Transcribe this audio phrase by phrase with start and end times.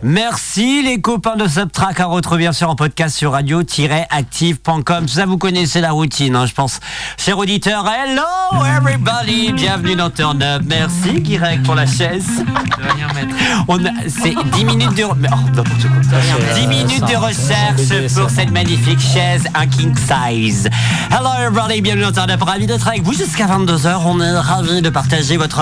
[0.00, 5.08] Merci les copains de Subtrack à retrouver bien sûr en podcast sur radio-active.com.
[5.08, 6.78] Ça vous connaissez la routine, hein, je pense.
[7.16, 8.22] Cher auditeur, hello
[8.64, 10.62] everybody, bienvenue dans Turn Up.
[10.64, 12.28] Merci Guirec pour la chaise.
[13.66, 16.54] On a- c'est 10 minutes de, mais, oh, n'importe quoi.
[16.54, 20.68] 10 minutes de recherche pour cette magnifique chaise, un king size.
[21.10, 22.42] Hello everybody, bienvenue dans Turn Up.
[22.44, 24.00] Ravi d'être avec vous jusqu'à 22h.
[24.06, 25.60] On est ravi de partager votre,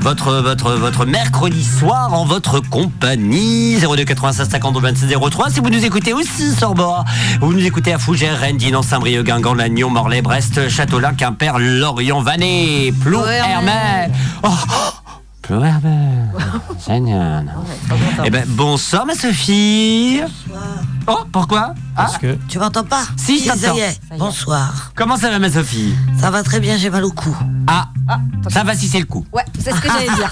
[0.00, 3.73] votre, votre, votre mercredi soir en votre compagnie.
[3.80, 5.50] 02 96 50 26 03.
[5.50, 7.04] Si vous nous écoutez aussi sur bord,
[7.40, 12.20] vous nous écoutez à Fougères, Rennes, Dinan, Saint-Brieuc, Guingamp, Lannion, Morlaix, Brest, Châteaulin, Quimper, Lorient,
[12.20, 14.10] Vannes, Plou, Hermel.
[14.42, 15.10] Oh, oh,
[15.42, 16.30] Plou, Hermel.
[16.86, 17.52] Génial.
[18.24, 20.20] Eh ben, bonsoir ma Sophie.
[21.06, 21.74] Oh, pourquoi?
[21.96, 23.02] Ah, Parce que Tu m'entends pas?
[23.16, 23.76] Si, je ça t'entends.
[23.76, 24.00] y est.
[24.18, 24.92] Bonsoir.
[24.94, 25.94] comment ça va ma Sophie?
[26.18, 27.36] Ça va très bien, j'ai mal au cou.
[27.66, 27.88] Ah,
[28.48, 29.26] ça va si c'est le coup.
[29.32, 30.30] Ouais, c'est ce que j'allais dire.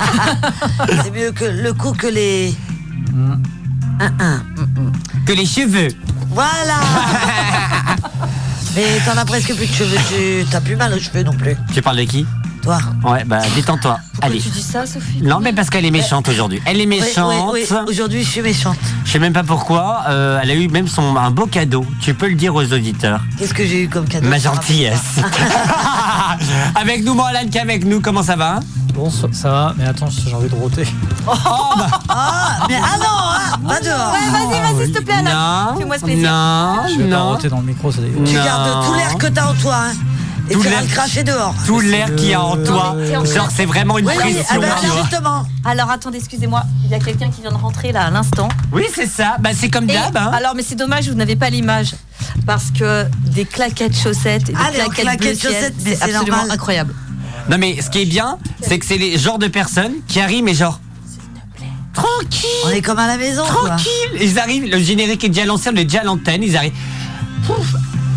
[1.05, 2.55] C'est mieux que le cou que les.
[4.01, 4.43] Un, un.
[5.27, 5.89] Que les cheveux.
[6.31, 6.81] Voilà
[8.75, 11.55] Mais t'en as presque plus de cheveux, tu t'as plus mal aux cheveux non plus.
[11.75, 12.27] Tu parles de qui?
[12.63, 13.99] Toi Ouais, bah détends-toi.
[14.21, 14.41] Allez.
[14.41, 16.63] Tu dis ça, Sophie Non, mais parce qu'elle est méchante aujourd'hui.
[16.65, 17.51] Elle est Oui, méchante.
[17.53, 17.77] oui, oui.
[17.89, 18.77] Aujourd'hui, je suis méchante.
[19.05, 20.03] Je sais même pas pourquoi.
[20.09, 21.85] euh, elle a eu même son un beau cadeau.
[22.01, 23.21] Tu peux le dire aux auditeurs.
[23.39, 25.17] Qu'est-ce que j'ai eu comme cadeau Ma gentillesse.
[26.77, 28.01] avec nous, Morlan, qui est avec nous.
[28.01, 28.61] Comment ça va
[28.95, 30.87] bon, ça, ça va, mais attends, j'ai envie de roter.
[32.09, 35.71] Ah, mais ah non, ah, pas dehors Ouais, vas-y, vas-y, s'il te plaît, Alain.
[35.73, 35.79] Non.
[35.79, 36.31] Fais-moi ce plaisir.
[36.31, 36.77] Non.
[36.89, 37.29] Je vais pas Non.
[37.31, 38.29] roter dans le micro, c'est dégueulasse.
[38.29, 39.93] Tu gardes tout l'air que t'as en toi, hein.
[40.53, 41.55] Et Tout tu vas l'air- le cracher dehors.
[41.67, 42.95] Tout l'air qu'il y a en toi.
[43.25, 44.45] Genre, c'est vraiment une Oui, oui, pression.
[44.51, 45.47] ah ben, justement.
[45.65, 48.49] Alors attendez, excusez-moi, il y a quelqu'un qui vient de rentrer là à l'instant.
[48.71, 49.37] Oui, c'est ça.
[49.41, 50.15] Bah, c'est comme Et- d'hab.
[50.17, 50.31] hein.
[50.35, 51.95] Alors, mais c'est dommage, vous n'avez pas l'image.
[52.47, 56.51] Parce que des claquettes chaussettes et des Ah, claquettes, claquettes bleu chaussettes, c'est absolument normal.
[56.51, 56.95] incroyable.
[57.49, 60.45] Non, mais ce qui est bien, c'est que c'est les genres de personnes qui arrivent,
[60.45, 60.79] mais genre.
[61.95, 62.49] Tranquille.
[62.67, 63.69] On est comme à la maison, quoi.
[63.71, 66.73] Tranquille Ils arrivent, le générique est déjà lancé, on est déjà à l'antenne, ils arrivent.
[67.47, 67.75] Pouf.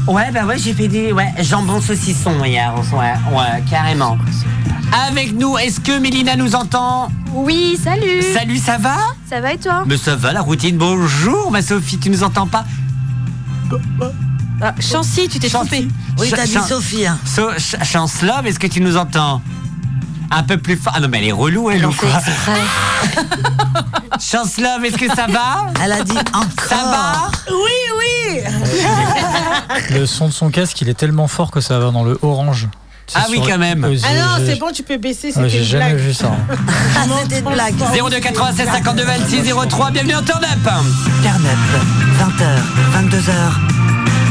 [0.08, 4.18] Ouais, bah ouais, j'ai fait des ouais, jambon saucisson hier, ouais, ouais, carrément.
[5.08, 7.10] Avec nous, est-ce que Mélina nous entend?
[7.34, 8.96] Oui, salut Salut, ça va?
[9.28, 9.84] Ça va et toi?
[9.88, 12.66] Mais ça va, la routine, bonjour ma Sophie, tu nous entends pas?
[14.62, 15.70] Ah, Chancy, tu t'es Chancy.
[15.70, 15.88] trompée.
[16.20, 17.18] Oui, t'as dit Sophie, hein.
[17.26, 19.42] So, Ch- Chance Love, est-ce que tu nous entends?
[20.32, 20.94] Un peu plus fort.
[20.96, 22.62] Ah non, mais elle est relou, elle, Elle ou en fait quoi exprès.
[24.20, 26.68] Chance Love, est-ce que ça va Elle a dit encore.
[26.70, 28.42] Ça va Oui, oui.
[29.92, 32.68] Le son de son casque, il est tellement fort que ça va dans le orange.
[33.08, 33.84] C'est Ah oui, sur- quand même.
[33.84, 35.98] Euh, Ah non, j'ai- c'est bon, tu peux baisser, Ouais, c'était J'ai une jamais blague.
[36.06, 36.26] vu ça.
[36.50, 36.56] hein.
[36.98, 37.76] Ah, c'était une blague.
[38.10, 41.60] 02 96 52 26 03, bienvenue en turn up Turn up,
[42.20, 42.46] 20h,
[42.96, 43.32] 22h,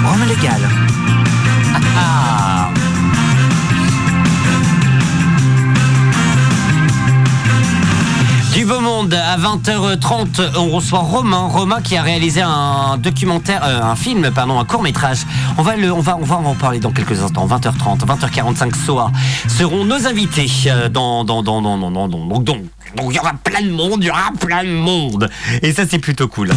[0.08, 0.60] Rome légal.
[1.96, 2.63] Ah.
[8.54, 11.48] Du beau monde, à 20h30, on reçoit Romain.
[11.48, 15.18] Romain qui a réalisé un documentaire, euh, un film, pardon, un court métrage.
[15.58, 17.48] On va, on, va, on va en parler dans quelques instants.
[17.48, 19.10] 20h30, 20h45 SOA
[19.48, 22.44] seront nos invités euh, dans, dans, dans, dans, dans- donc, donc,
[22.96, 25.28] donc, il y aura plein de monde, il y aura plein de monde.
[25.62, 26.50] Et ça, c'est plutôt cool.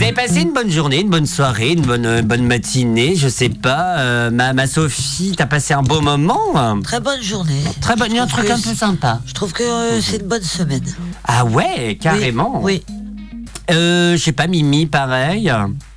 [0.00, 3.28] Vous avez passé une bonne journée, une bonne soirée, une bonne, euh, bonne matinée, je
[3.28, 3.98] sais pas.
[3.98, 7.62] euh, ma, ma Sophie, t'as passé un beau moment Très bonne journée.
[7.82, 9.20] Très bonne, un Je truc un peu sympa.
[9.26, 10.80] Je trouve que euh, c'est une bonne semaine.
[11.24, 12.62] Ah ouais, carrément.
[12.62, 12.82] Oui.
[13.70, 15.52] Euh, je sais pas, Mimi, pareil.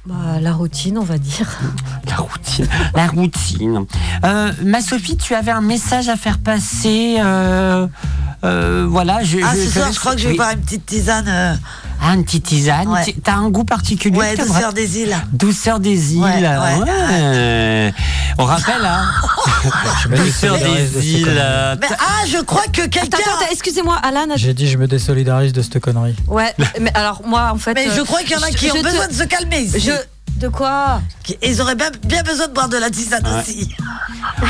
[0.06, 1.48] Bah, la routine, on va dire.
[2.10, 2.68] La routine.
[2.94, 3.86] La routine.
[4.26, 7.16] Euh, ma Sophie, tu avais un message à faire passer.
[7.20, 7.88] euh,
[8.44, 9.38] euh, voilà, je.
[9.42, 10.38] Ah, ce soir, je crois que je vais oui.
[10.38, 11.58] boire une petite tisane.
[12.04, 12.88] Euh, Ah, une petite tisane.
[12.88, 13.16] Ouais.
[13.24, 15.16] T'as un goût particulier ouais, douceur des îles.
[15.32, 16.22] Douceur des îles.
[16.22, 17.94] Ouais, ouais, ouais.
[18.38, 19.06] On rappelle, hein.
[20.16, 21.28] Douceur des îles.
[21.30, 23.02] euh, Mais ah, je crois que quelqu'un.
[23.20, 24.26] Attends, attends, excusez-moi, Alan.
[24.34, 26.16] a- J'ai dit, je me désolidarise de cette connerie.
[26.28, 27.74] Ouais, mais alors moi, en fait.
[27.74, 29.60] Mais euh, je crois qu'il y en a qui ont te- besoin de se calmer
[29.62, 29.80] ici.
[29.80, 29.92] Je.
[30.44, 31.02] De quoi
[31.42, 33.70] Ils auraient bien, bien besoin de boire de la tisane aussi.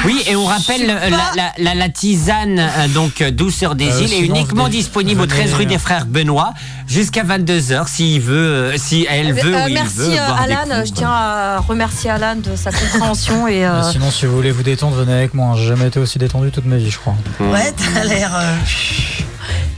[0.05, 4.01] Oui, et on rappelle la, la, la- la tisane, euh, donc euh, douceur des Euh,
[4.01, 6.55] îles, est uniquement disponible au venez, 13 rue des Frères Benoît
[6.87, 8.33] jusqu'à 22h s'il veut,
[8.73, 10.13] euh, si elle veut Euh, ou il Merci veut.
[10.13, 10.87] euh, des Alan, coups.
[10.89, 14.63] je tiens à remercier Alan de sa compréhension et euh, sinon, si vous voulez vous
[14.63, 15.53] détendre, venez avec moi.
[15.55, 17.13] J'ai jamais été aussi détendu toute ma vie, je crois.
[17.39, 18.31] Ouais, t'as l'air.
[18.35, 18.55] euh,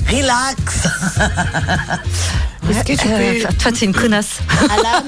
[0.09, 0.87] Relax.
[2.69, 4.39] Est-ce que tu euh, peux, toi t'es une connasse.
[4.69, 5.03] Alan,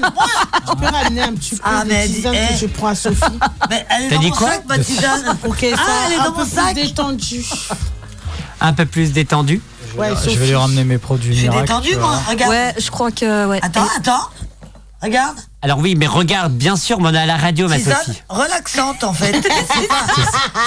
[0.70, 2.54] tu peux ramener un petit peu Ah, mais de tisane eh.
[2.54, 3.20] que je prends à Sophie
[3.70, 5.36] Mais elle est T'as dans dit mon quoi sac, ma tisane.
[5.42, 6.74] pour qu'elle Ah, soit elle est un dans peu mon sac.
[6.74, 7.44] plus détendue.
[8.60, 9.60] Un peu plus détendu.
[9.96, 11.66] Ouais, je vais lui ramener mes produits Je suis miracle.
[11.66, 12.20] détendu, tu moi.
[12.28, 12.50] Regarde.
[12.50, 13.58] Ouais, je crois que ouais.
[13.62, 14.28] Attends, attends.
[15.02, 15.36] Regarde.
[15.60, 18.22] Alors oui, mais regarde, bien sûr, mais on est à la radio, ma Sophie.
[18.28, 19.32] relaxante en fait.
[19.80, 20.06] C'est pas,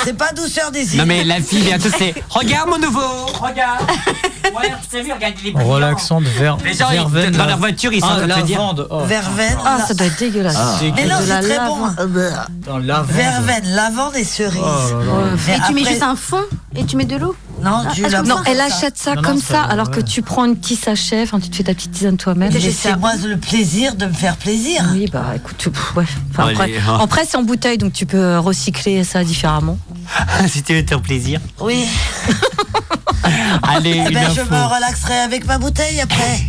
[0.03, 0.99] c'est pas douceur des îles.
[0.99, 3.01] Non mais la fille bientôt c'est regarde mon nouveau
[3.41, 3.81] regarde
[4.45, 5.69] ouais t'as vu regarde il est brillant.
[5.69, 7.31] Relaxante, ver, les gens ils- verveine.
[7.31, 8.75] dans leur voiture ils sont en ah, train de dire.
[8.89, 9.57] Oh, Verveine.
[9.65, 10.57] Ah, ça doit être dégueulasse.
[10.79, 11.85] c'est Mais non, c'est la très bon.
[11.85, 11.95] lavande.
[11.99, 13.11] Euh, bah, dans lavande.
[13.11, 14.61] Verveine, lavande et cerise.
[14.61, 15.11] Oh là là.
[15.47, 16.43] Mais Et tu mets juste un fond
[16.75, 17.35] et tu mets de l'eau?
[17.63, 19.95] Non, tu Ah, la Non, elle achète ça Non, non, comme ça, ça, alors ouais.
[19.95, 22.51] que tu prends un petit sachet, enfin tu te fais ta petite tisane toi-même.
[22.51, 24.83] Laissez-moi le plaisir de me faire plaisir.
[24.93, 26.05] Oui, bah écoute, pff, ouais.
[26.31, 26.97] Enfin, Allez, après, hein.
[27.01, 29.77] après, c'est en bouteille, donc tu peux recycler ça différemment.
[30.47, 31.85] si tu veux te faire plaisir Oui.
[33.63, 36.39] allez Eh ben, je me relaxerai avec ma bouteille après.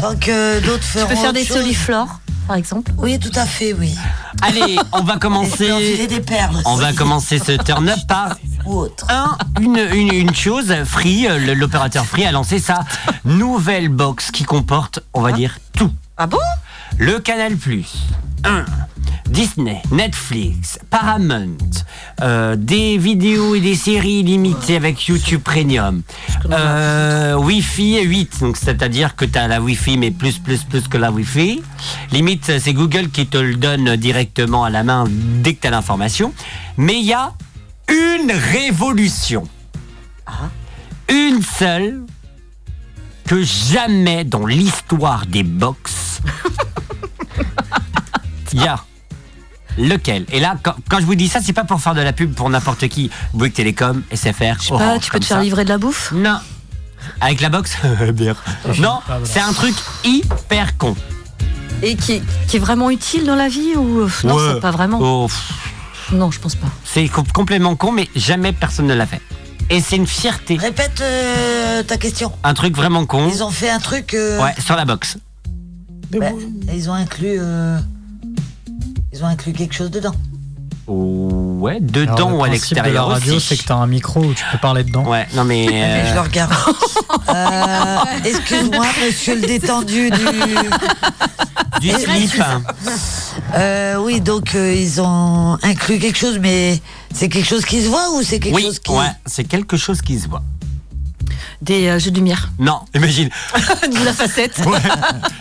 [0.00, 2.92] Tant que d'autres Tu feront peux faire des soliflores, par exemple?
[2.98, 3.94] Oui, tout à fait, oui.
[4.42, 6.60] allez on va Et commencer des perles.
[6.66, 8.36] on va commencer ce turn up par
[8.66, 9.06] Ou autre.
[9.10, 12.80] un, une, une, une chose, Free, euh, l'opérateur Free a lancé sa
[13.24, 15.92] nouvelle box qui comporte, on va dire, tout.
[16.16, 16.38] Ah bon?
[16.98, 17.92] Le Canal Plus,
[18.44, 18.64] 1.
[19.28, 21.56] Disney, Netflix, Paramount,
[22.22, 26.02] euh, des vidéos et des séries limitées avec YouTube Premium,
[26.50, 30.98] euh, Wi-Fi 8, donc c'est-à-dire que tu as la Wi-Fi mais plus plus plus que
[30.98, 31.62] la Wi-Fi.
[32.12, 35.70] Limite, c'est Google qui te le donne directement à la main dès que tu as
[35.70, 36.32] l'information.
[36.76, 37.32] Mais il y a
[37.88, 39.48] une révolution.
[41.08, 42.02] Une seule
[43.26, 46.20] que jamais dans l'histoire des box
[48.54, 48.76] il y a
[49.76, 50.24] lequel?
[50.32, 52.32] Et là, quand, quand je vous dis ça, c'est pas pour faire de la pub
[52.34, 53.10] pour n'importe qui.
[53.34, 55.42] Bouygues Télécom, SFR, Je sais pas, tu peux te faire ça.
[55.42, 56.12] livrer de la bouffe?
[56.12, 56.38] Non.
[57.20, 57.76] Avec la box
[58.14, 58.34] Bien.
[58.78, 59.74] Non, c'est un truc
[60.04, 60.96] hyper con.
[61.82, 64.52] Et qui est, qui est vraiment utile dans la vie ou euh, non, Ouais.
[64.54, 64.98] c'est pas vraiment?
[65.02, 65.28] Oh,
[66.12, 66.68] Non, je pense pas.
[66.84, 69.20] c'est com- complètement con, mais jamais personne ne l'a fait.
[69.70, 70.56] Et c'est une fierté.
[70.56, 72.32] Répète euh, ta question.
[72.42, 73.28] Un truc vraiment con.
[73.30, 74.14] Ils ont fait un truc.
[74.14, 75.18] euh, Ouais, sur la box.
[76.10, 76.26] bah,
[76.72, 77.36] ils ont inclus.
[77.38, 77.78] euh,
[79.14, 80.14] ils ont inclus quelque chose dedans.
[80.86, 84.34] Ouais, dedans ou à principe de l'extérieur la radio, c'est que t'as un micro où
[84.34, 85.04] tu peux parler dedans.
[85.04, 85.66] Ouais, non mais.
[85.72, 86.52] euh, Je le regarde.
[87.28, 90.18] Euh, Excuse-moi, monsieur le détendu du.
[91.80, 92.42] du slip.
[93.54, 96.80] Euh, oui, donc euh, ils ont inclus quelque chose, mais
[97.14, 98.92] c'est quelque chose qui se voit ou c'est quelque Oui, chose qui.
[98.92, 100.42] ouais, c'est quelque chose qui se voit.
[101.62, 102.50] Des euh, jeux de lumière.
[102.58, 103.28] Non, imagine.
[103.90, 104.58] de la facette.
[104.66, 104.78] Ouais.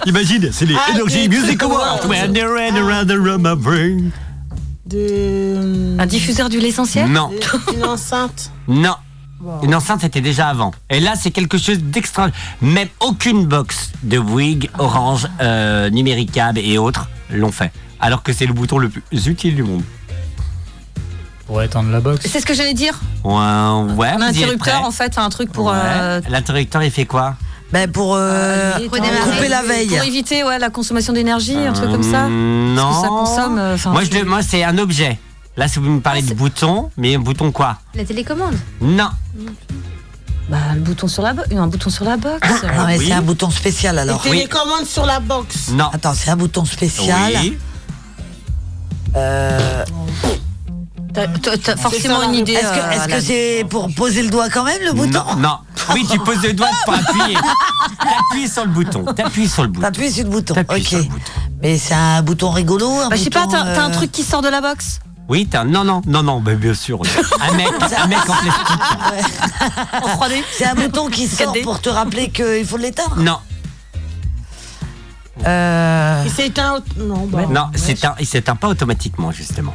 [0.06, 2.00] Imagine, c'est les Ah, Energy des Music trucs Awards.
[2.04, 2.08] awards.
[2.10, 4.12] When they're in around the room of brain.
[4.86, 5.96] De.
[6.00, 8.52] Un diffuseur d'huile essentielle Non, de- Une enceinte.
[8.68, 8.96] non.
[9.62, 10.72] Une enceinte était déjà avant.
[10.90, 12.30] Et là, c'est quelque chose d'extra.
[12.62, 17.74] Même aucune box de Bouygues, Orange, euh, Numéricable et autres l'ont fait.
[18.00, 19.84] Alors que c'est le bouton le plus utile du monde.
[21.54, 22.26] Pour éteindre la box.
[22.28, 23.00] C'est ce que j'allais dire.
[23.24, 23.32] Ouais,
[23.96, 24.08] ouais.
[24.08, 25.74] Un interrupteur, en fait, un truc pour, Ouais.
[25.76, 27.36] euh, L'interrupteur, il fait quoi
[27.72, 29.86] Ben pour euh, Pour couper la veille.
[29.88, 32.26] pour éviter ouais, la consommation d'énergie, un truc comme ça.
[32.26, 32.96] Euh, Parce Non.
[32.96, 33.58] que ça consomme.
[33.60, 35.20] euh, Moi, je le- moi, c'est un objet.
[35.56, 38.56] Là, si vous me parlez Ah, de bouton, mais un bouton quoi La télécommande.
[38.82, 39.10] Non.
[40.50, 41.50] Bah, le bouton sur la box.
[41.56, 42.48] Un bouton sur la box.
[42.64, 43.06] Non, mais Oui.
[43.10, 44.24] c'est un bouton spécial Les alors.
[44.24, 45.70] télécommandes sur la box.
[45.70, 45.90] Non.
[45.94, 47.32] Attends, c'est un bouton spécial.
[47.44, 47.58] Oui.
[49.16, 49.86] Euh,
[51.14, 52.54] t'as- forcément ça, une idée.
[52.54, 55.36] Est-ce que euh, est-ce que c'est pour poser le doigt quand même le bouton Non,
[55.38, 55.58] non.
[55.94, 57.36] Oui, tu poses le doigt pour appuyer.
[58.00, 59.06] T'appuies sur le bouton.
[59.14, 59.82] T'appuies sur le bouton.
[59.82, 60.54] T'appuies sur le bouton.
[60.56, 60.88] T'appuies Ok.
[60.88, 61.32] sur le bouton.
[61.62, 62.90] Mais c'est un bouton rigolo.
[63.00, 65.00] Un Bah, je sais pas, t'as un euh, truc qui sort de la box?
[65.30, 67.00] Oui, t'as non, non, non, non, bien sûr.
[67.42, 67.68] Un mec,
[67.98, 70.04] un mec en plastique.
[70.04, 71.64] en 3D C'est un bouton qui sort 4D.
[71.64, 73.16] pour te rappeler qu'il faut l'éteindre.
[73.18, 73.38] Non,
[75.48, 76.76] Euh, Il s'est éteint.
[76.76, 78.06] au- Non, bah, non, ouais.
[78.06, 79.74] un, il s'éteint pas automatiquement justement.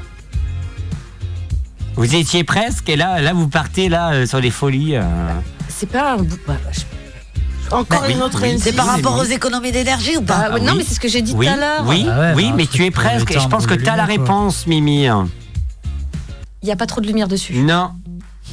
[1.99, 4.95] Vous étiez presque et là, là vous partez là euh, sur les folies.
[4.95, 5.02] euh.
[5.69, 6.38] C'est pas un bout.
[6.47, 9.21] bah, je- Encore Bah, une oui, autre oui, c'est par rapport oui.
[9.23, 10.78] aux économies d'énergie ou pas bah, Ah non, oui.
[10.78, 11.85] mais c'est ce que j'ai dit Oui, tout à l'heure.
[11.87, 13.31] oui, Ah ouais, oui, mais tu es presque.
[13.33, 15.07] Et je pense que le t'as la réponse, Mimi.
[15.07, 17.55] Il n'y a pas trop de lumière dessus.
[17.55, 17.90] Non,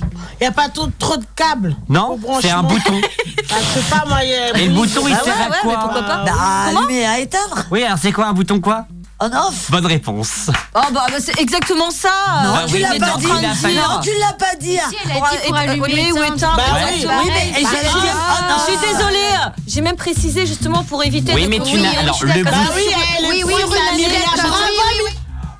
[0.02, 1.76] Il n'y a pas trop, trop de câbles.
[1.88, 2.94] non, Au c'est un branchement.
[2.94, 3.02] bouton.
[3.52, 4.18] Ah, je sais pas, moi.
[4.24, 6.02] il y a- Et le bouton, il Ah ouais, sert à ouais, mais quoi pourquoi
[6.02, 7.64] pas Bah, à allumer à éteindre.
[7.72, 8.88] Oui, alors c'est quoi un bouton quoi
[9.22, 9.72] On off.
[9.72, 10.50] Bonne réponse.
[10.76, 12.10] Oh bah, bah, c'est exactement ça
[12.44, 13.28] Non, tu oui, l'as pas non, dit.
[13.28, 14.78] Non, tu l'as pas dit.
[14.90, 16.58] Si, elle a Pour, dit pour allumer, allumer ou éteindre.
[16.58, 18.14] Bah Ouais, oui, oui, mais Et j'allais j'ai- dire.
[18.14, 19.34] Ah, oh je suis désolée,
[19.68, 22.44] j'ai même précisé justement pour éviter Oui, de- mais tu oui, n'as- oui, alors, le
[22.44, 22.82] Bah oui,
[23.22, 23.30] Oui.
[23.30, 25.12] Oui, oui, oui.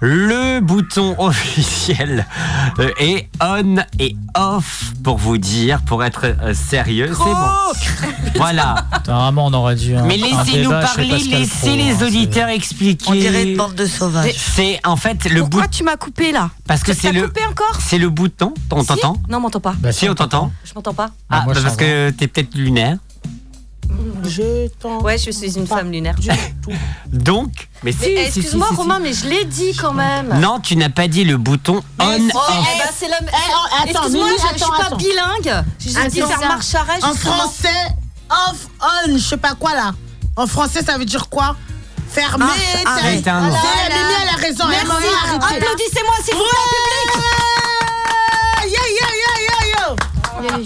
[0.08, 2.28] Le bouton officiel
[2.78, 8.12] euh, est on et off pour vous dire, pour être euh, sérieux, c'est bon.
[8.36, 8.86] Voilà.
[9.06, 9.96] Vraiment, on aurait dû.
[9.96, 13.50] un- Mais laissez-nous parler, laissez les hein, auditeurs On dirait expliquer.
[13.52, 14.36] une bande de sauvages.
[14.38, 16.52] C'est en fait le bout Pourquoi tu m'as coupé là?
[16.68, 17.80] Parce que T'as c'est le coupé encore?
[17.80, 18.54] c'est le bouton.
[18.70, 19.14] On t'entend?
[19.28, 19.74] Non, on m'entend pas.
[19.80, 20.52] Bah, Si on t'entend.
[20.66, 21.10] Je m'entends pas.
[21.32, 22.98] Ah, bah, parce que t'es peut-être lunaire.
[24.30, 25.02] Je t'en.
[25.02, 26.16] Ouais, je suis une femme lunaire.
[26.16, 26.28] Du
[26.64, 26.72] tout.
[27.12, 27.52] Donc,
[27.84, 28.76] mais si, Mais, si, si, Excuse-moi, si.
[28.76, 30.40] Romain, mais je l'ai dit quand même.
[30.40, 32.32] Non, tu n'as pas dit le bouton on Mais off.
[32.36, 33.18] Oh, eh ben, c'est la.
[33.22, 34.96] Eh, oh, attends, Excuse-moi, je, je suis attends, pas attends.
[34.98, 35.64] bilingue.
[35.80, 36.28] J'ai dit Attends.
[36.40, 37.00] faire marche arrêt.
[37.04, 37.34] En justement.
[37.36, 37.88] français,
[38.30, 39.94] off, on, je sais pas quoi là.
[40.36, 41.56] En français, ça veut dire quoi?
[42.10, 42.90] Fermer, Marche, éteindre.
[42.98, 43.20] arrête.
[43.20, 43.48] Éteindre.
[43.50, 44.64] Voilà, Mimi, elle a raison.
[44.66, 44.88] Elle Merci.
[44.88, 45.66] m'a arrêté.
[45.66, 47.24] Applaudissez-moi, s'il vous plaît, public.
[48.64, 50.56] Yo, yo, yo, yo,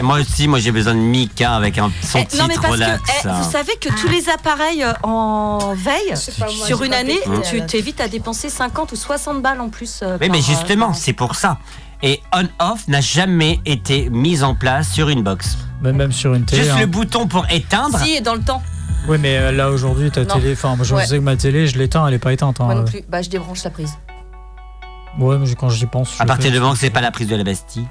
[0.00, 2.54] Et moi aussi, moi j'ai besoin de Mika avec un son Eh, titre non mais
[2.54, 3.02] parce relax.
[3.02, 6.16] que eh, vous savez que tous les appareils euh, en veille
[6.64, 10.00] sur une année, tu t'évites à dépenser 50 ou 60 balles en plus.
[10.02, 11.58] euh, Oui, mais par, euh, justement, c'est pour ça.
[12.02, 15.58] Et on-off n'a jamais été mis en place sur une box.
[15.82, 16.62] Même, même sur une télé.
[16.62, 16.80] Juste hein.
[16.80, 17.98] le bouton pour éteindre.
[17.98, 18.62] Si, et dans le temps.
[19.06, 20.34] Oui, mais euh, là aujourd'hui, ta Non.
[20.36, 20.54] télé.
[20.54, 21.04] Enfin, moi je Ouais.
[21.06, 22.58] sais que ma télé, je l'éteins, elle est pas éteinte.
[22.60, 22.64] hein.
[22.64, 23.02] Moi non plus.
[23.06, 23.92] Bah, je débranche la prise.
[25.18, 26.16] Ouais, mais quand j'y pense.
[26.16, 26.52] je À partir fais.
[26.52, 27.86] du moment que c'est pas la prise de la Bastille.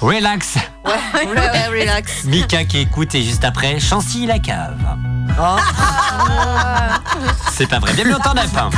[0.00, 0.56] Relax.
[0.84, 2.24] Ouais, ouais, ouais, relax.
[2.24, 4.78] Mika qui écoute et juste après, Chancy la cave.
[5.40, 5.56] Oh.
[7.52, 7.92] C'est pas vrai.
[7.94, 8.50] Bienvenue en temps neuf.
[8.56, 8.70] hein.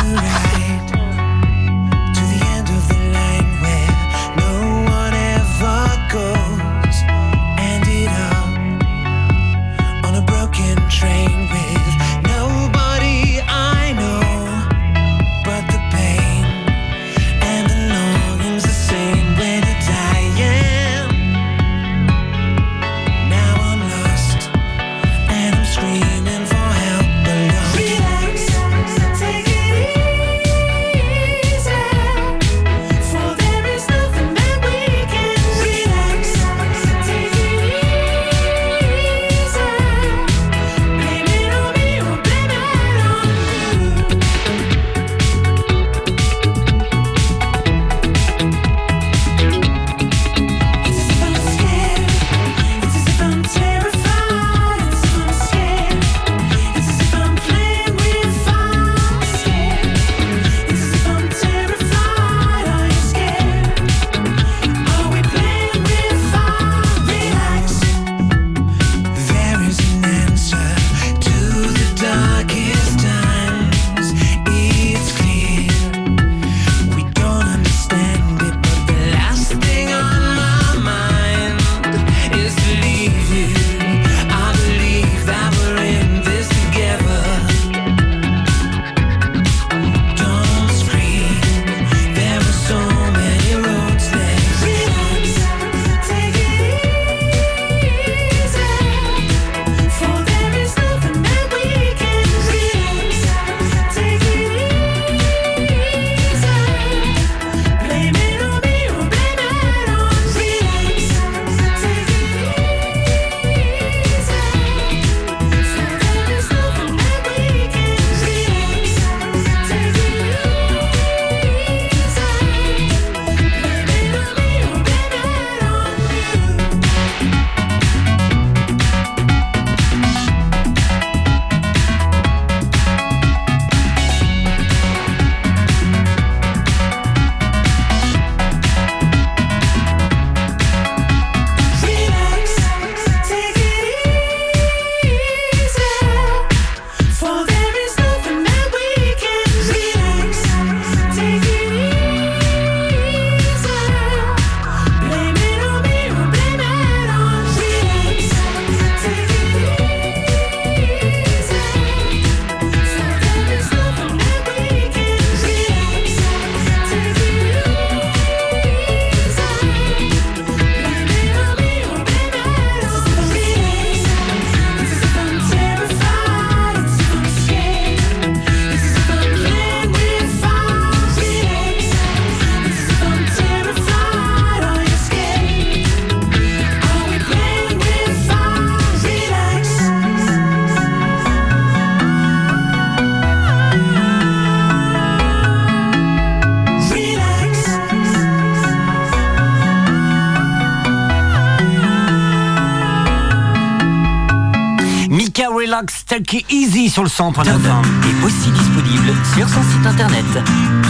[206.17, 210.25] Take It Easy sur le 100.9 est aussi disponible sur son site internet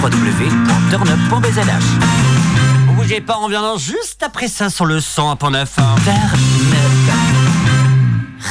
[0.00, 1.58] www.turnup.bzh.
[2.88, 5.66] Ne bougez pas, on revient juste après ça sur le 100.9.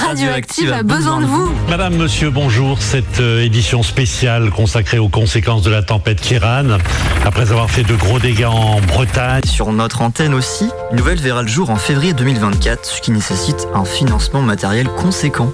[0.06, 1.50] Radioactive a besoin de vous.
[1.70, 2.82] Madame, monsieur, bonjour.
[2.82, 6.78] Cette euh, édition spéciale consacrée aux conséquences de la tempête Kiran,
[7.26, 9.44] après avoir fait de gros dégâts en Bretagne.
[9.46, 13.66] Sur notre antenne aussi, une nouvelle verra le jour en février 2024, ce qui nécessite
[13.74, 15.54] un financement matériel conséquent.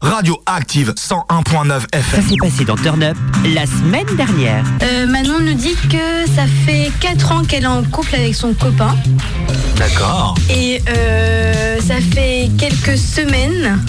[0.00, 2.28] Radio Active 101.9 Ça FM.
[2.28, 4.64] s'est passé dans Turn Up la semaine dernière.
[4.82, 8.54] Euh, Manon nous dit que ça fait 4 ans qu'elle est en couple avec son
[8.54, 8.94] copain.
[9.76, 10.36] D'accord.
[10.50, 13.80] Et euh, ça fait quelques semaines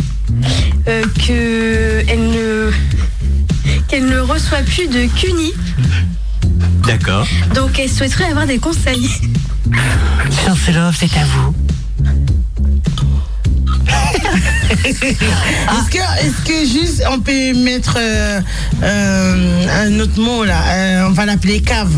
[0.88, 2.72] euh, que elle ne
[3.88, 5.54] qu'elle ne reçoit plus de CUNY.
[6.88, 7.28] D'accord.
[7.54, 9.10] Donc elle souhaiterait avoir des conseils.
[10.46, 11.54] Chancelov, c'est à vous.
[14.85, 18.41] Est-ce que, est-ce que juste on peut mettre euh,
[18.83, 21.91] euh, un autre mot là Euh, On va l'appeler cave.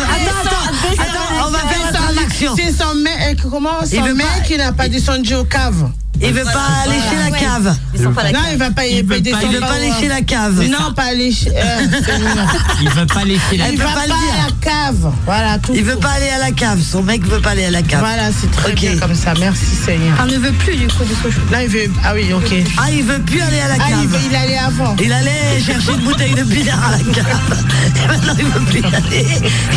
[0.09, 2.55] Attends, attends, attends, on va faire la traduction.
[2.55, 5.89] C'est son mec, comment Il son mec qui n'a pas descendu aux caves.
[6.21, 7.77] Il veut pas aller chez la cave.
[7.99, 8.33] Non, cave.
[8.51, 10.61] il va pas, il, veut descendre Il veut pas aller chez la cave.
[10.69, 11.49] Non, pas aller chez.
[11.49, 11.87] euh.
[12.81, 15.11] Il veut pas laisser la il veut pas le à la cave.
[15.25, 15.73] Voilà, tout.
[15.75, 16.79] Il veut pas aller à la cave.
[16.81, 17.99] Son mec veut pas aller à la cave.
[17.99, 19.33] Voilà, c'est très bien comme ça.
[19.39, 20.15] Merci Seigneur.
[20.23, 21.51] Elle ne veut plus du coup de ce.
[21.51, 21.89] Là, il veut.
[22.03, 22.53] Ah oui, ok.
[22.77, 24.19] Ah, il veut plus aller à la Ah, cave.
[24.29, 24.95] il allait avant.
[25.01, 27.65] Il allait chercher une bouteille de bière à la cave.
[28.03, 29.27] Et maintenant, il veut plus y aller.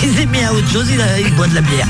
[0.02, 0.87] Il s'est mis à autre chose.
[0.90, 1.87] Il, boit de la bière.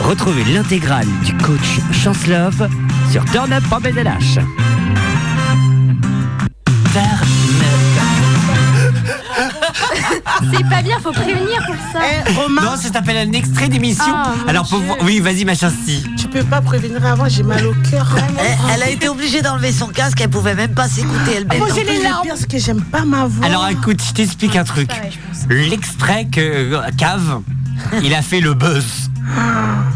[0.00, 2.68] Retrouvez l'intégrale du coach Chancelov
[3.10, 4.40] sur turnup.bzh.
[10.52, 12.00] C'est pas bien, faut prévenir pour ça.
[12.04, 14.12] Eh, Romain, Non, ça s'appelle un extrait d'émission.
[14.14, 16.04] Ah, Alors, pour oui, vas-y, ma chastie.
[16.16, 18.14] tu peux pas prévenir avant, j'ai mal au cœur.
[18.38, 20.20] Elle, elle a été obligée d'enlever son casque.
[20.20, 21.58] Elle pouvait même pas s'écouter elle-même.
[21.58, 22.26] Moi, j'ai les larmes.
[22.28, 23.46] parce que j'aime pas ma voix.
[23.46, 24.90] Alors, écoute, je t'explique un truc.
[25.48, 27.40] L'extrait que euh, Cave,
[28.02, 29.10] il a fait le buzz.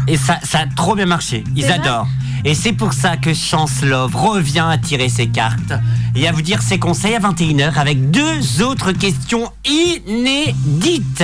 [0.07, 1.43] Et ça, ça a trop bien marché.
[1.55, 2.07] Ils adorent.
[2.45, 5.73] Et c'est pour ça que Chance Love revient à tirer ses cartes
[6.15, 11.23] et à vous dire ses conseils à 21h avec deux autres questions inédites.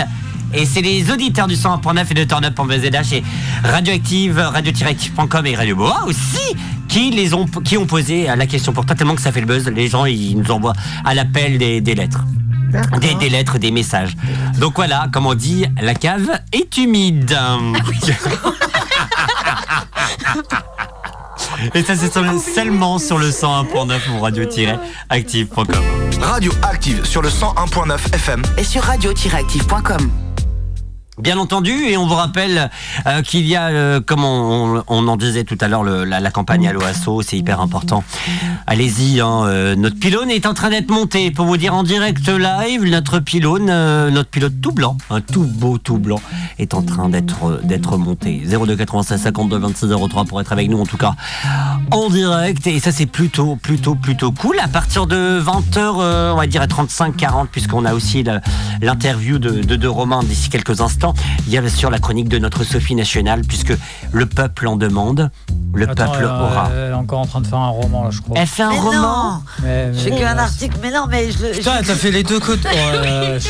[0.53, 3.23] Et c'est les auditeurs du 101.9 et de Turn Up en et
[3.63, 6.55] Radioactive, radio-active.com et Radio Boa aussi
[6.87, 9.47] qui les ont, qui ont posé la question pour toi tellement que ça fait le
[9.47, 9.67] buzz.
[9.67, 12.23] Les gens, ils nous envoient à l'appel des, des lettres.
[12.99, 14.15] Des, des lettres, des messages.
[14.59, 17.37] Donc voilà, comme on dit, la cave est humide.
[21.73, 25.67] Et ça, c'est sur le- seulement sur le 101.9 ou radio-active.com.
[26.21, 28.41] Radio Active sur le 101.9 FM.
[28.57, 30.09] Et sur radio-active.com.
[31.17, 32.69] Bien entendu, et on vous rappelle
[33.07, 36.83] euh, qu'il y a, euh, comme on, en disait tout à l'heure, la, campagne Allo
[36.83, 38.03] Asso, c'est hyper important.
[38.67, 41.31] Allez-y, hein, euh, notre pylône est en train d'être monté.
[41.31, 45.77] Pour vous dire en direct live, notre pylône, notre pilote tout blanc, un tout beau
[45.77, 46.19] tout blanc,
[46.59, 48.41] est en train d'être monté.
[48.45, 51.15] 02 96 52 26 03 pour être avec nous en tout cas
[51.91, 52.67] en direct.
[52.67, 54.59] Et ça c'est plutôt plutôt plutôt cool.
[54.59, 58.25] À partir de 20h, on va dire à 35-40, puisqu'on a aussi
[58.81, 61.04] l'interview de, de, de Romain d'ici quelques instants.
[61.47, 63.73] Il y a bien sûr la chronique de notre Sophie nationale, puisque
[64.11, 65.29] le peuple en demande.
[65.73, 66.69] Le Attends, peuple elle, aura.
[66.73, 68.37] Elle est encore en train de faire un roman, là, je crois.
[68.39, 69.43] Elle fait un Mais roman.
[69.61, 70.77] Mais- mais- J'ai qu'un article.
[70.81, 71.51] Mais non, mais je le.
[71.51, 72.69] Putain, je- t'as fait les deux côtés.
[72.69, 73.49] Ouais, je-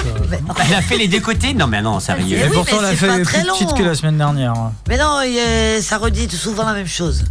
[0.68, 2.38] Elle a fait les deux côtés Non, mais non, sérieux.
[2.40, 4.54] Eh Et oui, pourtant, elle a fait très plus petite que la semaine dernière.
[4.90, 5.20] Mais non,
[5.82, 7.26] ça redit souvent la même chose.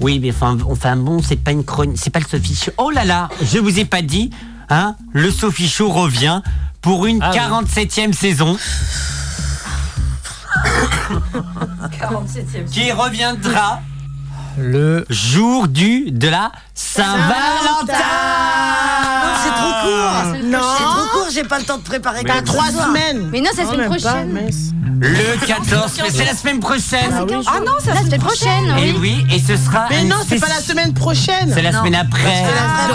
[0.00, 2.70] Oui, mais enfin, enfin bon, c'est pas une chronique, c'est pas le Sophie Show.
[2.78, 4.30] Oh là là, je vous ai pas dit,
[4.70, 6.40] hein, le Sophie Show revient
[6.80, 7.38] pour une Ah oui.
[11.90, 12.64] 47e saison.
[12.70, 13.80] qui reviendra
[14.58, 17.94] Le jour du de la Saint-Valentin.
[21.38, 23.28] J'ai pas le temps de préparer T'as trois semaines.
[23.30, 24.50] Mais non, c'est la semaine prochaine.
[25.00, 27.10] Le 14, mais c'est la semaine prochaine.
[27.12, 27.36] Ah oui.
[27.46, 29.24] Ah non, ça La semaine prochaine, Et oui.
[29.32, 29.86] et ce sera.
[29.90, 31.52] Mais non, c'est pas la semaine prochaine.
[31.54, 32.20] C'est la semaine après.
[32.26, 32.88] Ah,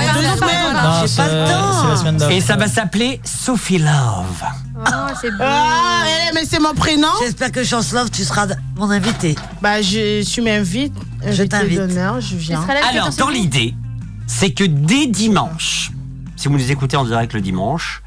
[1.01, 1.81] J'ai c'est pas le temps.
[1.81, 2.37] c'est la semaine d'après.
[2.37, 4.43] Et ça va s'appeler Sophie Love.
[4.75, 4.81] Oh,
[5.21, 5.37] c'est beau.
[5.39, 6.03] Ah,
[6.33, 7.07] mais c'est mon prénom.
[7.21, 9.35] J'espère que Chancelove, tu seras mon invité.
[9.61, 10.93] Bah, je, tu m'invites.
[11.25, 11.79] Je t'invite.
[12.19, 12.65] je viens.
[12.89, 13.75] Alors, dans l'idée,
[14.27, 15.91] c'est que dès dimanche,
[16.35, 18.02] si vous nous écoutez en direct le dimanche,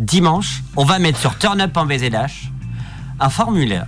[0.00, 1.86] dimanche, on va mettre sur Turn Up en
[3.20, 3.86] un formulaire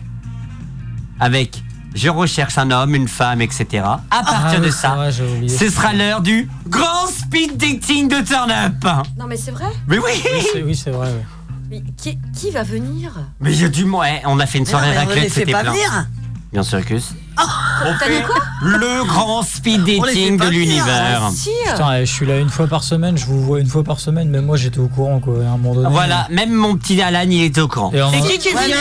[1.18, 1.62] avec
[1.94, 3.84] Je recherche un homme, une femme, etc.
[4.10, 8.24] À partir Ah de oui, ça, vrai, ce sera l'heure du grand speed dating de
[8.26, 8.82] Turn Up.
[9.18, 9.66] Non, mais c'est vrai?
[9.88, 11.08] Mais oui Oui, c'est- Oui, vrai.
[11.14, 11.22] oui.
[11.70, 13.12] Mais qui, qui va venir?
[13.40, 14.04] Mais il y a du monde.
[14.08, 15.72] Eh, on a fait une soirée raclette, c'était pas plein.
[15.72, 16.06] venir.
[16.52, 17.14] Bien sûr si.
[17.84, 21.30] On T'as dit fait quoi le grand speed dating de l'univers.
[21.32, 23.82] Si Putain, eh, je suis là une fois par semaine, je vous vois une fois
[23.82, 25.88] par semaine, mais moi j'étais au courant quoi, à un moment donné.
[25.90, 27.90] Voilà, même mon petit Alan, il était au courant.
[27.92, 28.76] Et on qui qui Ouais, vient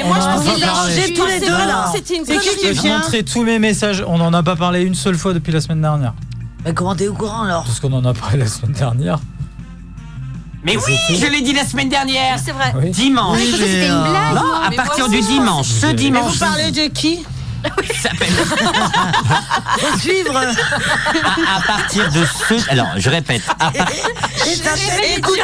[0.00, 1.92] eh, moi, je a pense pas qu'ils changé tous les deux, là.
[1.92, 5.16] C'est qui qui vient montrer tous mes messages, on en a pas parlé une seule
[5.16, 6.14] fois depuis la semaine dernière.
[6.64, 9.18] Mais comment t'es au courant alors Parce qu'on en a parlé la semaine dernière.
[10.66, 12.38] Mais oui, je l'ai dit la semaine dernière.
[12.44, 12.72] C'est vrai.
[12.76, 12.90] Oui.
[12.90, 13.38] Dimanche.
[13.38, 14.34] Oui, C'était une blague.
[14.34, 16.32] Non, à Mais partir moi du aussi, dimanche, ce dimanche.
[16.32, 17.24] vous parlez de qui?
[18.02, 18.28] Ça s'appelle-
[19.78, 20.36] Faut suivre.
[20.36, 22.70] à, à partir de ce.
[22.70, 23.42] Alors, je répète.
[23.60, 23.88] À, par-
[25.16, 25.42] Écoutez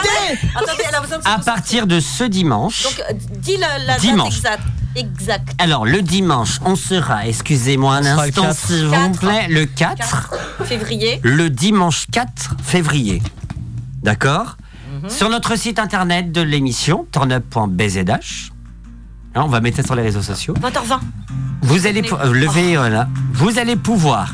[0.55, 2.83] Attendez, elle a besoin de à partir de ce dimanche.
[2.85, 4.37] Donc, euh, dis la, la date Dimanche.
[4.37, 4.63] exacte.
[4.95, 5.49] Exact.
[5.59, 8.57] Alors, le dimanche, on sera, excusez-moi un On sera le instant, 4.
[8.67, 10.31] s'il vous plaît, le 4, 4
[10.67, 11.21] février.
[11.23, 13.23] le dimanche 4 février.
[14.03, 14.57] D'accord?
[15.09, 18.51] Sur notre site internet de l'émission, turnup.bzh.
[19.35, 20.55] Hein, on va mettre ça sur les réseaux sociaux.
[20.61, 21.01] 20h20.
[21.63, 22.77] Vous allez pou- euh, lever.
[23.33, 24.33] Vous allez pouvoir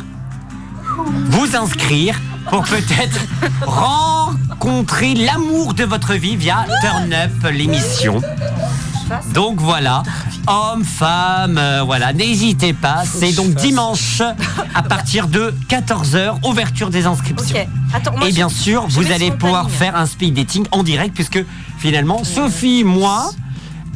[1.26, 2.18] vous inscrire
[2.50, 3.20] pour peut-être
[3.66, 8.20] rencontrer l'amour de votre vie via Turn Up l'émission.
[9.34, 10.02] Donc voilà,
[10.46, 13.04] hommes, femmes, euh, voilà, n'hésitez pas.
[13.04, 14.22] C'est donc dimanche
[14.74, 17.56] à partir de 14h, ouverture des inscriptions.
[17.56, 17.66] Ok.
[17.94, 19.78] Attends, moi, Et je- bien sûr, je vous allez le pouvoir planning.
[19.78, 21.44] faire un speed dating en direct puisque
[21.78, 23.30] finalement, Sophie, moi,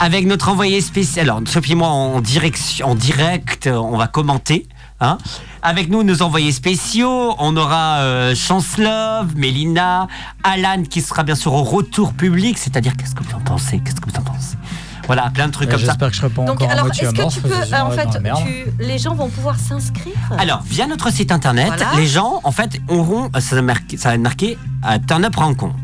[0.00, 4.66] avec notre envoyé spécial, alors Sophie, moi, en, direction, en direct, euh, on va commenter.
[5.00, 5.18] Hein.
[5.62, 10.06] Avec nous, nos envoyés spéciaux, on aura euh, Chancelove, Mélina,
[10.44, 13.80] Alan qui sera bien sûr au retour public, c'est-à-dire qu'est-ce que vous en pensez?
[13.80, 14.56] Qu'est-ce que vous en pensez?
[15.06, 15.86] Voilà, plein de trucs Euh, comme ça.
[15.86, 17.48] J'espère que je Donc, encore à alors, est-ce que tu peux.
[17.52, 18.08] euh, en fait,
[18.44, 21.90] tu- les gens vont pouvoir s'inscrire Alors, via notre site internet, Voilà.
[21.96, 25.34] les gens, en fait, auront, ça va marquer, ça va être marqué à Turn Up
[25.36, 25.76] Rencontre.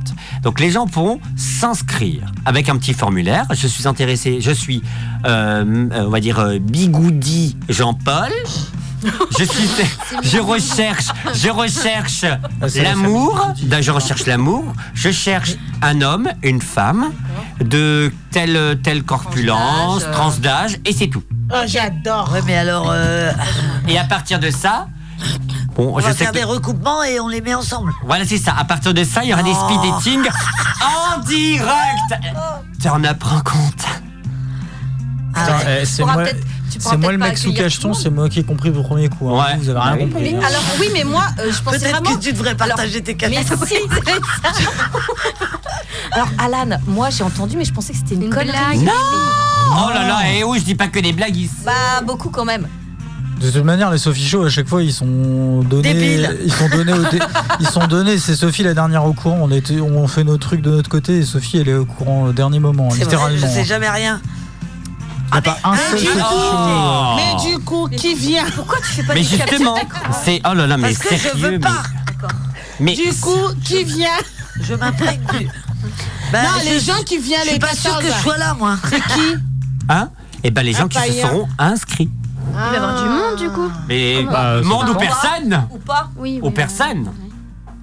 [0.43, 3.45] Donc, les gens pourront s'inscrire avec un petit formulaire.
[3.51, 4.83] Je suis intéressé, je suis,
[5.27, 8.31] euh, euh, on va dire, euh, Bigoudi Jean-Paul.
[9.39, 9.69] Je suis,
[10.23, 13.49] je recherche, je recherche Ah, l'amour.
[13.65, 14.73] Ben, Je recherche l'amour.
[14.95, 17.13] Je cherche un homme, une femme
[17.61, 21.23] de telle telle corpulence, Tranche d'âge, et c'est tout.
[21.53, 22.31] Oh, j'adore.
[22.33, 23.33] Ouais, mais alors, euh,
[23.89, 24.89] Et à partir de ça,
[25.77, 27.93] bon, on je va sais faire que des recoupements et on les met ensemble.
[28.05, 28.55] voilà, c'est ça.
[28.59, 29.69] À partir de ça, il y aura des Oh.
[29.69, 30.31] speed dating
[30.83, 32.23] en direct.
[32.83, 33.87] Turn up rencontre.
[35.47, 35.79] Ah ouais.
[35.83, 36.25] eh, c'est moi,
[36.79, 39.31] c'est moi le mec sous cacheton, c'est moi qui ai compris au premier coup.
[39.31, 39.45] hein.
[39.45, 39.57] Ouais.
[39.61, 40.11] Vous avez rien Bah oui.
[40.11, 40.33] compris.
[40.35, 40.47] Mais hein.
[40.49, 42.17] alors, oui, mais moi, euh, je pensais Peut-être vraiment.
[42.17, 43.65] que tu devrais partager tes Mais cadeaux.
[43.67, 44.51] si, ça.
[46.13, 48.49] Alors, Alan, moi j'ai entendu, mais je pensais que c'était une, Une connerie.
[48.51, 48.83] blague.
[48.83, 48.93] Non
[49.71, 51.53] Oh là là, et oui, je dis pas que des blagues ici.
[51.65, 51.73] Bah,
[52.05, 52.67] beaucoup quand même.
[53.41, 55.95] De toute manière, les Sophie Show, à chaque fois, ils sont donnés.
[55.95, 56.39] Débiles.
[56.45, 56.93] Ils sont donnés.
[57.13, 57.19] dé-
[57.61, 58.19] ils sont donnés.
[58.19, 59.39] C'est Sophie la dernière au courant.
[59.43, 62.23] On, était, on fait nos trucs de notre côté et Sophie, elle est au courant
[62.25, 63.39] au dernier moment, C'est vrai, littéralement.
[63.41, 64.21] je sais jamais rien.
[65.31, 66.09] Il n'y a pas un seul Show.
[66.21, 67.17] Oh.
[67.17, 69.77] Mais du coup, qui vient Pourquoi tu fais pas Mais justement,
[70.25, 71.83] c'est oh là là, mais Parce que je veux mais- pas.
[72.81, 74.09] mais, Du coup, qui vient
[74.61, 75.49] Je m'imprègne du.
[76.33, 78.23] Ben, Non, je- les gens qui viennent Je suis les pas sûre 14 que je
[78.23, 78.77] sois là, moi.
[78.89, 79.35] C'est qui
[79.89, 80.11] hein
[80.43, 82.11] Eh ben les gens qui se seront inscrits.
[82.51, 83.71] Il va y avoir du monde du coup.
[83.89, 86.41] Mais Bah, monde ou pas- personne Ou pas Oui.
[86.43, 87.13] Aux personnes.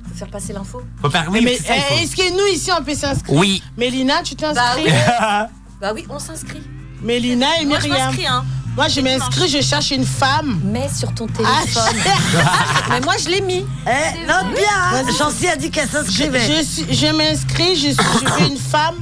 [0.10, 0.82] Faut faire passer l'info.
[1.02, 3.38] Faut faire oui, Mais c'est ça, il eh, est-ce que nous ici on peut s'inscrire
[3.38, 3.62] Oui.
[3.78, 4.92] Mélina, tu Bah t'inscris oui.
[5.82, 6.62] Bah oui, on s'inscrit.
[7.02, 8.08] Mélina et Moi, je Myriam.
[8.08, 8.44] m'inscris, hein.
[8.76, 10.60] Moi, je m'inscris, je cherche une femme.
[10.66, 11.96] Mets sur ton Ah, téléphone.
[12.90, 13.66] Mais moi, je l'ai mis.
[13.88, 15.04] Eh, note bien, hein.
[15.18, 16.42] Chancy a dit qu'elle je, s'inscrivait.
[16.42, 18.96] je, suis- je m'inscris, je, je veux une femme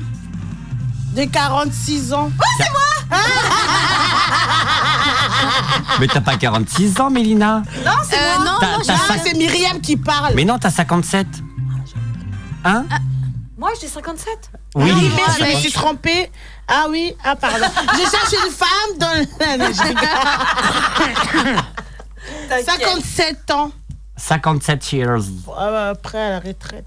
[1.15, 2.29] de 46 ans.
[5.99, 8.45] Mais t'as pas 46 ans, Mélina Non, c'est Euh, moi.
[8.45, 10.33] non, non, Ah, cinq- c'est Myriam qui parle.
[10.35, 11.27] Mais non, t'as 57.
[12.65, 12.85] Hein
[13.57, 14.51] Moi, j'ai 57.
[14.75, 14.89] Oui.
[14.91, 16.31] Ah, mais moi, je me suis trompée.
[16.67, 17.65] Ah oui, ah pardon.
[17.93, 19.25] je cherche une femme dans le...
[19.57, 21.63] Non, je rigole.
[22.65, 23.71] 57 ans.
[24.17, 25.23] 57 years.
[25.55, 26.85] Ah Après, à la retraite.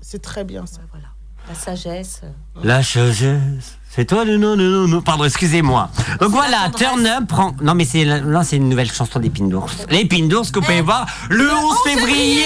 [0.00, 0.80] C'est très bien ça.
[0.90, 1.08] Voilà.
[1.48, 2.22] La sagesse.
[2.62, 3.77] La sagesse.
[3.90, 5.00] C'est toi le non, non, non, non.
[5.02, 5.90] Pardon, excusez-moi.
[6.20, 6.70] Donc voilà.
[6.76, 7.54] Turn Up prend.
[7.62, 9.86] Non, mais c'est là, c'est une nouvelle chanson d'Épine d'ours.
[9.90, 12.44] L'Épine d'ours que vous pouvez voir le 11 février.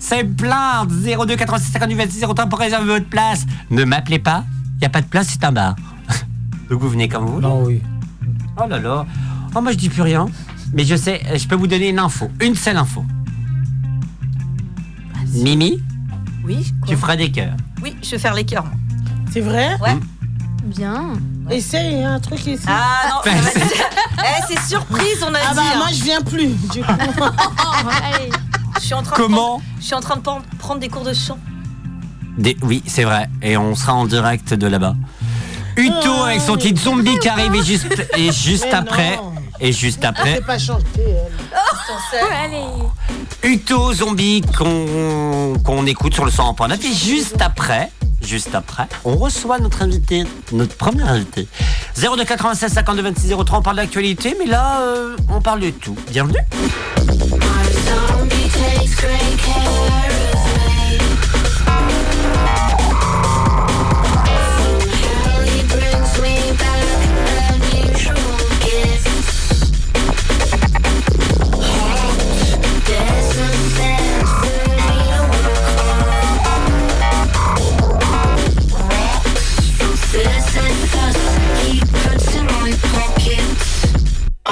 [0.00, 0.86] C'est plein.
[0.86, 3.46] 02 86 58 26 03 pour réserver votre place.
[3.70, 4.44] Ne m'appelez pas.
[4.76, 5.76] Il n'y a pas de place, c'est un bar.
[6.70, 7.34] Donc vous venez comme vous.
[7.34, 7.46] voulez.
[7.46, 7.82] Non, oui.
[8.58, 9.06] Oh là là.
[9.54, 10.26] Oh, moi je dis plus rien.
[10.72, 12.28] Mais je sais, je peux vous donner une info.
[12.40, 13.04] Une seule info.
[15.32, 15.82] Mimi,
[16.44, 16.72] Oui.
[16.80, 16.88] quoi?
[16.88, 17.56] tu feras des cœurs.
[17.82, 18.64] Oui, je vais faire les cœurs.
[18.64, 18.74] moi.
[19.30, 19.76] C'est vrai?
[19.80, 19.96] Ouais.
[20.66, 21.12] Bien.
[21.50, 22.64] Essaye un truc ici.
[22.66, 23.56] Ah non, va être-
[24.18, 25.56] Eh, c'est surprise, on a Ah dit.
[25.56, 25.76] bah hein.
[25.78, 26.48] moi je viens plus.
[26.72, 26.90] Du coup.
[28.14, 28.30] Allez.
[28.76, 30.88] Je suis en train Comment de prendre, Je suis en train de prendre- prendre des
[30.88, 31.38] cours de chant.
[32.36, 33.28] Des- Oui, c'est vrai.
[33.42, 34.94] Et on sera en direct de là-bas.
[35.76, 39.16] Uto avec son titre zombie qui arrive et juste, et juste après.
[39.16, 39.32] non.
[39.60, 40.40] Et juste Elle après.
[40.42, 40.84] pas chanter.
[42.12, 42.34] Elle.
[42.44, 43.52] Allez.
[43.54, 47.90] Uto zombie qu'on qu'on écoute sur le 100.9 et juste après,
[48.26, 51.46] juste après, on reçoit notre invité, notre premier invité.
[51.96, 55.96] 02 96 52 26 03, on parle d'actualité, mais là, euh, on parle de tout.
[56.10, 56.38] Bienvenue.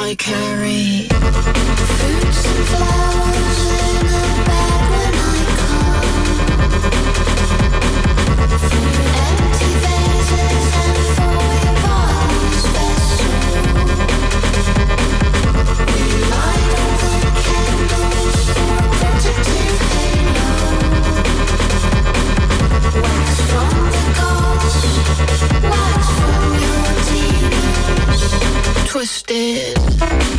[0.06, 3.13] I carry fruits and flowers
[28.94, 29.76] Twisted.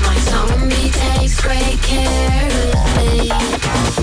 [0.01, 3.94] My zombie takes great care of me.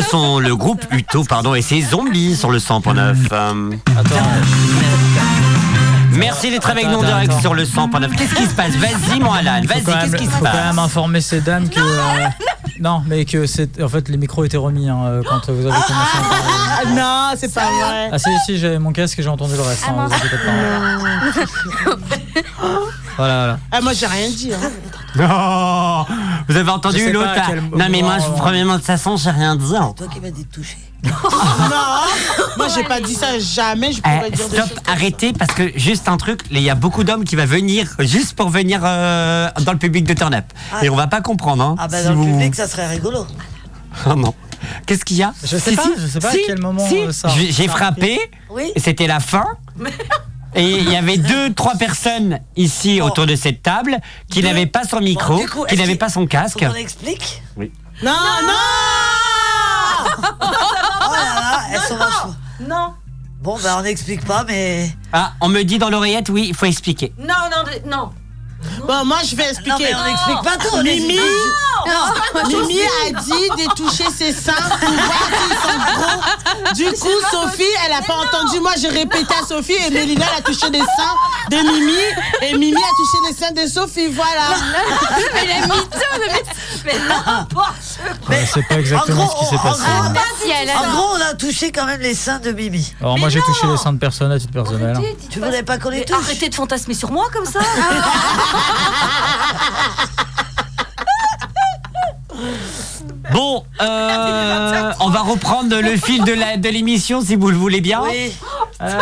[0.00, 3.16] Son, le groupe Uto, pardon, et ses zombies sur le 100.9.
[3.32, 3.70] Euh,
[6.14, 7.40] Merci d'être avec nous en direct attends.
[7.40, 8.14] sur le 100.9.
[8.16, 8.74] Qu'est-ce qui se passe?
[8.76, 11.80] Vas-y, mon Alan, vas-y, qu'est-ce qui se faut quand même passe informer ces dames que.
[11.80, 12.26] euh,
[12.80, 13.80] non, mais que c'est.
[13.82, 16.52] En fait, les micros étaient remis hein, euh, quand vous avez commencé à parler.
[16.84, 18.10] Ah non, c'est pas vrai.
[18.12, 19.84] Ah si, si, j'avais mon casque et j'ai entendu le reste.
[19.88, 21.96] hein, vous inquiétez pas.
[23.16, 23.58] Voilà, voilà.
[23.70, 24.52] Ah, moi j'ai rien dit.
[24.54, 24.70] Hein.
[26.42, 28.86] Oh, vous avez entendu l'autre pas à Non mais moi, je, euh, premièrement de toute
[28.86, 29.74] façon, j'ai rien dit.
[29.76, 29.92] hein.
[29.96, 30.76] Toi qui m'as dit de toucher.
[31.04, 31.10] non,
[32.56, 33.92] moi j'ai pas dit ça jamais.
[33.92, 36.74] Je pourrais Eh, dire des stop, arrêtez parce que juste un truc, il y a
[36.76, 40.44] beaucoup d'hommes qui va venir juste pour venir euh, dans le public de Turn Up.
[40.72, 40.84] Ah.
[40.84, 41.64] Et on va pas comprendre.
[41.64, 43.26] Hein, Ah bah si dans le vous- public, ça serait rigolo.
[44.06, 44.32] Oh non.
[44.86, 46.98] Qu'est-ce qu'il y a Je sais pas, je sais pas à quel moment, si.
[46.98, 48.70] euh, ça- J'ai frappé, Oui.
[48.76, 49.44] et c'était la fin.
[50.54, 53.98] Et il y avait deux, trois personnes ici autour de cette table
[54.30, 54.48] qui Deux.
[54.48, 56.58] n'avaient pas son micro, Bon, du coup, qui n'avaient pas son casque.
[56.58, 57.72] Qu'on explique Oui.
[58.02, 58.52] Non, non
[60.40, 62.34] Oh là elles sont vachement.
[62.60, 62.94] Non.
[63.40, 64.90] Bon, ben on n'explique pas, mais.
[65.12, 67.12] Ah, on me dit dans l'oreillette, oui, il faut expliquer.
[67.18, 68.10] Non, non, non.
[68.86, 69.70] Bon, moi je vais expliquer.
[69.70, 71.18] Non, mais on n'explique pas tout, Mimi,
[71.86, 76.74] non, Mimi a dit de toucher ses seins pour voir s'ils sont gros.
[76.74, 78.60] Du coup, Sophie, elle a pas entendu.
[78.60, 81.16] Moi, j'ai répété à Sophie et Mélina, elle a touché les seins
[81.50, 81.98] de Mimi.
[82.42, 84.08] Et Mimi a touché les seins de Sophie.
[84.08, 84.56] Voilà.
[85.34, 85.98] Mais la mytho,
[86.84, 87.72] mais n'importe
[88.28, 90.72] Ouais, c'est pas exactement en gros, ce qui s'est en passé.
[90.76, 92.94] En gros, on a touché quand même les seins de Mimi.
[93.00, 94.98] Alors moi j'ai touché les seins de personne à titre personnel.
[95.30, 97.60] Tu voulais pas qu'on les touche Arrêtez de fantasmer sur moi comme ça.
[103.32, 107.80] Bon, euh, on va reprendre le fil de la- de l'émission si vous le voulez
[107.80, 108.02] bien.
[108.02, 108.32] Oui.
[108.82, 108.98] Euh,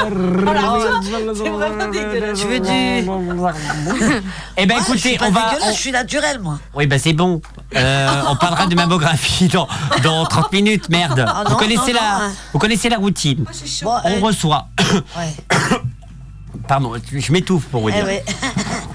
[1.90, 2.38] dégueulasse.
[2.40, 2.68] Tu veux du.
[4.56, 5.52] Eh ben Moi, je suis écoutez, pas on va.
[5.62, 6.58] on- Je suis naturel, moi.
[6.74, 7.40] Oui, ben c'est bon.
[7.74, 9.66] Euh, on parlera de mammographie dans,
[10.02, 11.24] dans 30 minutes, merde.
[11.26, 12.32] Ah vous, connaissez non, la, non, hein.
[12.52, 13.44] vous connaissez la routine.
[13.82, 14.68] Bon, On euh, reçoit.
[15.16, 15.34] ouais.
[16.68, 18.04] Pardon, je m'étouffe pour vous Eh dire.
[18.04, 18.24] ouais.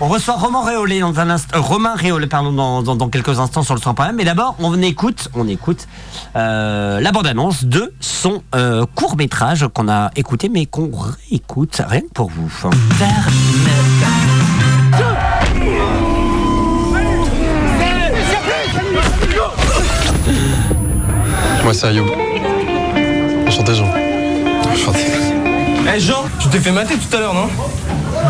[0.05, 1.57] On reçoit Romain Réolé dans un instant.
[1.57, 4.79] euh, Romain Réolé, pardon, dans, dans, dans quelques instants sur le 100 Mais d'abord, on
[4.79, 5.87] écoute, on écoute
[6.35, 10.91] euh, la bande-annonce de son euh, court métrage qu'on a écouté, mais qu'on
[11.31, 12.51] réécoute rien que pour vous.
[21.63, 22.05] Moi, c'est Ayoub.
[23.47, 23.89] Enchanté, Jean.
[24.71, 24.99] Enchanté.
[25.95, 27.47] Eh Jean, tu t'es fait mater tout à l'heure, non?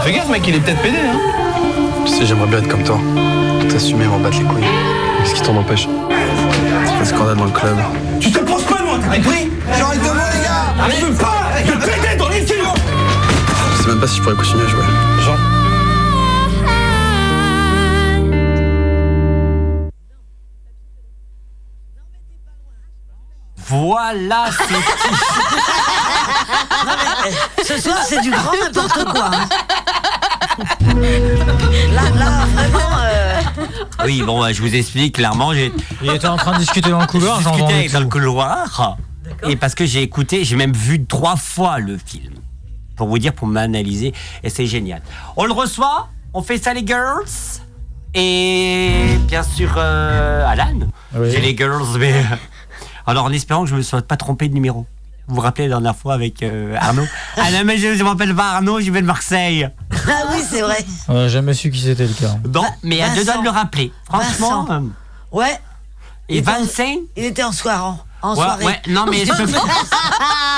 [0.03, 1.35] Fais gaffe, mec, il est peut-être pédé, hein
[2.05, 2.97] Tu sais, j'aimerais bien être comme toi.
[3.69, 4.63] T'assumer, m'en battre les couilles.
[5.23, 5.87] Qu'est-ce qui t'en empêche
[6.85, 7.77] C'est un scandale dans le club.
[8.19, 11.71] Tu te penses quoi, moi T'as compris Genre, il demande, les gars Arrive pas de
[11.85, 12.67] péter dans les kilos
[13.77, 14.83] Je sais même pas si je pourrais continuer à jouer.
[15.21, 15.35] Jean
[23.55, 24.73] Voilà, c'est
[26.85, 26.91] Non,
[27.23, 29.29] mais, euh, ce soir, c'est du grand n'importe quoi.
[29.33, 29.47] hein.
[30.57, 32.79] Là, là, vraiment.
[33.03, 33.41] euh,
[34.05, 35.53] Oui, bon, bah, je vous explique clairement.
[35.53, 38.05] J'ai Il était en train de discuter dans le couloir, J'ai j'en avec dans le
[38.07, 38.97] couloir.
[39.47, 42.33] Et parce que j'ai écouté, j'ai même vu trois fois le film.
[42.95, 44.13] Pour vous dire, pour m'analyser.
[44.43, 45.01] Et c'est génial.
[45.35, 47.25] On le reçoit, on fait ça les girls.
[48.13, 50.79] Et bien sûr, euh, Alan.
[51.15, 51.29] Oui.
[51.31, 52.13] J'ai les girls, mais.
[53.05, 54.85] Alors en espérant que je ne me sois pas trompé de numéro.
[55.27, 57.05] Vous vous rappelez la dernière fois avec euh, Arnaud?
[57.37, 59.67] Ah non, mais je ne m'appelle pas Arnaud, je vais de Marseille.
[59.91, 60.85] Ah oui, c'est vrai.
[61.07, 62.35] On n'a jamais su qui c'était le cas.
[62.53, 63.91] Non, mais à deux doigts de le rappeler.
[64.05, 64.63] Franchement.
[64.65, 64.83] Vincent.
[64.83, 64.87] euh,
[65.31, 65.59] Ouais.
[66.29, 66.95] Et Vincent?
[67.15, 67.97] Il était en soirée.
[68.21, 68.65] En Ouais, soirée.
[68.65, 69.63] ouais, non, mais je peux pas.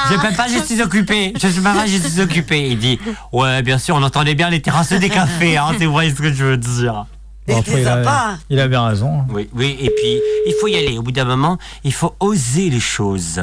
[0.10, 1.34] Je peux pas, je suis occupé.
[1.38, 2.70] Je peux pas, je suis occupé.
[2.70, 3.00] Il dit
[3.34, 6.32] Ouais, bien sûr, on entendait bien les terrasses des cafés, hein, tu vois ce que
[6.32, 7.06] je veux dire.
[7.48, 9.24] Bon, après, il, a, il a bien raison.
[9.30, 10.98] Oui, oui, et puis il faut y aller.
[10.98, 13.42] Au bout d'un moment, il faut oser les choses.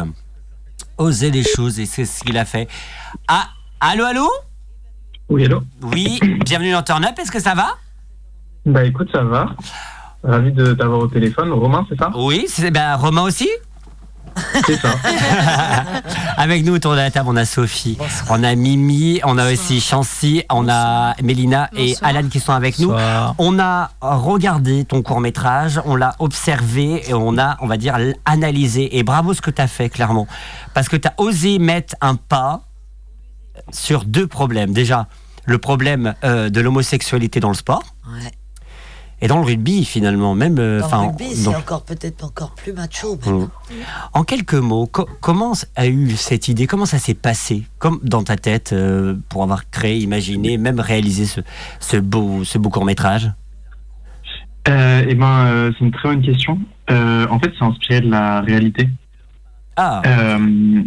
[0.97, 2.69] Oser les choses, et c'est ce qu'il a fait.
[3.27, 3.49] Ah,
[3.81, 4.29] allô, allô
[5.29, 7.77] Oui, allô Oui, bienvenue dans Turn Up, est-ce que ça va?
[8.65, 9.57] Bah écoute, ça va.
[10.23, 11.53] Ravi de t'avoir au téléphone.
[11.53, 12.11] Romain, c'est ça?
[12.17, 13.49] Oui, c'est ben, Romain aussi?
[14.67, 14.95] C'est ça.
[16.37, 17.97] Avec nous autour de la table, on a Sophie,
[18.29, 22.11] on a Mimi, on a aussi Chancy, on a Mélina et Bonsoir.
[22.11, 22.93] Alan qui sont avec nous.
[23.39, 27.97] On a regardé ton court métrage, on l'a observé et on a, on va dire,
[28.25, 28.99] analysé.
[28.99, 30.27] Et bravo ce que tu as fait, clairement.
[30.75, 32.63] Parce que tu as osé mettre un pas
[33.73, 34.73] sur deux problèmes.
[34.73, 35.07] Déjà,
[35.45, 37.83] le problème euh, de l'homosexualité dans le sport.
[38.09, 38.33] Ouais.
[39.21, 40.57] Et dans le rugby, finalement, même.
[40.59, 43.17] euh, Dans le rugby, c'est encore peut-être encore plus macho.
[43.25, 43.45] Mm.
[44.13, 48.23] En quelques mots, co- comment a eu cette idée Comment ça s'est passé Comme dans
[48.25, 51.41] ta tête euh, pour avoir créé, imaginé, même réalisé ce,
[51.81, 53.31] ce beau, ce beau court métrage
[54.69, 56.59] Euh, eh ben, euh, c'est une très bonne question.
[56.91, 58.89] Euh, en fait, c'est inspiré de la réalité.
[59.77, 60.03] Ah.
[60.07, 60.39] Euh,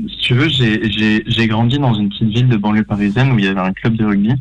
[0.09, 3.47] si tu veux, j'ai- grandi dans une petite ville de banlieue parisienne où il y
[3.47, 4.33] avait un club de rugby,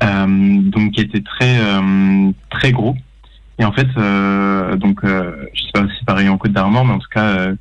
[0.00, 2.96] donc qui était très euh, très gros.
[3.58, 6.86] Et en fait, euh, donc, euh, je sais pas si c'est pareil en Côte d'Armor,
[6.86, 7.54] mais en tout cas, euh,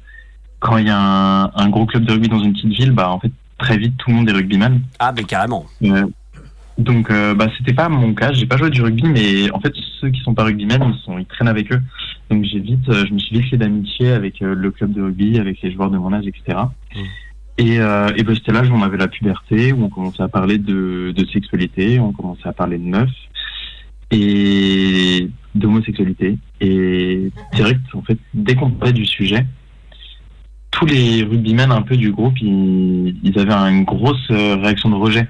[0.59, 3.09] quand il y a un, un gros club de rugby dans une petite ville, bah
[3.09, 4.79] en fait, très vite, tout le monde est rugbyman.
[4.99, 5.65] Ah, mais carrément.
[5.83, 6.05] Euh,
[6.77, 8.31] donc, euh, bah, c'était pas mon cas.
[8.31, 11.17] J'ai pas joué du rugby, mais en fait, ceux qui sont pas rugbymen, ils sont,
[11.17, 11.81] ils traînent avec eux.
[12.29, 15.01] Donc, j'ai vite, euh, je me suis vite fait d'amitié avec euh, le club de
[15.01, 16.59] rugby, avec les joueurs de mon âge, etc.
[17.59, 20.29] Et, euh, et ben, c'était l'âge où on avait la puberté, où on commençait à
[20.29, 23.09] parler de, de sexualité, on commençait à parler de meufs
[24.11, 26.37] et d'homosexualité.
[26.61, 29.45] Et direct, en fait, dès qu'on parlait du sujet,
[30.71, 34.95] tous les rugbymen un peu du groupe, ils, ils avaient une grosse euh, réaction de
[34.95, 35.27] rejet.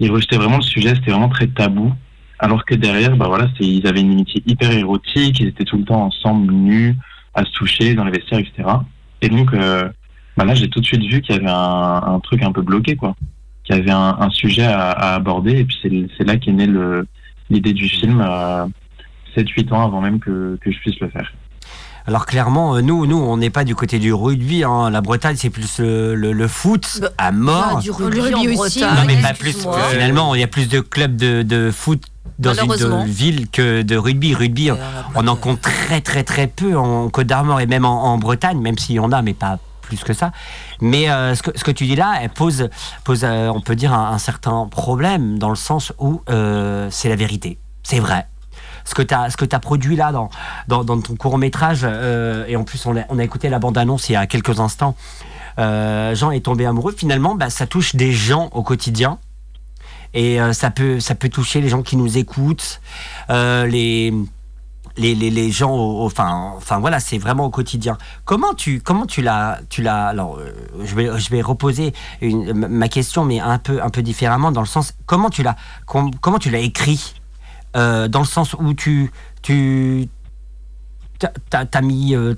[0.00, 1.92] Ils rejetaient vraiment le sujet, c'était vraiment très tabou.
[2.40, 5.84] Alors que derrière, bah voilà, ils avaient une amitié hyper érotique, ils étaient tout le
[5.84, 6.96] temps ensemble, nus,
[7.32, 8.68] à se toucher dans les vestiaires, etc.
[9.22, 9.88] Et donc, euh,
[10.36, 12.62] bah là j'ai tout de suite vu qu'il y avait un, un truc un peu
[12.62, 13.14] bloqué quoi,
[13.64, 16.68] qu'il y avait un, un sujet à, à aborder et puis c'est là qu'est née
[17.50, 18.66] l'idée du film euh,
[19.36, 21.32] 7-8 ans avant même que, que je puisse le faire.
[22.06, 24.62] Alors clairement, euh, nous, nous, on n'est pas du côté du rugby.
[24.62, 24.90] hein.
[24.90, 27.76] La Bretagne, c'est plus le, le- le foot à mort.
[27.78, 28.80] Ah, du rugby, Le rugby en aussi.
[28.80, 29.66] Bretagne, Non, mais pas plus.
[29.90, 32.02] Finalement, il y a plus de clubs de, de foot
[32.38, 34.34] dans une ville que de rugby.
[34.34, 34.70] Rugby,
[35.14, 38.58] on en compte très très très peu en Côte d'Armor et même en, en Bretagne,
[38.60, 39.58] même s'il y en a, mais pas
[39.94, 40.32] plus que ça.
[40.80, 42.68] Mais euh, ce, que, tu dis là, elle pose,
[43.04, 47.16] pose euh, on peut dire, un, certain problème dans le sens où euh, c'est la
[47.16, 47.58] vérité.
[47.82, 48.26] C'est vrai.
[48.84, 50.28] Ce que tu as, as produit là dans,
[50.68, 54.26] dans, ton court métrage, et en plus on a, écouté la bande-annonce il y a
[54.26, 54.94] quelques instants,
[55.56, 59.18] Jean est tombé amoureux, finalement, bah, ça touche des gens au quotidien.
[60.12, 62.82] Et ça, peut, ça peut toucher les gens qui nous écoutent,
[63.30, 64.12] les,
[64.96, 67.98] les, les, les gens, au- enfin, enfin voilà, c'est vraiment au quotidien.
[68.24, 70.06] Comment tu, comment tu l'as, tu l'as.
[70.08, 70.52] Alors, euh,
[70.84, 71.92] je vais, je vais reposer
[72.22, 76.10] ma- question, mais un peu, un peu différemment, dans le sens, comment tu l'as, com-
[76.20, 77.14] comment tu l'as écrit,
[77.76, 79.10] euh, dans le sens où tu,
[79.42, 80.08] tu,
[81.18, 82.34] t'as- mis, euh,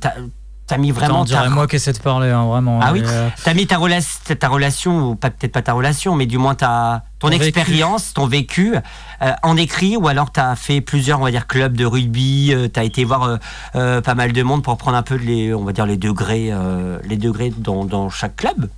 [0.67, 1.23] t'as mis vraiment.
[1.23, 2.81] Attends, ta- moi qui essaie de parler, hein, vraiment.
[2.83, 6.15] ah oui, euh, t'as mis ta, rela- ta relation, ou pas peut-être pas ta relation,
[6.17, 10.81] mais du moins ta, ton expérience, ton vécu, euh, en écrit, ou alors t'as fait
[10.81, 13.37] plusieurs, on va dire, clubs de rugby, euh, t'as été voir euh,
[13.77, 16.49] euh, pas mal de monde pour prendre un peu les, on va dire, les degrés,
[16.51, 18.69] euh, les degrés dans, dans chaque club?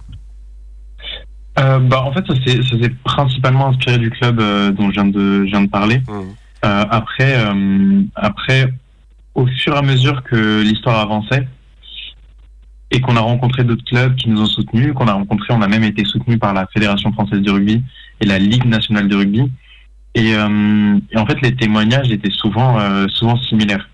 [1.58, 5.44] Euh, bah, en fait, ça s'est principalement inspiré du club euh, dont je viens de,
[5.44, 6.00] je viens de parler.
[6.08, 8.72] Euh, après, euh, après,
[9.34, 11.48] au fur et à mesure que l'histoire avançait
[12.90, 15.68] et qu'on a rencontré d'autres clubs qui nous ont soutenus, qu'on a rencontré, on a
[15.68, 17.82] même été soutenu par la Fédération française de rugby
[18.20, 19.50] et la Ligue nationale de rugby.
[20.14, 23.88] Et, euh, et en fait, les témoignages étaient souvent, euh, souvent similaires.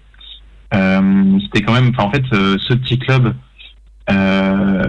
[0.73, 3.35] Euh, C'était quand même, en fait, euh, ce petit club.
[4.11, 4.87] Euh,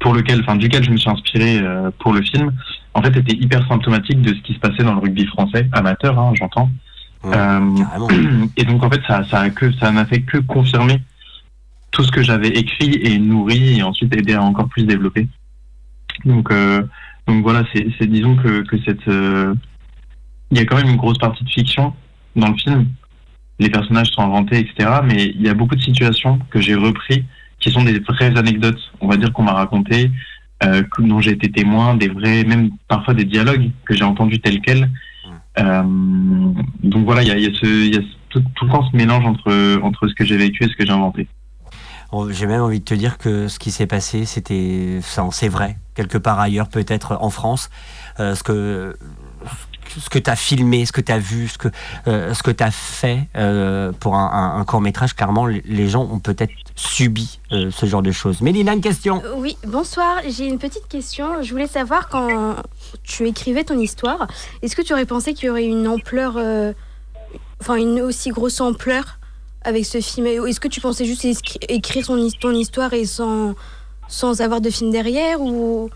[0.00, 2.52] pour lequel, enfin, duquel je me suis inspiré euh, pour le film,
[2.92, 6.18] en fait, était hyper symptomatique de ce qui se passait dans le rugby français, amateur,
[6.18, 6.70] hein, j'entends.
[7.24, 7.76] Euh,
[8.58, 11.00] et donc, en fait, ça, ça a que, ça n'a fait que confirmer
[11.94, 15.28] tout ce que j'avais écrit et nourri et ensuite aidé à encore plus développer.
[16.24, 16.82] Donc, euh,
[17.26, 19.54] donc voilà, c'est, disons que, que cette, euh,
[20.50, 21.94] il y a quand même une grosse partie de fiction
[22.34, 22.86] dans le film.
[23.60, 25.00] Les personnages sont inventés, etc.
[25.04, 27.24] Mais il y a beaucoup de situations que j'ai repris
[27.60, 30.10] qui sont des vraies anecdotes, on va dire qu'on m'a raconté,
[30.64, 34.60] euh, dont j'ai été témoin, des vrais, même parfois des dialogues que j'ai entendus tels
[34.60, 34.90] quels.
[35.60, 35.82] Euh,
[36.82, 38.72] donc voilà, il y a, il y a ce, il y a tout, tout le
[38.72, 41.28] temps ce mélange entre, entre ce que j'ai vécu et ce que j'ai inventé.
[42.16, 45.00] Oh, J'ai même envie de te dire que ce qui s'est passé, c'était,
[45.32, 47.70] c'est vrai, quelque part ailleurs, peut-être en France,
[48.20, 48.96] Euh, ce que
[49.98, 51.68] ce que tu as filmé, ce que tu as vu, ce que,
[52.06, 56.52] euh, que tu as fait euh, pour un, court métrage, clairement, les- gens ont peut-être
[56.76, 58.40] subi ce genre de choses.
[58.40, 60.18] Mélina, une question Oui, bonsoir.
[60.28, 61.42] J'ai une petite question.
[61.42, 62.56] Je voulais savoir quand
[63.02, 64.28] tu écrivais ton histoire,
[64.62, 66.38] est-ce que tu aurais pensé qu'il y aurait une ampleur,
[67.60, 69.18] enfin une aussi grosse ampleur
[69.64, 73.04] avec ce film Est-ce que tu pensais juste écri- écrire ton, his- ton histoire et
[73.06, 73.54] sans,
[74.08, 75.90] sans avoir de film derrière ou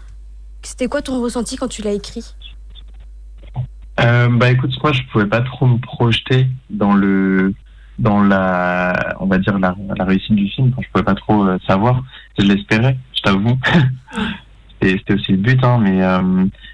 [0.62, 2.34] c'était quoi ton ressenti quand tu l'as écrit?
[4.00, 7.52] Euh, bah écoute, moi je pouvais pas trop me projeter dans le
[7.98, 10.68] dans la on va dire la, la réussite du film.
[10.72, 12.02] Enfin, je pouvais pas trop euh, savoir.
[12.38, 13.58] Je l'espérais, je t'avoue.
[14.80, 16.22] C'était c'était aussi le but, hein, mais, euh,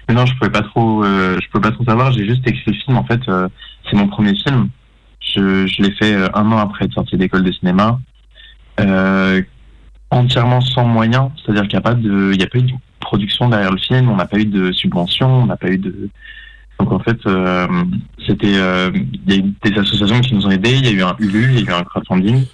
[0.07, 2.11] mais non, je pouvais pas trop je pouvais pas trop savoir.
[2.11, 2.97] J'ai juste écrit le film.
[2.97, 4.69] En fait, c'est mon premier film.
[5.33, 7.99] Je, l'ai fait euh, un an après être sorti d'école de cinéma.
[8.79, 9.41] Euh,
[10.11, 13.49] entièrement sans moyens, c'est-à-dire qu'il n'y a pas de, il a pas eu de production
[13.49, 16.09] derrière le film, on n'a pas eu de subvention, on n'a pas eu de,
[16.79, 17.67] donc en fait, euh,
[18.25, 18.53] c'était, il
[19.27, 21.53] y a eu des associations qui nous ont aidés, il y a eu un ULU,
[21.53, 22.45] il y a eu un crowdfunding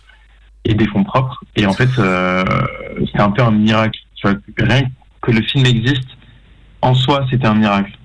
[0.65, 1.43] et des fonds propres.
[1.55, 1.89] Et en fait,
[3.05, 3.99] c'était un peu un miracle.
[4.57, 4.83] Rien
[5.21, 6.09] que le film existe,
[6.81, 7.97] en soi, c'était un miracle.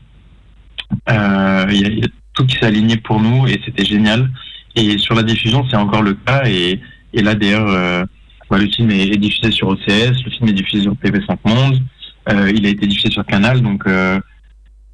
[1.08, 4.30] Il y, a- il y a tout qui s'est aligné pour nous et c'était génial.
[4.76, 6.42] Et sur la diffusion, c'est encore le cas.
[6.46, 6.80] Et,
[7.12, 8.04] et là, d'ailleurs, euh,
[8.50, 11.80] bah, le film est, est diffusé sur OCS, le film est diffusé sur TV5 Monde,
[12.28, 13.62] euh, il a été diffusé sur Canal.
[13.62, 14.20] Donc, euh,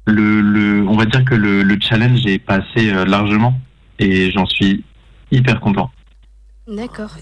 [0.05, 3.53] le, le, on va dire que le, le challenge est passé euh, largement
[3.99, 4.83] et j'en suis
[5.31, 5.91] hyper content.
[6.67, 7.15] D'accord.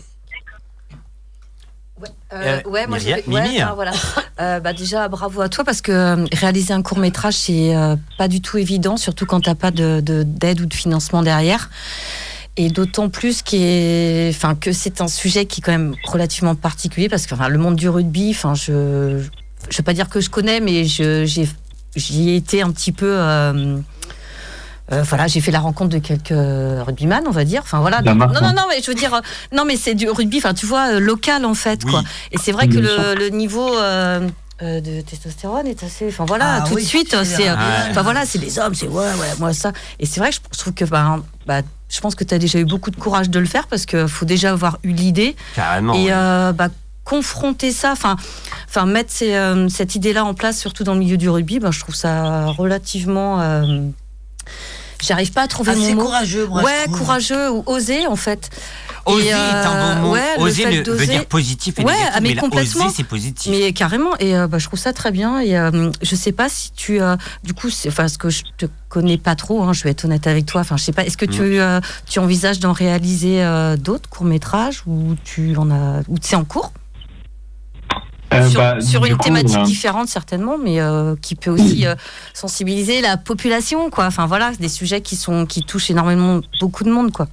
[2.33, 3.61] Euh, ouais, moi Myriam- j'ai ouais, Mimi.
[3.61, 3.91] enfin, voilà.
[4.39, 7.95] Euh, bah, déjà bravo à toi parce que euh, réaliser un court métrage c'est euh,
[8.17, 11.69] pas du tout évident, surtout quand t'as pas de de- d'aide ou de financement derrière.
[12.57, 17.07] Et d'autant plus est- enfin, que c'est un sujet qui est quand même relativement particulier
[17.07, 19.23] parce que enfin, le monde du rugby, enfin, je
[19.69, 23.05] je vais pas dire que je connais, mais j'y ai été un petit peu.
[23.09, 23.77] euh,
[24.91, 26.33] euh, voilà, j'ai fait la rencontre de quelques
[26.85, 27.61] rugbyman, on va dire.
[27.63, 28.01] Enfin voilà.
[28.01, 28.53] Non, non, hein.
[28.53, 29.19] non, mais je veux dire, euh,
[29.53, 30.39] non, mais c'est du rugby.
[30.39, 32.03] Enfin, tu vois, local en fait, quoi.
[32.33, 34.27] Et c'est vrai que le, niveau euh,
[34.61, 36.07] de testostérone est assez.
[36.07, 37.55] Enfin voilà, Ah tout oui, de suite, c'est euh.
[37.89, 39.71] Enfin voilà, c'est des hommes, c'est ouais, ouais, moi ça.
[39.99, 42.65] Et c'est vrai que je, trouve que bah, je pense que tu as déjà eu
[42.65, 45.35] beaucoup de courage de le faire parce qu'il faut déjà avoir eu l'idée.
[45.55, 45.93] Carrément.
[45.95, 46.69] Et euh, bah,
[47.03, 48.15] confronter ça, enfin,
[48.69, 51.71] enfin mettre ces, euh, cette idée-là en place, surtout dans le milieu du rugby, bah,
[51.71, 53.41] je trouve ça relativement.
[53.41, 53.81] euh,
[55.01, 56.05] J'arrive pas à trouver Assez mon mot.
[56.05, 58.51] courageux, moi, Ouais, courageux ou osé en fait.
[59.05, 60.13] Oser Et, est un bon mot.
[60.13, 62.85] ouais, le oser ne- veut dire positif et Ouais, négatif, mais mais complètement.
[62.85, 63.51] oser, c'est positif.
[63.51, 65.39] Mais carrément, et euh, bah, je trouve ça très bien.
[65.39, 68.65] Et euh, je sais pas si tu, euh, du coup, enfin, ce que je te
[68.89, 70.61] connais pas trop, hein, je vais être honnête avec toi.
[70.61, 71.03] Enfin, je sais pas.
[71.03, 75.71] Est-ce que tu, euh, tu envisages d'en réaliser euh, d'autres courts métrages ou tu en
[75.71, 76.71] as, ou c'est en cours?
[78.33, 81.85] Euh, sur, bah, sur une coup, thématique euh, différente certainement, mais euh, qui peut aussi
[81.85, 81.95] euh,
[82.33, 84.05] sensibiliser la population, quoi.
[84.05, 87.27] Enfin voilà, des sujets qui sont qui touchent énormément beaucoup de monde, quoi.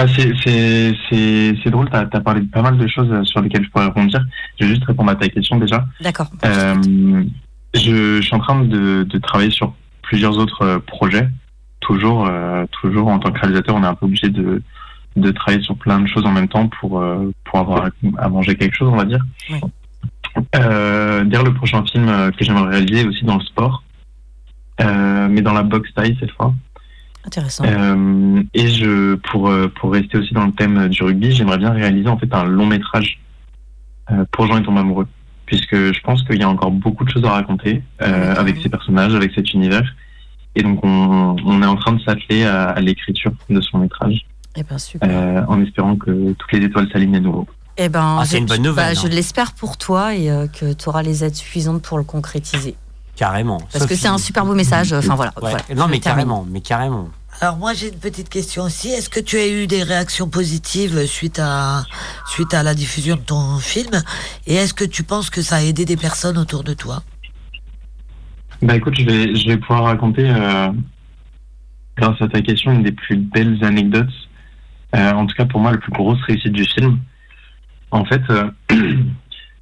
[0.00, 1.90] Bah c'est drôle.
[1.90, 4.24] T'as as parlé de pas mal de choses euh, sur lesquelles je pourrais rebondir.
[4.58, 5.84] Je vais juste répondre à ta question déjà.
[6.00, 6.30] D'accord.
[6.44, 7.24] Euh,
[7.74, 11.28] je, je suis en train de, de travailler sur plusieurs autres euh, projets.
[11.80, 14.62] Toujours, euh, toujours en tant que réalisateur, on est un peu obligé de,
[15.16, 18.54] de travailler sur plein de choses en même temps pour, euh, pour avoir à, manger
[18.56, 19.24] quelque chose, on va dire.
[19.50, 19.60] Oui.
[20.56, 23.82] Euh, le prochain film que j'aimerais réaliser est aussi dans le sport,
[24.80, 26.54] euh, mais dans la boxe taille cette fois.
[27.30, 27.64] Intéressant.
[27.64, 31.70] Euh, et je, pour, euh, pour rester aussi dans le thème du rugby, j'aimerais bien
[31.70, 33.20] réaliser en fait un long métrage
[34.10, 35.06] euh, pour Jean et tombe amoureux,
[35.46, 38.68] puisque je pense qu'il y a encore beaucoup de choses à raconter euh, avec ces
[38.68, 39.94] personnages, avec cet univers.
[40.56, 44.26] Et donc on, on est en train de s'atteler à, à l'écriture de son métrage,
[44.56, 45.08] Eh ben super.
[45.08, 47.46] euh, en espérant que toutes les étoiles s'alignent à nouveau.
[47.76, 49.02] Eh ben, Ah, c'est je- une bonne nouvelle, bah, hein.
[49.08, 52.74] Je l'espère pour toi et euh, que tu auras les aides suffisantes pour le concrétiser.
[53.16, 53.58] Carrément.
[53.70, 54.92] Parce que c'est un super beau message.
[54.94, 55.32] Enfin voilà.
[55.42, 55.50] Ouais.
[55.50, 55.58] voilà.
[55.76, 57.10] Non, mais carrément, mais carrément.
[57.42, 58.88] Alors moi j'ai une petite question aussi.
[58.88, 61.84] Est-ce que tu as eu des réactions positives suite à
[62.26, 64.02] suite à la diffusion de ton film?
[64.46, 67.02] Et est-ce que tu penses que ça a aidé des personnes autour de toi?
[68.60, 70.68] Bah écoute, je vais, je vais pouvoir raconter, euh,
[71.96, 74.12] grâce à ta question, une des plus belles anecdotes.
[74.94, 76.98] Euh, en tout cas, pour moi, la plus grosse réussite du film.
[77.90, 78.50] En fait, euh,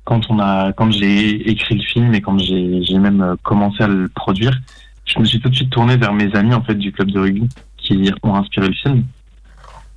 [0.04, 4.08] quand on a, quand j'ai écrit le film et quand j'ai, même commencé à le
[4.08, 4.58] produire,
[5.04, 7.20] je me suis tout de suite tourné vers mes amis en fait du club de
[7.20, 7.48] rugby
[7.88, 9.04] qui ont inspiré le film.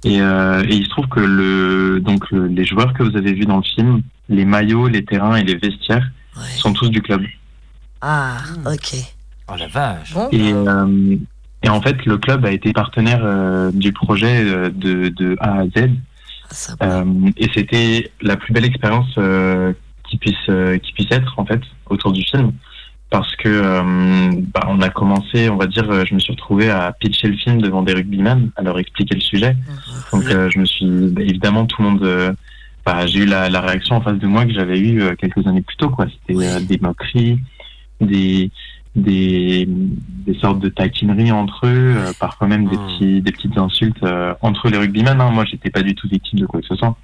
[0.03, 3.33] Et, euh, et il se trouve que le, donc le- les joueurs que vous avez
[3.33, 6.09] vus dans le film, les maillots, les terrains et les vestiaires
[6.55, 7.21] sont tous du club.
[8.01, 8.95] Ah, ok.
[9.47, 10.13] Oh la vache.
[10.31, 11.17] Et, euh,
[11.63, 15.59] et en fait, le club a été partenaire euh, du projet euh, de, de A
[15.59, 15.89] à Z.
[16.81, 17.05] Euh,
[17.37, 19.71] et c'était la plus belle expérience euh,
[20.09, 22.51] qui puisse euh, qui puisse être en fait autour du film
[23.11, 26.71] parce que euh, bah, on a commencé on va dire euh, je me suis retrouvé
[26.71, 29.55] à pitcher le film devant des rugbymen à leur expliquer le sujet
[30.11, 30.87] donc euh, je me suis
[31.19, 32.31] évidemment tout le monde euh,
[32.85, 35.61] bah, j'ai eu la, la réaction en face de moi que j'avais eu quelques années
[35.61, 37.37] plus tôt quoi c'était des moqueries
[37.99, 38.49] des
[38.93, 44.03] des, des sortes de taquineries entre eux, parfois même des, petits, des petites insultes
[44.41, 45.21] entre les rugbymen.
[45.21, 45.31] Hein.
[45.31, 46.97] Moi, j'étais pas du tout victime de quoi que ce soit.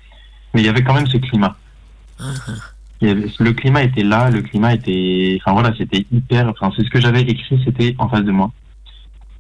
[0.54, 1.56] Mais il y avait quand même ce climat.
[3.02, 5.40] Le climat était là, le climat était.
[5.42, 6.48] Enfin voilà, c'était hyper.
[6.50, 8.52] Enfin, c'est ce que j'avais écrit, c'était en face de moi.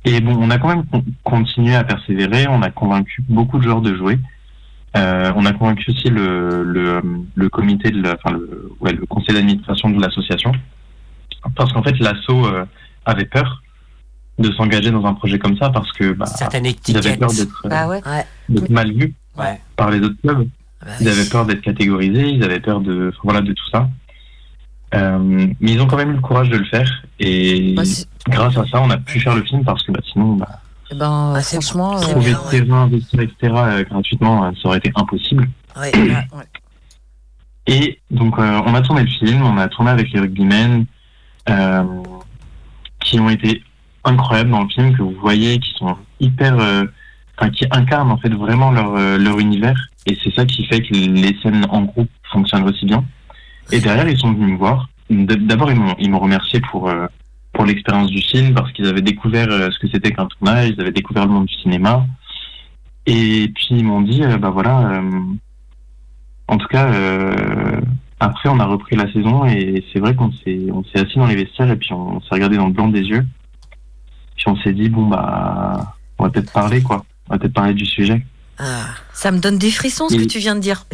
[0.05, 3.63] Et bon, on a quand même con- continué à persévérer, on a convaincu beaucoup de
[3.63, 4.19] joueurs de jouer.
[4.95, 7.01] Euh, on a convaincu aussi le, le,
[7.35, 10.51] le comité, de la, enfin le, ouais, le conseil d'administration de l'association.
[11.55, 12.65] Parce qu'en fait, l'asso euh,
[13.05, 13.63] avait peur
[14.39, 17.67] de s'engager dans un projet comme ça parce que bah, Certaines ils avaient peur d'être
[17.67, 18.01] Bah ouais.
[18.69, 19.59] mal vus Ouais.
[19.75, 20.47] par les autres clubs.
[20.99, 23.89] Ils avaient peur d'être catégorisés, ils avaient peur de, voilà, de tout ça.
[24.93, 27.83] Euh, mais ils ont quand même eu le courage de le faire et Bah,
[28.29, 30.61] grâce à ça, on a pu faire le film parce que bah, sinon, bah,
[30.91, 33.35] Eh ben, euh, franchement, euh, trouver de terrain, investir, etc.
[33.43, 35.49] euh, gratuitement, euh, ça aurait été impossible.
[35.77, 35.91] Ouais.
[37.69, 40.85] Et donc, euh, on a tourné le film, on a tourné avec les rugbymen
[41.49, 41.83] euh,
[43.01, 43.61] qui ont été
[44.05, 46.55] incroyables dans le film, que vous voyez, qui sont hyper.
[47.39, 49.89] Enfin, qui incarnent en fait vraiment leur, euh, leur univers.
[50.07, 53.03] Et c'est ça qui fait que les scènes en groupe fonctionnent aussi bien.
[53.71, 54.89] Et derrière, ils sont venus me voir.
[55.09, 57.07] D'abord, ils m'ont ils m'ont remercié pour, euh,
[57.57, 60.79] pour l'expérience du film, parce qu'ils avaient découvert euh, ce que c'était qu'un tournage, ils
[60.79, 62.05] avaient découvert le monde du cinéma.
[63.07, 64.91] Et puis, ils m'ont dit, euh, bah voilà.
[64.91, 65.21] euh,
[66.47, 66.89] en tout cas,
[68.19, 71.25] après, on a repris la saison et c'est vrai qu'on s'est, on s'est assis dans
[71.25, 73.25] les vestiaires et puis on, s'est regardé dans le blanc des yeux.
[74.35, 77.03] Puis on s'est dit, bon, bah, on va peut-être parler, quoi.
[77.29, 78.25] On va peut-être parler du sujet.
[79.13, 80.85] ça me donne des frissons ce que tu viens de dire.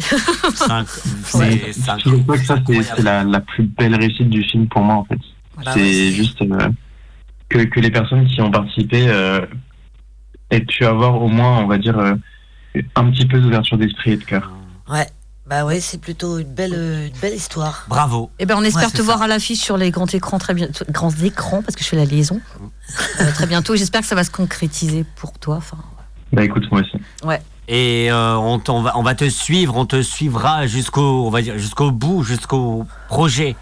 [1.24, 1.72] C'est
[2.04, 5.04] Je crois que ça, c'est, la, la plus belle réussite du film pour moi, en
[5.04, 5.18] fait.
[5.72, 6.68] C'est ouais, juste euh,
[7.48, 9.46] que, que les personnes qui ont participé euh,
[10.50, 12.14] aient pu avoir au moins, on va dire, euh,
[12.96, 14.50] un petit peu d'ouverture d'esprit et de cœur.
[14.88, 15.06] Ouais.
[15.46, 17.84] Bah ouais, c'est plutôt une belle, euh, une belle histoire.
[17.88, 18.30] Bravo.
[18.38, 20.86] Eh ben, on espère Ouais, te voir à l'affiche sur les grands écrans très bientôt,
[20.88, 22.40] grands écrans parce que je fais la liaison
[23.20, 23.76] Euh, très bientôt.
[23.76, 25.56] J'espère que ça va se concrétiser pour toi.
[25.56, 25.76] Enfin,
[26.34, 26.96] Bah écoute, moi aussi.
[27.24, 27.40] ouais.
[27.66, 31.56] Et euh, on, va, on va te suivre, on te suivra jusqu'au, on va dire
[31.56, 33.56] jusqu'au bout, jusqu'au projet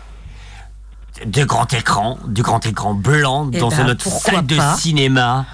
[1.25, 4.75] de grand écran, du grand écran blanc Eh dans ben, notre salle de pas.
[4.75, 5.47] cinéma.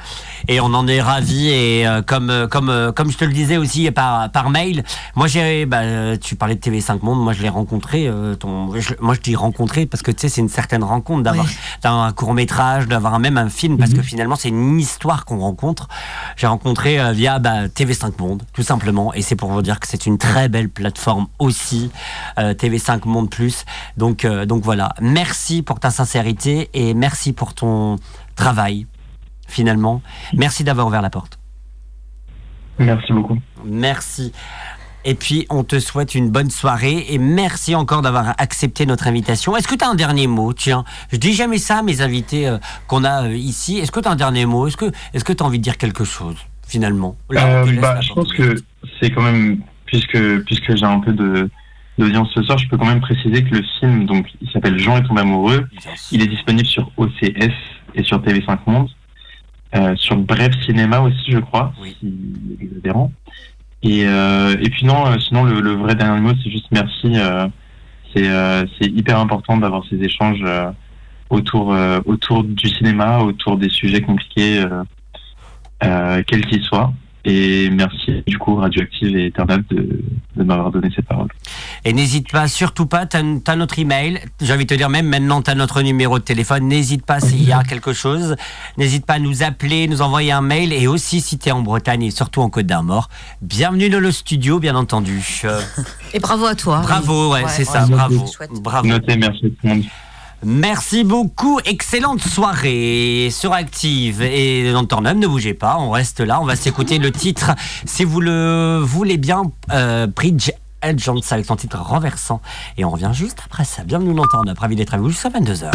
[0.47, 1.49] Et on en est ravis.
[1.49, 4.85] Et euh, comme euh, comme euh, comme je te le disais aussi par par mail,
[5.17, 8.07] moi j'ai bah, euh, tu parlais de TV5 Monde, moi je l'ai rencontré.
[8.07, 11.23] euh, ton, je- moi je dis rencontré parce que tu sais c'est une certaine rencontre
[11.23, 11.47] d'avoir
[11.83, 15.39] d'avoir un court métrage, d'avoir même un film parce que finalement c'est une histoire qu'on
[15.39, 15.89] rencontre.
[16.37, 19.89] J'ai rencontré euh, via bah, TV5 Monde tout simplement et c'est pour vous dire que
[19.89, 21.91] c'est une très belle plateforme aussi
[22.39, 23.65] euh, TV5 Monde Plus.
[23.97, 27.97] Donc euh, donc voilà, merci pour ta sincérité et merci pour ton
[28.37, 28.87] travail
[29.49, 30.03] finalement.
[30.35, 31.39] Merci d'avoir ouvert la porte.
[32.79, 33.39] Merci beaucoup.
[33.65, 34.33] Merci.
[35.05, 39.57] Et puis, on te souhaite une bonne soirée et merci encore d'avoir accepté notre invitation.
[39.57, 40.53] Est-ce que tu as un dernier mot?
[40.53, 43.79] Tiens, je dis jamais ça à mes invités euh, qu'on a euh, ici.
[43.79, 44.67] Est-ce que tu as un dernier mot?
[44.67, 46.37] Est-ce que tu as envie de dire quelque chose
[46.67, 47.17] finalement?
[47.31, 48.57] Là, Euh, bah, je pense que
[49.01, 51.49] c'est quand même, puisque, puisque j'ai un peu de
[51.97, 54.99] d'audience ce soir, je peux quand même préciser que le film, donc, il s'appelle Jean
[54.99, 55.67] est tombé amoureux.
[56.13, 57.51] Il est disponible sur OCS
[57.97, 58.89] et sur TV5 Monde.
[59.75, 62.15] Euh, sur Bref Cinéma aussi, je crois, si
[62.59, 63.13] les adhérents.
[63.83, 67.13] Et, euh, et puis non, euh, sinon le, le vrai dernier mot, c'est juste merci.
[67.17, 67.47] euh,
[68.15, 70.71] c'est euh, c'est hyper important d'avoir ces échanges euh,
[71.31, 74.83] autour euh, autour du cinéma, autour des sujets compliqués, euh,
[75.85, 76.93] euh, quels qu'ils soient.
[77.31, 80.03] Et merci du coup Radioactive et Eternal de,
[80.37, 81.29] de m'avoir donné cette parole.
[81.85, 84.19] Et n'hésite pas, surtout pas, tu as, notre email.
[84.41, 86.67] J'ai envie de te dire, même maintenant, tu as notre numéro de téléphone.
[86.69, 88.35] N'hésite pas s'il y a quelque chose.
[88.79, 90.73] N'hésite pas à nous appeler, nous envoyer un mail.
[90.73, 93.11] Et aussi, si tu es en Bretagne et surtout en Côte d'Armor,
[93.43, 95.43] bienvenue dans le studio, bien entendu.
[95.45, 95.61] Euh,
[96.15, 96.81] Et bravo à toi.
[96.81, 98.25] bravo, ouais, c'est ça, bravo.
[98.63, 98.89] bravo.
[98.89, 99.85] Notez, merci tout le monde.
[100.45, 106.41] Merci beaucoup, excellente soirée sur Active et dans temps ne bougez pas, on reste là,
[106.41, 110.53] on va s'écouter le titre, si vous le voulez bien, euh, Bridge
[110.97, 112.41] Jones avec son titre renversant.
[112.77, 113.83] Et on revient juste après ça.
[113.83, 115.73] Bienvenue dans temps ravi d'être avec vous jusqu'à 22h.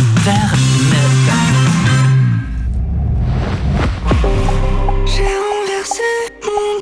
[5.05, 6.01] J'ai renversé
[6.45, 6.80] mon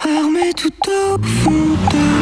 [0.00, 2.15] armé tout au fond de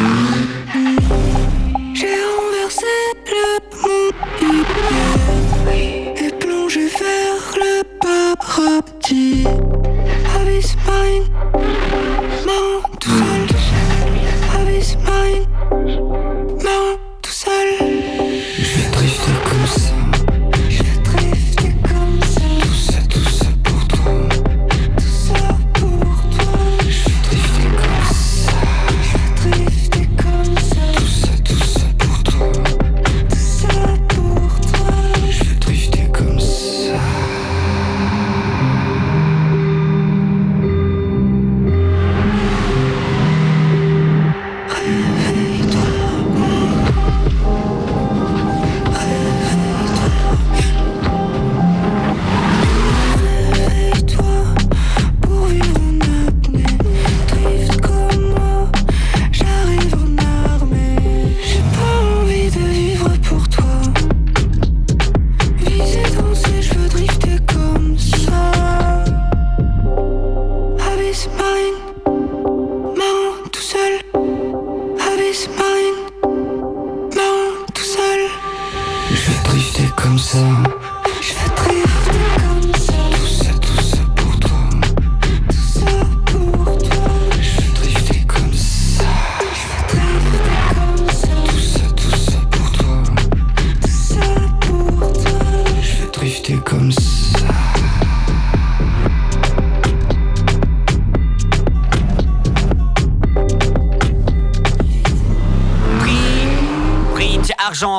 [6.17, 9.45] et plongé vers le paradis.
[10.39, 11.23] Abyss mine,
[12.45, 13.47] marrant tout seul.
[14.61, 15.45] Abyss mine,
[16.63, 18.24] marrant tout seul.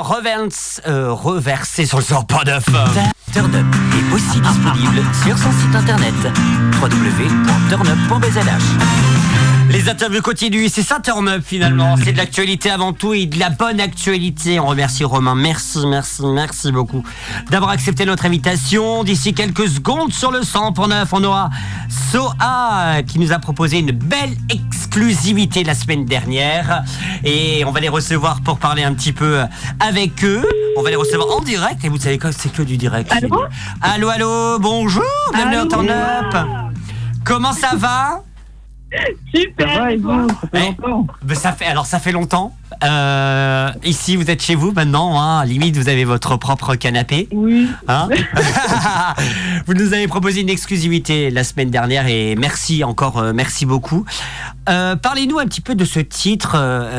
[0.06, 2.52] Reverse, euh, reversé sur le sort pas de
[3.32, 6.14] Turn Up est aussi disponible sur son site internet
[6.80, 9.45] www.turnup.bzh.
[9.86, 11.96] Les interviews continuent, c'est ça Turn Up finalement.
[11.96, 14.58] C'est de l'actualité avant tout et de la bonne actualité.
[14.58, 15.36] On remercie Romain.
[15.36, 17.04] Merci, merci, merci beaucoup
[17.52, 19.04] d'avoir accepté notre invitation.
[19.04, 21.50] D'ici quelques secondes sur le 100.9, on aura
[22.10, 26.82] Soa qui nous a proposé une belle exclusivité la semaine dernière.
[27.22, 29.38] Et on va les recevoir pour parler un petit peu
[29.78, 30.44] avec eux.
[30.76, 33.12] On va les recevoir en direct et vous savez quoi, c'est que du direct.
[33.12, 33.44] Allô?
[33.80, 36.34] Allô, allô, bonjour, bienvenue au Turn Up.
[37.24, 38.24] Comment ça va?
[39.34, 39.68] Super.
[39.68, 41.06] Ça va et vous Ça fait longtemps.
[41.22, 42.54] Ben, ça fait, alors ça fait longtemps.
[42.84, 45.20] Euh, ici, vous êtes chez vous maintenant.
[45.20, 47.28] Hein, limite, vous avez votre propre canapé.
[47.32, 47.68] Oui.
[47.88, 48.08] Hein
[49.66, 54.04] vous nous avez proposé une exclusivité la semaine dernière et merci encore, euh, merci beaucoup.
[54.68, 56.56] Euh, Parlez-nous un petit peu de ce titre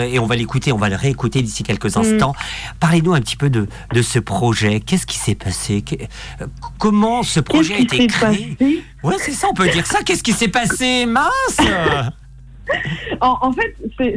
[0.10, 2.00] et on va l'écouter, on va le réécouter d'ici quelques Mm.
[2.00, 2.36] instants.
[2.80, 4.80] Parlez-nous un petit peu de, de ce projet.
[4.80, 5.82] Qu'est-ce qui s'est passé?
[5.82, 5.96] Que-
[6.80, 8.58] Comment ce projet a été créé?
[9.04, 10.00] Ouais, c'est ça, on peut dire ça.
[10.04, 11.06] Qu'est-ce qui s'est passé?
[11.06, 11.58] Mince
[13.22, 13.76] En, en fait,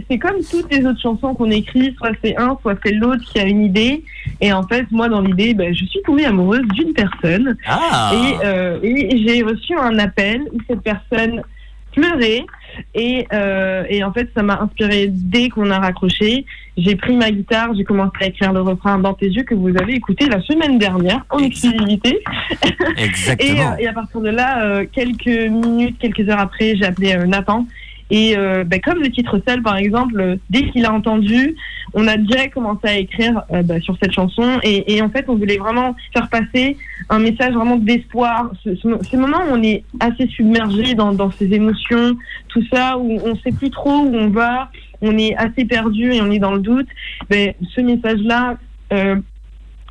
[0.08, 3.38] c'est comme toutes les autres chansons qu'on écrit, soit c'est un, soit c'est l'autre qui
[3.38, 4.04] a une idée.
[4.40, 7.56] Et en fait, moi, dans l'idée, ben, je suis tombée amoureuse d'une personne.
[7.66, 8.12] Ah.
[8.14, 11.42] Et, euh, et j'ai reçu un appel où cette personne
[11.92, 12.44] pleurait.
[12.94, 16.44] Et, euh, et en fait, ça m'a inspiré dès qu'on a raccroché.
[16.76, 19.70] J'ai pris ma guitare, j'ai commencé à écrire le refrain dans tes yeux que vous
[19.76, 22.20] avez écouté la semaine dernière en exclusivité.
[22.96, 23.72] Et, Exactement.
[23.72, 27.66] euh, et à partir de là, quelques minutes, quelques heures après, j'ai appelé Nathan.
[28.10, 31.54] Et euh, ben, comme le titre seul, par exemple, dès qu'il a entendu,
[31.94, 34.58] on a direct commencé à écrire euh, ben, sur cette chanson.
[34.62, 36.76] Et, et en fait, on voulait vraiment faire passer
[37.08, 38.50] un message vraiment d'espoir.
[38.64, 42.16] Ce, ce, ces moments où on est assez submergé dans, dans ses émotions,
[42.48, 44.70] tout ça, où on sait plus trop où on va,
[45.02, 46.88] on est assez perdu et on est dans le doute.
[47.28, 48.56] Ben, ce message-là,
[48.92, 49.16] euh,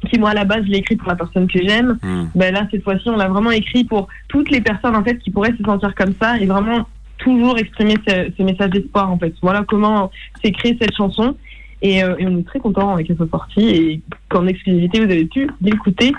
[0.10, 1.98] qui moi à la base je l'ai écrit pour la personne que j'aime,
[2.34, 5.30] ben là cette fois-ci on l'a vraiment écrit pour toutes les personnes en fait qui
[5.30, 6.88] pourraient se sentir comme ça et vraiment
[7.20, 9.34] toujours exprimer ce, ce message d'espoir en fait.
[9.42, 10.10] Voilà comment
[10.44, 11.36] s'est créée cette chanson
[11.82, 15.26] et, euh, et on est très content qu'elle soit sortie et qu'en exclusivité vous avez
[15.26, 16.12] pu l'écouter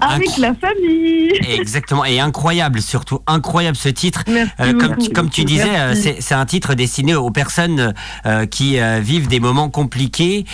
[0.00, 1.30] avec la famille.
[1.56, 4.24] Exactement, et incroyable, surtout incroyable ce titre.
[4.58, 7.94] Euh, comme, tu- comme tu disais, euh, c'est un titre destiné aux personnes
[8.26, 10.44] euh, qui vivent des moments compliqués.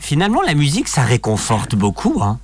[0.00, 2.20] Finalement, la musique, ça réconforte beaucoup.
[2.22, 2.40] Hein.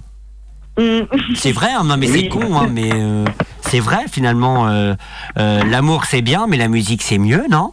[1.36, 3.24] C'est vrai, hein, non mais c'est con, hein, mais euh,
[3.60, 4.68] c'est vrai finalement.
[4.68, 4.94] euh,
[5.38, 7.72] euh, L'amour c'est bien, mais la musique c'est mieux, non?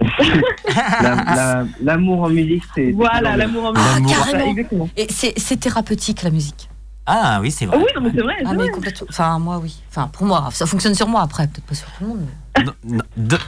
[0.00, 0.06] Ah,
[1.02, 2.92] La- la- L'amour en musique, c'est.
[2.92, 4.16] Voilà, l'amour en Ah, musique.
[4.16, 4.50] carrément.
[4.50, 4.88] Exactement.
[4.96, 6.68] Et c'est c'est thérapeutique la musique.
[7.08, 7.76] Ah oui, c'est vrai.
[7.78, 8.34] Ah oui, non, mais c'est vrai.
[8.40, 8.70] Ah, c'est mais vrai.
[8.72, 9.06] complètement.
[9.08, 9.76] Enfin, moi, oui.
[9.90, 12.20] Enfin, pour moi, ça fonctionne sur moi après, peut-être pas sur tout le monde.
[12.58, 12.98] mais- Non,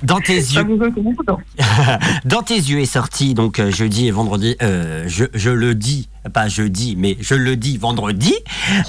[0.04, 0.64] Dans tes yeux.
[2.24, 4.56] Dans tes yeux est sorti donc jeudi et vendredi.
[4.62, 8.34] euh, je, je le dis, pas jeudi, mais je le dis vendredi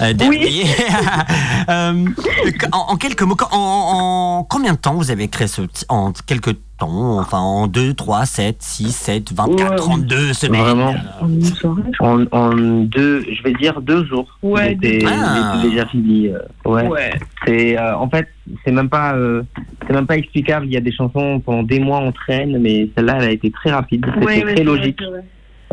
[0.02, 0.64] euh, dernier.
[1.68, 1.92] Euh,
[2.72, 3.56] en, en quelques mots, en,
[4.40, 8.24] en combien de temps vous avez créé ce en quelques temps, enfin en 2, 3,
[8.26, 9.76] 7, 6, 7, 24, Ouais.
[9.76, 10.60] 32 semaines.
[10.62, 10.94] Vraiment.
[12.00, 14.26] En, en deux, je vais dire deux jours.
[14.42, 15.60] Ouais, J'étais Ah.
[15.62, 16.28] déjà fini.
[16.28, 16.88] euh, ouais.
[16.88, 17.12] Ouais.
[17.46, 18.26] C'est euh, en fait,
[18.64, 19.42] c'est même pas, euh,
[19.86, 20.66] c'est même pas explicable.
[20.66, 23.50] Il y a des chansons pendant des mois on traîne, mais celle-là, elle a été
[23.50, 24.04] très rapide.
[24.14, 25.00] C'était Ouais, très logique.
[25.02, 25.24] vrai.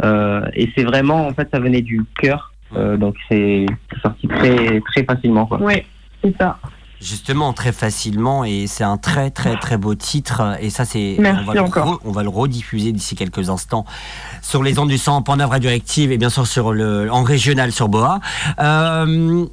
[0.04, 2.54] Euh, et c'est vraiment, en fait, ça venait du cœur.
[2.76, 3.66] Euh, donc c'est
[4.02, 5.45] sorti très très facilement.
[5.45, 5.62] Quoi.
[5.62, 5.86] Ouais,
[6.24, 6.58] c'est ça.
[7.00, 10.58] Justement, très facilement, et c'est un très très très beau titre.
[10.62, 11.93] Et ça, c'est on va, le encore.
[11.93, 13.86] re- on va le rediffuser d'ici quelques instants
[14.41, 18.20] sur les ondes du 100.9 radioactive et bien sûr sur le en régional sur Boa.
[18.60, 19.45] Euh,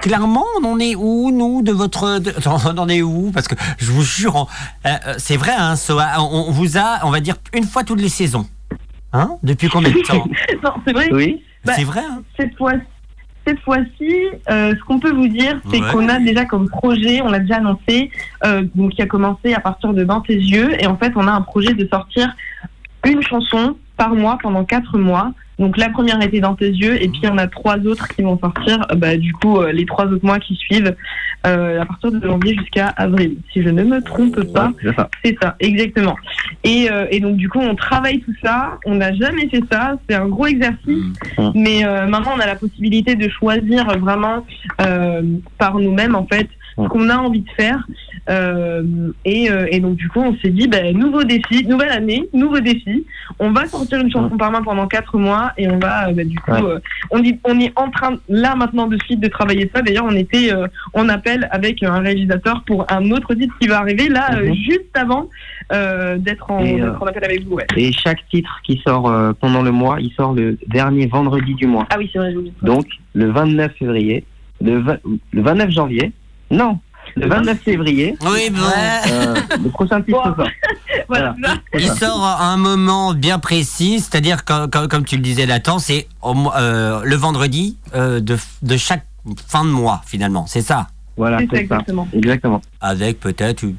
[0.00, 2.18] Clairement, on en est où, nous, de votre...
[2.18, 3.30] de- on en est où?
[3.34, 4.46] Parce que je vous jure,
[4.86, 5.74] euh, euh, c'est vrai, hein,
[6.18, 8.46] on vous a, on va dire, une fois toutes les saisons.
[9.14, 10.26] Hein Depuis combien de temps
[10.62, 11.08] non, c'est vrai.
[11.12, 11.42] Oui.
[11.64, 12.72] Bah, C'est vrai, hein Cette fois,
[13.46, 14.12] cette fois-ci,
[14.50, 15.90] euh, ce qu'on peut vous dire, c'est Ouais.
[15.92, 18.10] qu'on a déjà comme projet, on l'a déjà annoncé,
[18.44, 21.26] euh, donc qui a commencé à partir de Dans tes yeux, et en fait, on
[21.28, 22.34] a un projet de sortir
[23.06, 25.32] une chanson par mois pendant quatre mois.
[25.58, 28.36] Donc la première était Dans tes yeux, et puis on a trois autres qui vont
[28.38, 30.96] sortir, euh, bah, du coup, euh, les trois autres mois qui suivent,
[31.46, 34.72] euh, à partir de janvier jusqu'à avril, si je ne me trompe pas.
[34.82, 35.08] C'est ça.
[35.40, 36.16] Ça, exactement.
[36.64, 38.78] Et, euh, et donc du coup, on travaille tout ça.
[38.84, 39.96] On n'a jamais fait ça.
[40.08, 41.04] C'est un gros exercice.
[41.54, 44.44] Mais euh, maintenant, on a la possibilité de choisir vraiment
[45.58, 47.86] par nous-mêmes, en fait, ce qu'on a envie de faire.
[48.30, 48.82] Euh,
[49.26, 52.60] et, euh, et donc du coup, on s'est dit, ben, nouveau défi, nouvelle année, nouveau
[52.60, 53.04] défi.
[53.38, 56.26] On va sortir une chanson par mois pendant quatre mois et on va, euh, ben,
[56.26, 56.62] du coup, Ouais.
[56.62, 56.78] euh,
[57.10, 59.82] on, est en train, là maintenant de suite, de travailler ça.
[59.82, 63.78] D'ailleurs, on était euh, en appel avec un réalisateur pour un autre titre qui va
[63.78, 64.54] arriver là, Mhm.
[64.54, 65.28] juste avant
[65.70, 67.54] d'être en, en appel avec vous.
[67.56, 67.66] Ouais.
[67.76, 69.10] Et chaque titre qui sort
[69.40, 71.86] pendant le mois, il sort le dernier vendredi du mois.
[71.90, 72.34] Ah oui, c'est vrai.
[72.62, 74.24] Donc le 29 février,
[74.60, 74.98] le, vingt-
[75.32, 76.12] le 29 janvier.
[76.54, 76.78] Non,
[77.16, 78.16] le 29 février.
[78.22, 78.60] Oui, bon.
[78.62, 80.36] Euh, le prochain sort.
[81.08, 81.34] Voilà.
[81.74, 86.08] Il sort à un moment bien précis, c'est-à-dire comme, comme tu le disais, Nathan, c'est
[86.22, 89.04] au mo- euh, le vendredi euh, de, de chaque
[89.46, 90.46] fin de mois, finalement.
[90.46, 90.86] C'est ça?
[91.16, 91.62] Voilà, C'est ça, c'est ça.
[91.62, 92.08] exactement.
[92.14, 92.62] Exactement.
[92.80, 93.76] Avec peut-être une-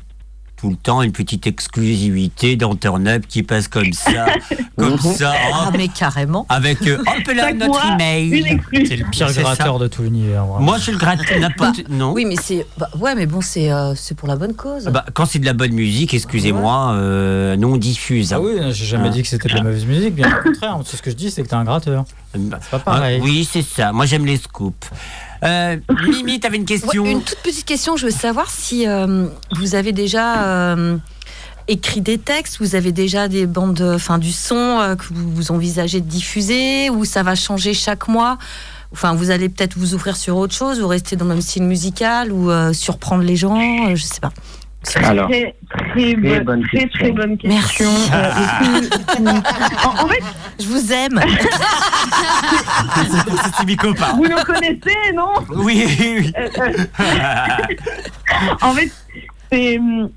[0.58, 4.26] tout le temps une petite exclusivité dans Turn Up qui passe comme ça,
[4.78, 4.98] comme Mhm.
[5.00, 5.34] ça.
[5.54, 6.46] Ah, hop, mais carrément.
[6.50, 8.60] avec euh, hop là notre mois, email.
[8.86, 9.84] C'est le pire gratteur ça.
[9.84, 10.46] de tout l'univers.
[10.60, 11.40] Moi, je suis le gratteur.
[11.40, 11.82] n'importe.
[11.90, 12.14] non.
[12.14, 12.66] Oui, mais c'est.
[12.78, 14.86] bah, ouais, mais bon, c'est euh, c'est pour la bonne cause.
[14.88, 18.32] Ah bah, quand c'est de la bonne musique, excusez-moi, euh, nous on diffuse.
[18.34, 19.12] Ah oui, j'ai jamais Ah.
[19.12, 20.78] dit que c'était de la mauvaise musique, bien au contraire.
[20.90, 22.06] Tout ce que je dis, c'est que t'es un gratteur.
[22.38, 23.20] Bah, C'est pas pareil.
[23.22, 23.92] ah, oui, c'est ça.
[23.92, 24.90] Moi, j'aime les scoops.
[25.46, 25.78] Euh,
[26.08, 27.98] Mimi, t'avais une question Ouais, une toute petite question.
[27.98, 30.98] Je veux savoir si euh, vous avez déjà euh,
[31.68, 36.02] écrit des textes, vous avez déjà des bandes, enfin du son que vous, vous envisagez
[36.02, 38.38] de diffuser, ou ça va changer chaque mois?
[38.92, 41.64] Enfin, vous allez peut-être vous ouvrir sur autre chose, ou rester dans le même style
[41.64, 44.32] musical, ou surprendre les gens, je sais pas.
[45.04, 45.56] Alors, Très,
[45.94, 47.00] très, bonne, bonne très, question.
[47.00, 47.56] très bonne question.
[47.56, 47.84] Merci.
[48.14, 48.90] Euh, plus-
[49.86, 50.24] en, en fait,
[50.60, 51.20] Je vous aime.
[53.58, 54.14] C'est mes copains.
[54.16, 55.34] vous nous connaissez, non?
[55.50, 55.84] Oui,
[56.20, 56.32] oui.
[56.38, 56.74] Euh, euh,
[58.62, 58.92] En fait,
[59.52, 60.10] c'est hum,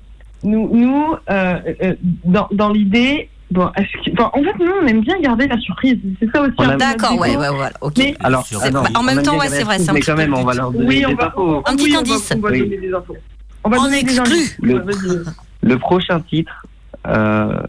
[0.43, 1.93] nous, nous euh, euh,
[2.25, 3.29] dans, dans l'idée.
[3.51, 5.97] Bon, est-ce que- bon, en fait, nous, on aime bien garder la surprise.
[6.19, 6.53] C'est ça aussi.
[6.77, 7.71] D'accord, ouais, ouais, voilà.
[7.81, 7.93] Ok.
[7.97, 10.13] Mais- alors, C'est attends, pas- en même temps, ouais, c'est vrai, c'est un Mais quand
[10.13, 11.63] peu même, on va leur donner Oui, on des va, infos.
[11.65, 12.33] Un petit oui, on va- indice.
[12.35, 12.59] On va, Oui.
[12.59, 13.15] donner des infos.
[13.63, 14.19] On va En donner des exclu.
[14.21, 14.57] indices.
[14.61, 15.25] Le-.
[15.61, 16.65] Le prochain titre,
[17.07, 17.59] euh,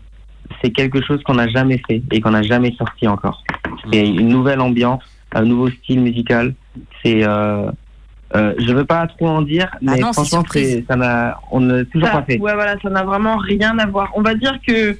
[0.62, 3.42] c'est quelque chose qu'on n'a jamais fait et qu'on n'a jamais sorti encore.
[3.92, 6.54] C'est une nouvelle ambiance, un nouveau style musical.
[7.02, 7.70] C'est, euh,
[8.36, 10.44] euh, je veux pas trop en dire, Bah mais non, c'est franchement,
[10.88, 12.38] ça n'a, on n'a toujours Ça- pas fait.
[12.38, 14.10] Ouais, voilà, ça n'a vraiment rien à voir.
[14.14, 14.96] On va dire que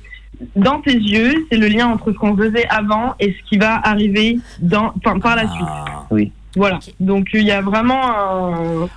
[0.57, 3.80] dans tes yeux, c'est le lien entre ce qu'on faisait avant et ce qui va
[3.84, 4.91] arriver dans,
[5.22, 5.66] par la suite.
[5.68, 6.07] Ah.
[6.11, 6.32] Oui.
[6.57, 6.78] Voilà.
[6.98, 8.88] Donc il y a vraiment un.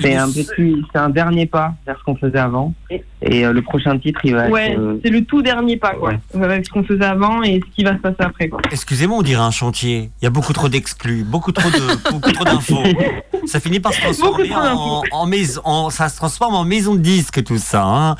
[0.00, 2.72] C'est un petit, c'est un dernier pas vers ce qu'on faisait avant.
[2.90, 3.02] Et-
[3.44, 4.78] euh, le prochain titre, il va Ouais, être.
[4.78, 6.12] euh, c'est le tout dernier pas, quoi.
[6.34, 8.60] Avec ce qu'on faisait avant et ce qui va se passer après, quoi.
[8.70, 10.10] Excusez-moi, on dirait un chantier.
[10.20, 12.82] Il y a beaucoup trop d'exclus, beaucoup trop de, beaucoup trop d'infos.
[13.46, 17.00] Ça finit par se transformer en, en maison, en- ça se transforme en maison de
[17.00, 17.82] disque tout ça.
[17.84, 18.16] hein.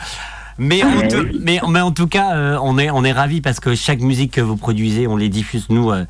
[0.58, 3.58] Mais, en tout, mais, mais en tout cas, euh, on est, on est ravis parce
[3.60, 6.04] que chaque musique que vous produisez, on les diffuse nous euh,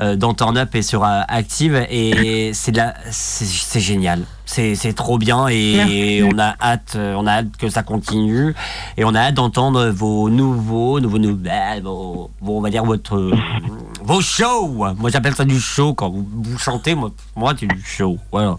[0.00, 1.74] euh, dans Turn Up et sur euh, Active.
[1.90, 4.20] Et c'est de la- c'est génial.
[4.46, 8.54] C'est c'est trop bien et on a hâte, on a hâte que ça continue.
[8.96, 13.30] Et on a hâte d'entendre vos nouveaux, nouveaux nouvelles, vos, on va dire votre
[14.08, 14.68] vos shows.
[14.98, 16.94] Moi j'appelle ça du show quand vous, vous chantez.
[16.94, 18.18] Moi, moi c'est du show.
[18.32, 18.56] Voilà.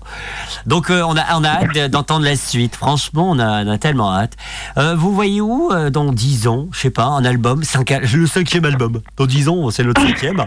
[0.66, 2.76] Donc euh, on a on a hâte de- d'entendre la suite.
[2.76, 4.38] Franchement, on a, on a tellement hâte.
[4.78, 6.68] Euh, vous voyez où euh, dans 10 ans?
[6.72, 9.02] Je sais pas, un album, cinq, le cinquième album.
[9.18, 10.46] Dans 10 ans, c'est notre cinquième,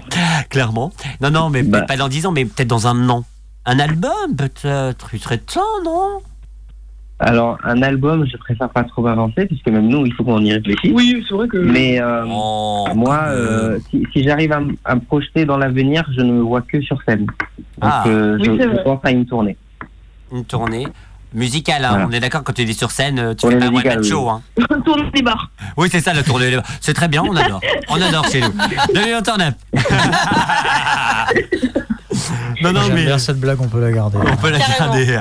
[0.49, 0.93] clairement.
[1.21, 1.79] Non, non, mais Bah.
[1.79, 3.25] peut-être pas dans 10 ans, mais peut-être dans un an.
[3.65, 5.07] Un album, peut-être.
[5.13, 6.21] Il serait temps, non?
[7.25, 10.53] Alors, un album, je préfère pas trop avancer, puisque même nous, il faut qu'on y
[10.53, 10.91] réfléchisse.
[10.93, 11.57] Oui, c'est vrai que.
[11.57, 16.33] Mais euh, Oh, moi, euh, si, si j'arrive à, me projeter dans l'avenir, je ne
[16.33, 17.27] me vois que sur scène.
[17.27, 17.37] Donc,
[17.81, 18.03] Ah.
[18.09, 19.57] euh, Oui, je, pense à une tournée.
[20.33, 20.87] Une tournée
[21.33, 21.91] musicale, hein.
[21.91, 22.07] Voilà.
[22.09, 24.09] on est d'accord quand tu es sur scène, tu Tournée fais pas un one-man oui.
[24.09, 24.29] show.
[24.29, 24.43] Hein.
[24.85, 25.49] Tourne des bars.
[25.77, 26.59] Oui, c'est ça la tournée.
[26.81, 27.61] C'est très bien, on adore.
[27.89, 28.53] On adore chez nous.
[28.93, 29.55] Bienvenue dans Turn Up.
[32.63, 34.19] Non, non, mais bien cette blague, on peut la garder.
[34.21, 34.95] on peut la Carrément.
[34.95, 35.21] garder.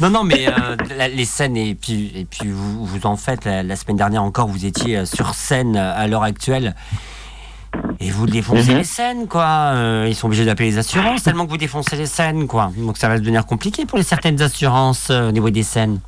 [0.00, 3.44] Non, non, mais euh, la- les scènes, et puis, et puis vous, vous en faites,
[3.44, 6.74] la, la semaine dernière encore, vous étiez euh, sur scène euh, à l'heure actuelle.
[8.00, 8.76] Et vous défoncez Mhm.
[8.78, 9.44] les scènes, quoi.
[9.74, 12.72] Euh, ils sont obligés d'appeler les assurances tellement que vous défoncez les scènes, quoi.
[12.76, 16.00] Donc ça va devenir compliqué pour les certaines assurances euh, au niveau des scènes.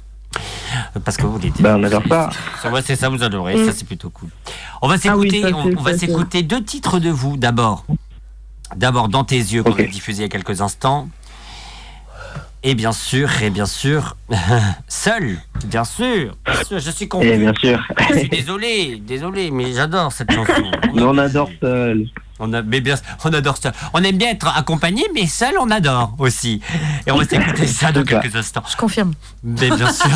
[1.05, 2.31] Parce que vous les Ben, on adore ça.
[2.63, 3.57] ça, ouais, c'est ça, vous adorez.
[3.57, 3.67] Mm.
[3.67, 4.29] Ça, c'est plutôt cool.
[4.83, 7.85] On va Ah oui, s'écouter, on, va s'écouter deux titres de vous d'abord.
[8.77, 11.09] D'abord dans tes yeux qu'on a diffusé il y a quelques instants.
[12.65, 14.17] Et bien sûr, et bien sûr,
[14.89, 17.33] seul, bien sûr, bien sûr, je suis Et convaincu.
[17.35, 17.81] Eh, bien sûr.
[18.11, 20.53] Je suis désolé, désolé, mais j'adore cette chanson.
[20.95, 22.07] Mais on adore seul.
[22.41, 22.95] On, a, mais bien,
[23.25, 23.73] on adore ça.
[23.95, 26.61] On aime bien être accompagné, mais seul, on adore aussi.
[27.05, 28.63] Et on va s'écouter ça dans quelques instants.
[28.71, 29.13] Je confirme.
[29.43, 30.07] Mais bien sûr,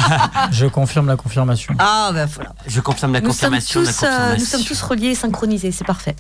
[0.53, 1.75] Je confirme la confirmation.
[1.81, 2.55] Ah, ben voilà.
[2.67, 3.81] je confirme la Nous sommes, confirmation.
[3.83, 6.15] la tous, euh, nous sommes tous reliés et synchronisés, c'est parfait.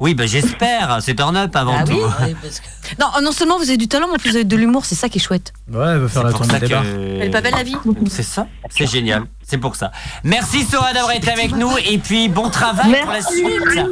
[0.00, 0.98] Oui, ben j'espère.
[1.02, 1.92] C'est turn up avant Ah tout.
[1.92, 2.00] oui.
[2.22, 2.66] Oui, parce que-
[2.98, 4.94] Non, non seulement vous avez du talent, mais en plus vous avez de l'humour, c'est
[4.94, 5.52] ça qui est chouette.
[5.70, 6.82] Ouais, elle veut faire la tournée des bars.
[6.84, 7.76] Elle est pas belle la vie
[8.08, 9.92] C'est ça, c'est génial, c'est pour ça.
[10.24, 13.34] Merci Sora d'avoir été avec nous et puis bon travail pour la Merci.
[13.36, 13.84] suite.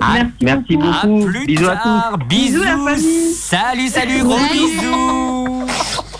[0.00, 1.24] À, Merci à beaucoup.
[1.26, 2.16] plus Bisous à tard.
[2.18, 2.26] tous.
[2.26, 2.58] Bisous.
[2.60, 3.32] Bisous, la famille.
[3.34, 5.31] Salut, salut, gros bisous.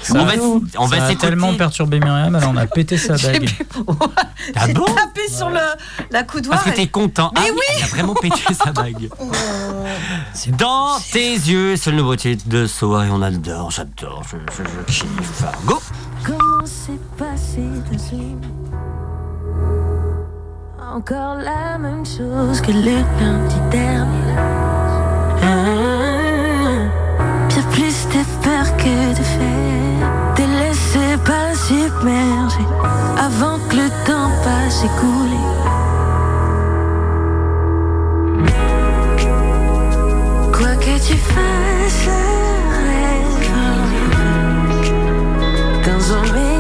[0.03, 0.33] Ça on va,
[0.79, 3.49] on va ça a tellement perturbé Myriam, elle en a pété sa dague.
[4.57, 5.61] Ah bon tapé sur le,
[6.11, 6.57] la coudoir.
[6.57, 7.31] Parce que t'es content.
[7.35, 9.09] Mais ah, oui Elle a vraiment pété sa dague.
[10.59, 14.93] Dans tes yeux, c'est le nouveau titre de Soa et on adore, j'adore, je, je,
[14.93, 15.45] je kiffe.
[15.65, 15.81] Go
[16.25, 18.41] Comment s'est passé ta semaine
[20.81, 24.82] Encore la même chose que le lundi dernier
[28.13, 32.67] T'es peur que de faire T'es laissé pas submerger
[33.19, 35.43] Avant que le temps passe écoulé
[40.53, 42.09] Quoi que tu fasses
[42.87, 43.51] rêve.
[45.87, 46.52] Dans un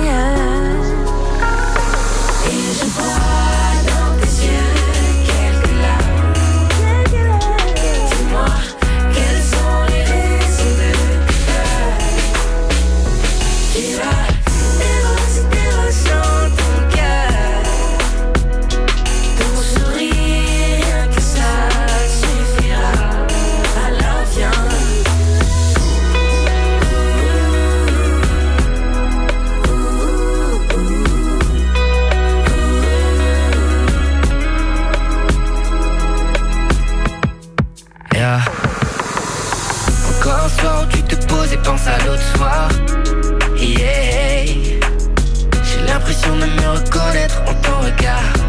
[47.12, 48.41] reconnaître en ton regard.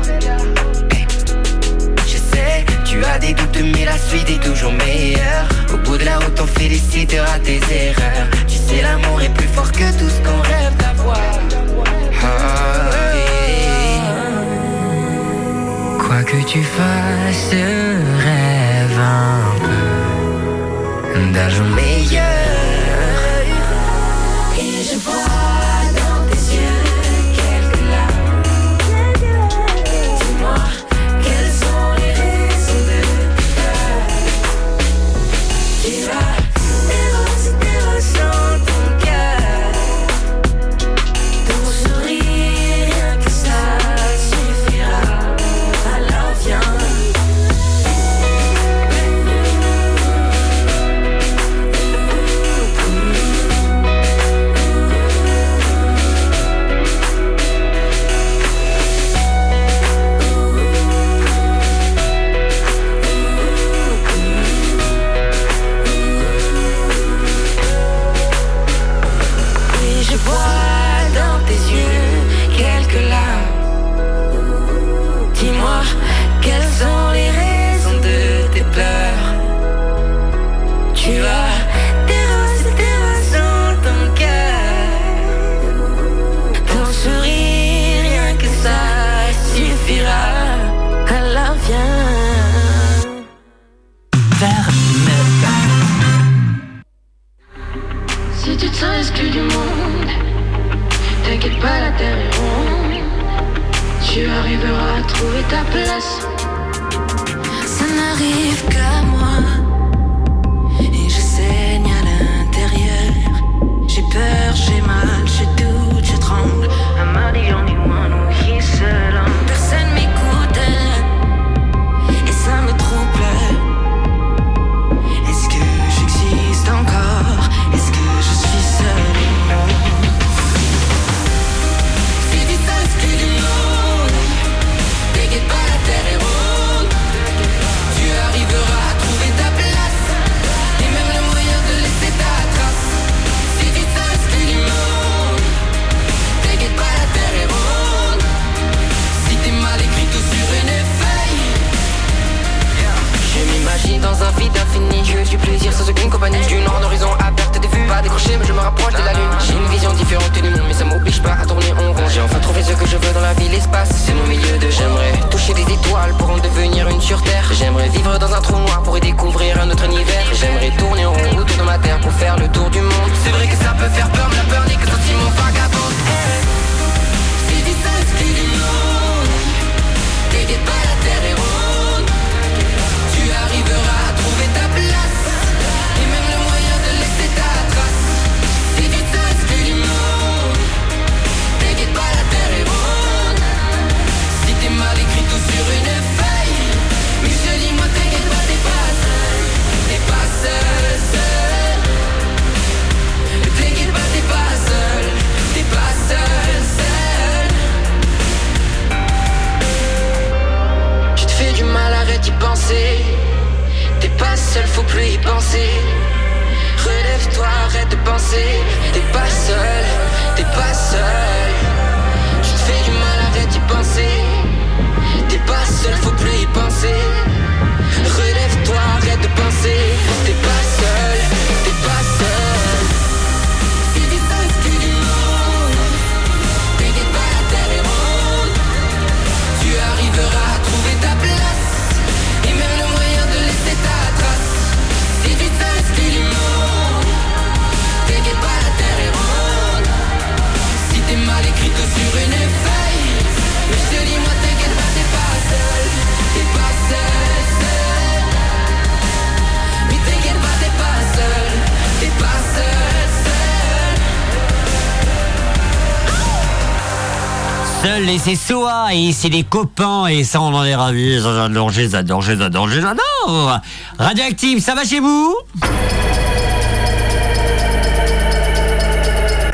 [268.13, 271.19] Et c'est Soa et c'est les copains et ça on en est ravis.
[271.19, 273.59] J'adore, j'adore, j'adore, j'adore.
[273.97, 275.35] Radioactive, ça va chez vous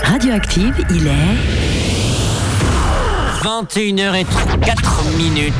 [0.03, 1.37] Radioactive, il est
[3.43, 5.53] 21h04 minutes.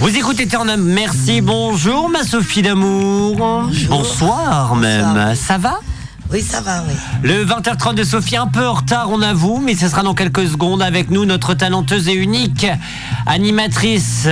[0.00, 3.68] Vous écoutez Turn merci, bonjour ma Sophie d'amour.
[3.88, 5.78] Bonsoir même, ça va?
[6.32, 6.94] Oui, ça va, oui.
[7.22, 10.48] Le 20h30 de Sophie, un peu en retard, on avoue, mais ce sera dans quelques
[10.48, 12.66] secondes avec nous, notre talenteuse et unique
[13.26, 14.26] animatrice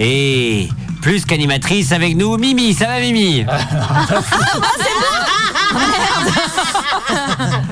[0.00, 0.68] et
[1.02, 2.74] plus qu'animatrice avec nous, Mimi.
[2.74, 3.44] Ça va, Mimi?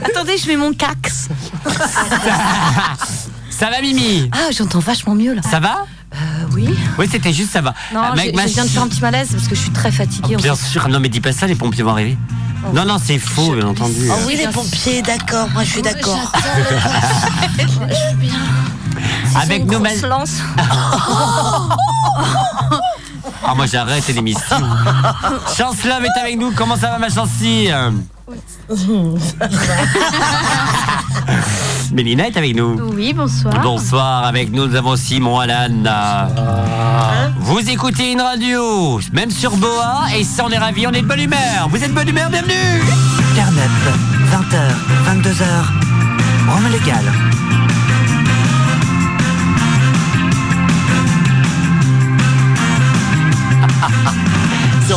[0.04, 1.28] Attendez, je mets mon cax.
[3.50, 4.28] Ça va, Mimi?
[4.32, 5.42] Ah, j'entends vachement mieux là.
[5.42, 5.84] Ça va?
[6.14, 6.16] Euh,
[6.54, 6.68] oui.
[6.98, 7.72] Oui, c'était juste ça va.
[7.92, 9.90] Non, Euh, ma je viens de faire un petit malaise parce que je suis très
[9.92, 10.36] fatiguée.
[10.36, 12.16] en Bien sûr, non mais dis pas ça, les pompiers vont arriver.
[12.72, 14.08] Non, non, c'est faux, bien entendu.
[14.10, 16.16] Oh oui, les pompiers, d'accord, moi je suis d'accord.
[19.40, 20.38] Avec nos lance.
[23.46, 24.56] Ah, moi j'arrête l'émission.
[25.56, 27.68] Chancelove est avec nous, comment ça va ma chancy
[31.94, 32.76] Mélina est avec nous.
[32.92, 33.54] Oui, bonsoir.
[33.62, 35.70] Bonsoir, avec nous nous avons Simon Alan.
[37.38, 41.06] Vous écoutez une radio, même sur Boa, et ça on est ravis, on est de
[41.06, 41.68] bonne humeur.
[41.70, 42.82] Vous êtes de bonne humeur, bienvenue
[43.36, 43.98] Up,
[44.32, 45.44] 20h, 22h,
[46.52, 47.43] Rome légal.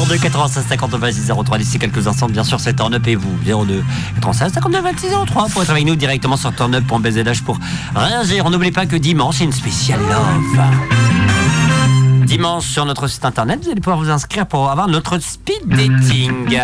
[0.06, 3.36] 02 96 50 26 03 d'ici quelques instants bien sûr c'est Turn Up et vous
[3.46, 3.84] 02
[4.16, 7.58] 96 52 26 03 pour être avec nous directement sur turnup.bzh pour
[7.96, 8.46] réagir.
[8.46, 10.66] On n'oublie pas que dimanche c'est une spéciale love.
[12.26, 16.60] Dimanche sur notre site internet vous allez pouvoir vous inscrire pour avoir notre speed dating.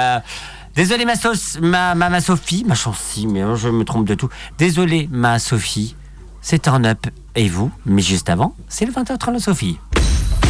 [0.75, 4.15] Désolé ma, sauce- ma, ma, ma Sophie ma chancy mais euh, je me trompe de
[4.15, 4.29] tout.
[4.57, 5.95] Désolé ma Sophie
[6.41, 9.77] c'est Turn Up et vous mais juste avant c'est le 20h30 de Sophie.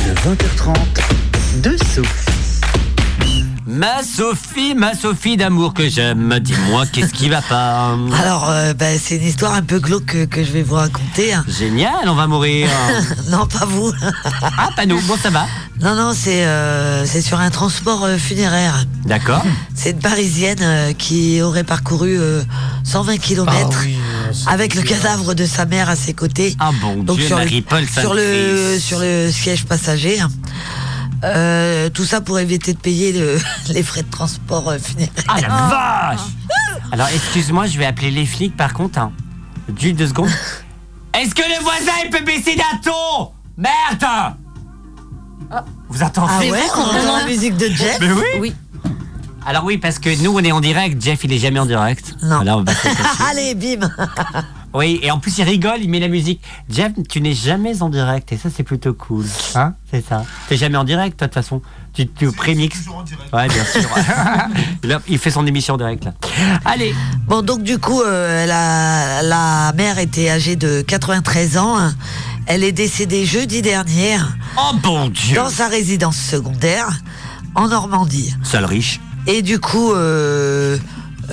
[0.05, 2.32] Le 20h30 de Sophie.
[3.73, 8.99] Ma Sophie, ma Sophie d'amour que j'aime, dis-moi qu'est-ce qui va pas Alors, euh, bah,
[9.01, 11.33] c'est une histoire un peu glauque que, que je vais vous raconter.
[11.33, 11.43] hein.
[11.47, 12.69] Génial, on va mourir.
[13.31, 13.91] non, pas vous.
[14.43, 15.47] ah, pas nous, bon ça va.
[15.81, 18.85] Non, non, c'est euh, c'est sur un transport euh, funéraire.
[19.05, 19.43] D'accord.
[19.73, 22.43] C'est une Parisienne qui aurait parcouru euh,
[22.83, 23.79] 120 km
[24.45, 26.55] avec le cadavre de sa mère à ses côtés.
[26.59, 28.79] Ah bon Dieu, sur, le, sur, le, Sainte-Christ.
[28.79, 30.19] sur le siège passager.
[31.23, 33.39] Euh, tout ça pour éviter de payer le-
[33.73, 35.11] les frais de transport euh, funéraire.
[35.27, 36.19] Ah la vache
[36.91, 38.99] Alors excuse-moi, je vais appeler les flics par contre.
[38.99, 39.11] Hein.
[39.79, 40.29] Juste deux secondes.
[41.13, 43.31] Est-ce que le voisin il peut baisser d'un ton?
[43.55, 44.35] Merde
[45.89, 47.97] Vous entendez Ah ouais, on entend la musique de Jeff?
[48.01, 48.23] Mais oui.
[48.39, 48.55] Oui.
[49.45, 52.15] Alors oui, parce que nous on est en direct, Jeff il est jamais en direct.
[52.23, 52.41] Non.
[52.47, 52.71] On va.
[53.29, 53.89] Allez, bim
[54.73, 56.41] Oui, et en plus il rigole, il met la musique.
[56.69, 59.25] Jeff, tu n'es jamais en direct et ça c'est plutôt cool.
[59.55, 59.73] Hein?
[59.91, 60.23] C'est ça.
[60.49, 61.61] T'es jamais en direct toi de toute façon.
[61.93, 62.85] Tu, tu prémixes.
[63.31, 63.87] Ouais, bien sûr.
[64.83, 66.13] Là, il fait son émission en direct là.
[66.65, 66.95] Allez.
[67.27, 71.77] Bon, donc du coup, euh, la, la mère était âgée de 93 ans.
[71.77, 71.93] hein.
[72.47, 74.17] Elle est décédée jeudi dernier.
[74.57, 76.89] Oh bon Dieu Dans sa résidence secondaire
[77.53, 78.33] en Normandie.
[78.43, 78.99] Seul riche.
[79.27, 80.77] Et du coup, euh,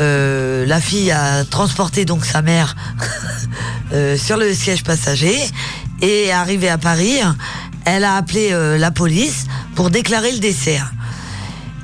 [0.00, 2.74] euh, la fille a transporté donc sa mère
[3.92, 5.36] euh, sur le siège passager
[6.00, 7.18] et arrivée à Paris,
[7.84, 10.80] elle a appelé euh, la police pour déclarer le décès.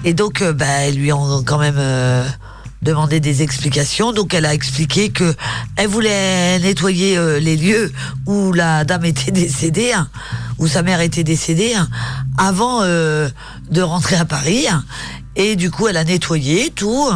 [0.04, 1.80] Et donc, bah, lui ont quand même
[2.80, 4.12] demandé des explications.
[4.12, 5.34] Donc, elle a expliqué que
[5.74, 7.92] elle voulait nettoyer les lieux
[8.24, 10.08] où la dame était décédée, hein,
[10.58, 11.88] où sa mère était décédée, hein,
[12.38, 14.66] avant de rentrer à Paris.
[15.36, 17.08] Et du coup, elle a nettoyé tout.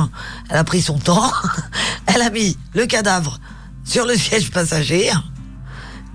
[0.49, 1.33] Elle a pris son temps.
[2.07, 3.39] Elle a mis le cadavre
[3.85, 5.11] sur le siège passager.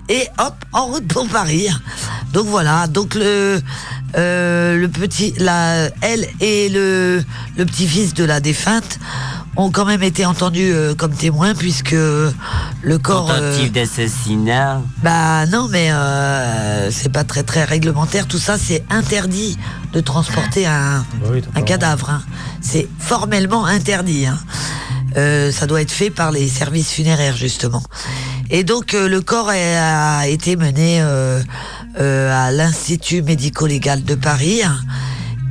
[0.08, 1.68] Et hop, en route pour Paris.
[2.32, 2.86] Donc voilà.
[2.86, 3.60] Donc le
[4.16, 7.24] euh, le petit, la, elle et le
[7.56, 8.98] le petit-fils de la défunte
[9.56, 12.32] ont quand même été entendus euh, comme témoins puisque le
[13.02, 13.30] corps.
[13.30, 14.82] euh, Tentative d'assassinat.
[15.02, 18.26] bah non, mais euh, c'est pas très très réglementaire.
[18.26, 19.56] Tout ça, c'est interdit
[19.92, 21.04] de transporter un,
[21.54, 22.10] un cadavre.
[22.10, 22.22] hein.
[22.60, 24.26] C'est formellement interdit.
[24.26, 24.38] hein.
[25.16, 27.82] Euh, ça doit être fait par les services funéraires justement.
[28.50, 31.40] Et donc euh, le corps a été mené euh,
[31.98, 34.60] euh, à l'Institut médico-légal de Paris.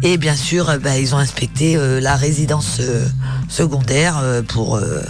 [0.03, 3.05] Et bien sûr, euh, bah, ils ont inspecté euh, la résidence euh,
[3.49, 5.01] secondaire euh, pour, euh,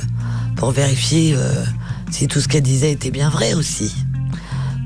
[0.55, 1.63] pour vérifier euh,
[2.11, 3.93] si tout ce qu'elle disait était bien vrai aussi.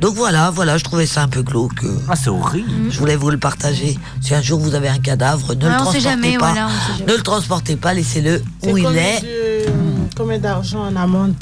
[0.02, 1.84] Donc voilà, voilà, je trouvais ça un peu glauque.
[2.08, 2.70] Ah, c'est horrible.
[2.90, 4.00] Je voulais vous le partager.
[4.22, 6.52] Si un jour vous avez un cadavre, ne Ouais, le on sait transportez jamais, pas.
[6.54, 7.12] voilà, on sait jamais.
[7.12, 9.22] ne le transportez pas, laissez-le où il combien est.
[9.22, 9.70] de-
[10.16, 11.36] Combien d'argent en amende?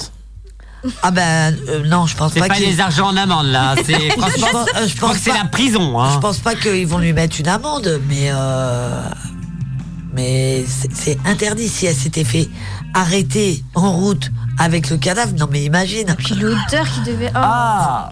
[1.03, 2.47] Ah ben euh, non, je pense C'est pas.
[2.49, 3.75] pas qu'il- les argents en amende, là.
[3.85, 5.99] C'est, franchement, je pense, euh, je je crois pense que c'est pas- la prison.
[6.01, 6.11] Hein.
[6.13, 9.01] Je pense pas qu'ils vont lui mettre une amende, mais euh,
[10.13, 12.49] mais c'est- c'est interdit si elle s'était fait
[12.93, 14.29] arrêter en route
[14.59, 15.33] avec le cadavre.
[15.37, 16.15] Non mais imagine.
[16.17, 17.31] Puis l'odeur qui devait.
[17.35, 17.39] Oh.
[17.39, 18.09] Ah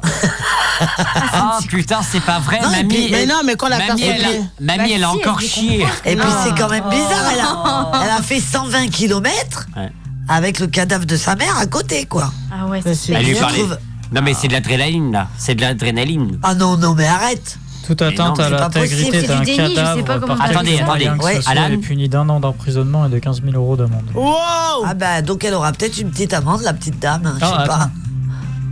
[1.34, 2.88] Ah putain, c'est pas vrai, Non, et mamie.
[2.94, 5.12] puis- mais non, mais quand la mamie, personne elle a, est- mamie, Bah elle a
[5.12, 5.86] encore chié.
[6.06, 9.92] Et puis c'est quand même bizarre, elle a, elle a fait 120 km Ouais.
[10.28, 12.32] Avec le cadavre de sa mère à côté, quoi.
[12.52, 13.60] Ah ouais, c'est Elle lui parlait.
[13.60, 13.78] trouve-
[14.14, 15.28] Non, mais c'est de l'adrénaline, là.
[15.38, 16.40] C'est de l'adrénaline.
[16.44, 17.58] Ah non, non, mais arrête.
[17.86, 21.08] Toute atteinte non, à l'intégrité d'un cadavre Attendez, attendez.
[21.46, 24.06] Alan est puni d'un an d'emprisonnement et de 15 000 euros d'amende.
[24.86, 27.62] Ah bah donc elle aura peut-être une petite amende, la petite dame, hein, je Ah,
[27.62, 27.76] sais pas.
[27.76, 27.92] attends.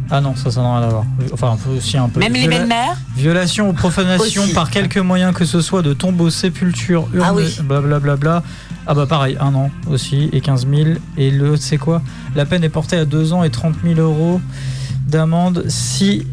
[0.09, 1.03] Ah non, ça, ça n'a rien à voir.
[1.31, 2.19] Enfin, un peu aussi un peu.
[2.19, 4.53] Même les belles-mères Violation ou profanation Aussi.
[4.53, 7.55] par quelque moyen que ce soit de tombeaux, sépultures, urnes, Ah oui.
[7.63, 8.43] blablabla.
[8.85, 10.89] Ah bah pareil, un an aussi et 15 000.
[11.17, 12.01] Et le, c'est quoi?
[12.35, 14.41] La peine est portée à 2 ans et 30 000 euros
[15.07, 16.27] d'amende si.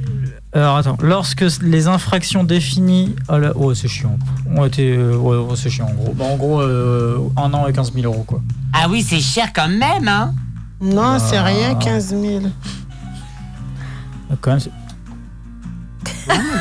[0.53, 3.15] Alors attends, lorsque les infractions définies.
[3.29, 4.19] Oh, là, oh c'est chiant.
[4.57, 4.97] Ont été.
[4.97, 6.13] euh, ouais, ouais, c'est chiant en gros.
[6.13, 8.41] Bah, en gros, euh, un an et 15 000 euros quoi.
[8.73, 10.35] Ah oui, c'est cher quand même, hein.
[10.81, 11.45] Non, c'est Ah.
[11.45, 12.41] rien, 15 000.
[12.41, 12.53] Donc,
[14.41, 14.71] Quand même, c'est-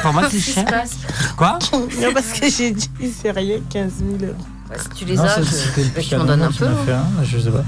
[0.02, 0.66] Pour moi, c'est cher.
[1.38, 1.58] Quoi?
[1.74, 2.90] Non, parce que j'ai dit,
[3.22, 4.46] c'est rien, 15 000 euros.
[4.78, 5.82] Si tu les Non, as, je-
[6.12, 6.66] le à m'en donne un peu.
[6.68, 7.64] m'a fait un, je sais pas.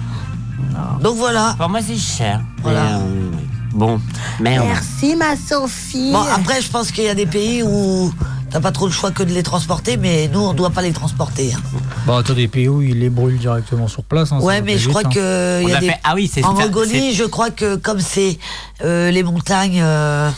[1.02, 1.56] Donc voilà.
[1.58, 2.42] Pour moi, c'est cher.
[2.62, 2.98] Voilà.
[2.98, 3.30] Euh,
[3.74, 4.00] bon,
[4.40, 4.66] merde.
[4.68, 6.12] Merci, ma Sophie.
[6.12, 8.12] Bon, après, je pense qu'il y a des pays où
[8.50, 10.92] t'as pas trop le choix que de les transporter, mais nous, on doit pas les
[10.92, 11.54] transporter.
[11.56, 11.60] hein.
[12.06, 14.32] Bah, t'as des pays où ils les brûlent directement sur place.
[14.32, 15.10] hein, Ouais, mais je vite, crois hein.
[15.14, 15.62] que.
[15.64, 18.38] il y a des- fait- ah oui, c'est En Mongolie, je crois que comme c'est
[18.84, 19.82] euh, les montagnes.
[19.82, 20.30] euh,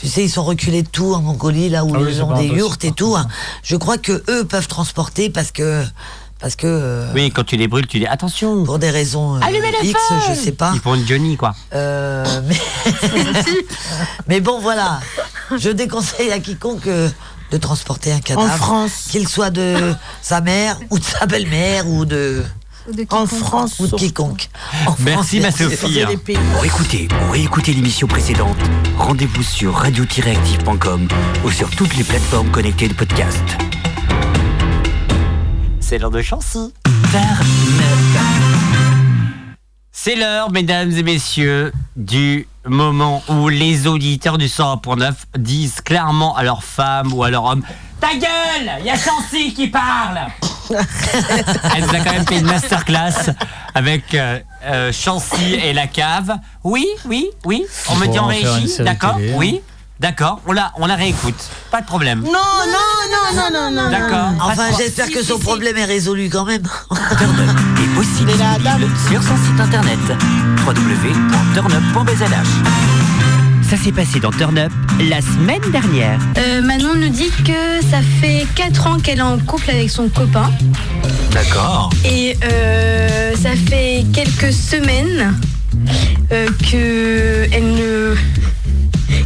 [0.00, 2.32] tu sais, ils sont reculés de tout en Mongolie, là où Ah oui, ils ont
[2.36, 3.16] des yurts et tout.
[3.16, 3.26] hein.
[3.62, 5.84] Je crois que eux peuvent transporter parce que.
[6.40, 6.66] Parce que.
[6.68, 8.62] euh, Oui, quand tu les brûles, tu dis attention.
[8.62, 10.70] Pour des raisons euh, Allumez le X, feu je sais pas.
[10.72, 11.54] Ils font une Johnny, quoi.
[11.74, 12.56] Euh, mais...
[14.28, 15.00] mais bon, voilà.
[15.56, 17.08] Je déconseille à quiconque euh,
[17.50, 18.52] de transporter un cadavre.
[18.52, 19.06] En France.
[19.10, 22.44] Qu'il soit de sa mère ou de sa belle-mère ou de.
[23.10, 23.80] En France.
[23.80, 24.48] Ou de quiconque.
[24.86, 25.68] En Merci, France, ma.
[25.68, 26.00] Sophie.
[26.52, 28.56] Pour écouter ou réécouter l'émission précédente,
[28.96, 31.08] rendez-vous sur radio-active.com
[31.44, 33.42] ou sur toutes les plateformes connectées de podcast.
[35.80, 36.72] C'est l'heure de Chancy.
[39.92, 46.42] C'est l'heure, mesdames et messieurs, du moment où les auditeurs du 101.9 disent clairement à
[46.42, 47.62] leur femme ou à leur homme
[48.00, 50.28] Ta gueule Il y a Chancy qui parle
[50.70, 53.30] Elle nous a quand même fait une masterclass
[53.74, 56.36] avec euh, euh, Chancy et la cave.
[56.64, 57.64] Oui, oui, oui.
[57.88, 59.34] On me dit en régie, d'accord hein.
[59.36, 59.60] Oui,
[60.00, 60.40] d'accord.
[60.46, 61.40] On la, on la réécoute.
[61.70, 62.20] Pas de problème.
[62.20, 63.90] Non, non, non, non, non, non.
[63.90, 64.30] D'accord.
[64.40, 66.62] Enfin, j'espère que son problème est résolu quand même.
[66.92, 69.98] Et aussi disponible sur son site internet
[70.66, 73.07] www.turnup.bzh.
[73.68, 76.18] Ça s'est passé dans Turn Up la semaine dernière.
[76.38, 80.08] Euh, Manon nous dit que ça fait 4 ans qu'elle est en couple avec son
[80.08, 80.50] copain.
[81.32, 81.90] D'accord.
[82.02, 85.34] Et euh, ça fait quelques semaines
[86.32, 88.14] euh, que elle ne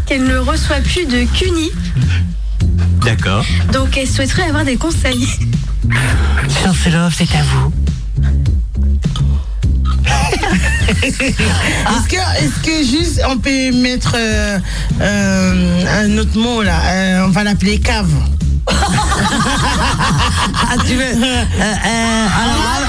[0.06, 1.70] qu'elle ne reçoit plus de CUNY.
[3.04, 3.44] D'accord.
[3.72, 5.28] Donc elle souhaiterait avoir des conseils.
[6.64, 7.72] Chancelov, c'est à vous.
[11.02, 14.58] Est-ce que, est-ce que juste on peut mettre euh,
[15.00, 18.10] euh, un autre mot là euh, On va l'appeler cave.
[18.68, 18.74] ah,
[20.86, 21.20] tu veux alors,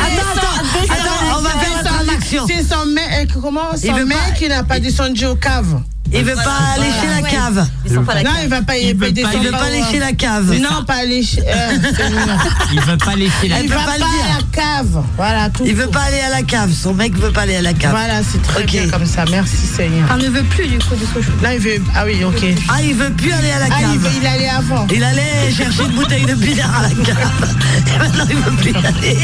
[0.03, 2.47] attends, attends, attends, on va faire la traduction.
[2.47, 3.71] C'est son mec, comment?
[3.81, 5.81] Il Son mec pas- qui n'a pas descendu au cave.
[6.15, 7.67] Il veut pas aller chez la cave.
[7.89, 8.77] Non, il va pas.
[8.77, 10.53] Il veut pas- descendre il veut pas aller chez la cave.
[10.61, 11.71] Non, pas aller euh,
[12.09, 12.37] mignon.
[12.73, 14.25] Il veut pas laisser la Il veut va pas pas le dire.
[14.25, 15.03] à la cave.
[15.17, 15.63] Voilà, tout.
[15.65, 16.71] Il veut pas aller à la cave.
[16.73, 17.91] Son mec veut pas aller à la cave.
[17.91, 19.25] Voilà, c'est très bien comme ça.
[19.29, 20.05] Merci Seigneur.
[20.05, 21.43] Enfin, ne veut plus du coup de ce.
[21.43, 21.81] Là, il veut.
[21.95, 22.43] Ah oui, ok.
[22.69, 23.89] Ah, il veut plus aller à la Ah, cave.
[24.13, 24.87] il, il allait avant.
[24.93, 27.55] Il allait chercher une bouteille de bière à la cave.
[27.93, 29.17] Et maintenant, il veut plus y aller.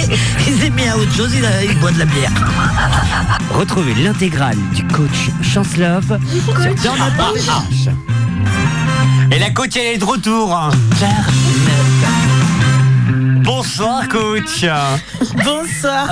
[0.48, 1.32] Il s'est mis à autre chose.
[1.38, 2.32] Il, a- il boit de la bière.
[3.52, 7.14] Retrouvez l'intégrale du coach Chancelove sur Turnup.
[9.32, 10.72] Et la coach, elle est de retour.
[13.44, 14.66] Bonsoir, coach.
[15.44, 16.08] Bonsoir.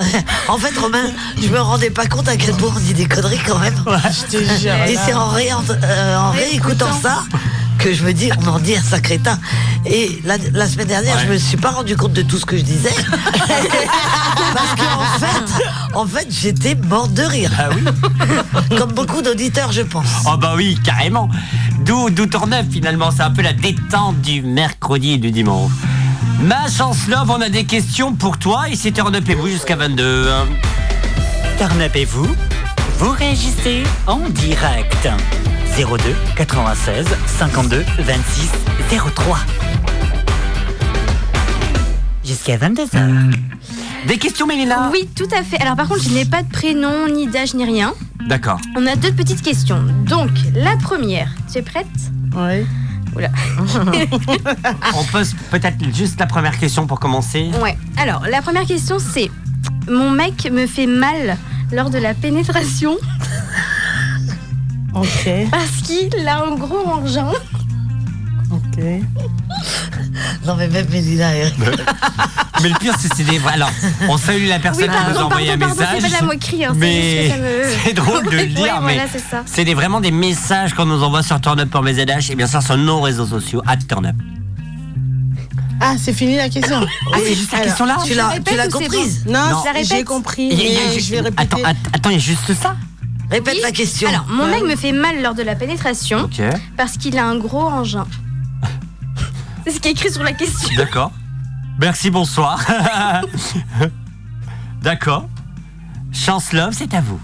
[0.48, 1.04] En fait, Romain,
[1.40, 3.74] je me rendais pas compte à quel point on dit des conneries quand même.
[3.86, 4.74] Je te jure.
[4.86, 7.24] Et c'est en, ré- euh, en réécoutant ça
[7.78, 9.38] que je me dis, on en dit un sacré tas.
[9.86, 11.22] Et la, la semaine dernière, Ouais.
[11.26, 12.90] je me suis pas rendu compte de tout ce que je disais.
[14.54, 17.50] Parce qu'en fait, en fait, j'étais mort de rire.
[17.58, 17.84] Ah oui
[18.78, 20.06] Comme beaucoup d'auditeurs, je pense.
[20.26, 21.28] Oh bah oui, carrément.
[21.84, 25.70] D'où d'où Tourneuf finalement, c'est un peu la détente du mercredi et du dimanche.
[26.40, 29.48] Ma chance love, on a des questions pour toi et c'est Turn Up et vous
[29.48, 30.28] jusqu'à 22.
[30.30, 30.46] hein.
[31.58, 32.28] Turn Up et vous,
[32.98, 35.08] vous réagissez en direct.
[35.76, 38.50] 02 96 52 26
[39.14, 39.38] 03.
[42.24, 43.32] Jusqu'à 22h.
[44.06, 45.60] Des questions, Mélina Oui, tout à fait.
[45.60, 47.94] Alors par contre, je n'ai pas de prénom, ni d'âge, ni rien.
[48.28, 48.58] D'accord.
[48.76, 49.82] On a deux petites questions.
[50.06, 51.86] Donc, la première, tu es prête?
[52.36, 52.66] Oui.
[53.18, 53.30] Oula.
[54.94, 57.50] On pose peut-être juste la première question pour commencer.
[57.60, 57.76] ouais.
[57.96, 59.28] Alors, la première question, c'est
[59.88, 61.36] Mon mec me fait mal
[61.72, 62.96] lors de la pénétration
[64.94, 65.28] Ok.
[65.50, 67.30] parce qu'il a un gros engin.
[68.50, 68.84] Ok.
[70.46, 71.54] Non, mais même Mélina, Eric.
[72.62, 73.40] Mais le pire, c'est c'est des.
[73.52, 73.70] Alors,
[74.08, 75.96] on salue la personne Oui, qui nous a pardon, envoyé pardon, un pardon, message.
[76.00, 78.30] c'est pas de la moquerie, hein, c'est mais juste que ça me- c'est drôle de
[78.30, 79.42] le Ouais, dire, mais voilà, c'est ça.
[79.46, 82.34] c'est des- vraiment des messages qu'on nous envoie sur Turn Up pour mes ZH et
[82.34, 84.16] bien sûr sur nos réseaux sociaux, at Turn Up.
[85.80, 86.84] Ah, c'est fini la question.
[87.12, 89.32] Ah, c'est juste la question là Tu l'as, répète tu l'as ou c'est comprise Non,
[89.50, 89.62] Non.
[89.64, 90.48] Je la j'ai répète compris.
[90.50, 91.42] Il y a- il y a mais juste- je vais répéter.
[91.42, 92.74] Attends, att- attends, il y a juste ça
[93.30, 93.60] Répète Oui.
[93.62, 94.08] la question.
[94.08, 94.50] Alors, mon Ouais.
[94.52, 96.40] mec me fait mal lors de la pénétration Ok,
[96.76, 98.06] parce qu'il a un gros engin.
[99.68, 100.68] C'est ce qui est écrit sur la question.
[100.76, 101.12] d'accord.
[101.78, 102.64] Merci, bonsoir.
[104.82, 105.28] d'accord.
[106.12, 107.20] Chance Love, c'est à vous.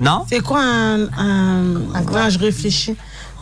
[0.00, 0.24] Non?
[0.28, 1.04] C'est quoi un.
[1.18, 2.96] un, un- je réfléchis.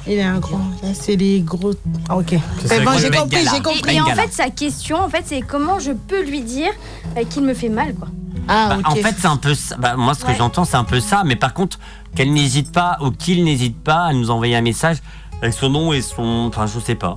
[0.07, 0.59] Il est un gros.
[0.83, 1.73] Là, c'est les gros.
[2.09, 2.35] Ah, ok.
[2.61, 3.93] C'est C'est bon, vrai j'ai compris, j'ai compris.
[3.95, 6.71] Et, et en fait, sa question, en fait, c'est comment je peux lui dire
[7.17, 8.09] euh, qu'il me fait mal, quoi.
[8.47, 8.87] Ah, Bah, ok.
[8.87, 9.77] En fait, c'est un peu ça.
[9.79, 10.37] Bah, moi, ce que Ouais.
[10.37, 11.23] j'entends, c'est un peu ça.
[11.25, 11.79] Mais par contre,
[12.15, 14.99] qu'elle n'hésite pas ou qu'il n'hésite pas à nous envoyer un message
[15.43, 16.47] avec son nom et son.
[16.49, 17.17] Enfin, je sais pas.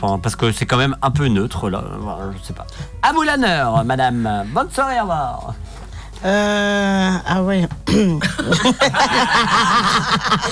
[0.00, 1.82] Enfin, parce que c'est quand même un peu neutre, là.
[2.00, 2.66] Voilà, je sais pas.
[3.02, 4.44] À vous l'honneur, madame.
[4.52, 5.54] Bonne soirée, au revoir.
[6.24, 7.68] Euh, ah ouais.
[7.88, 8.08] Est-ce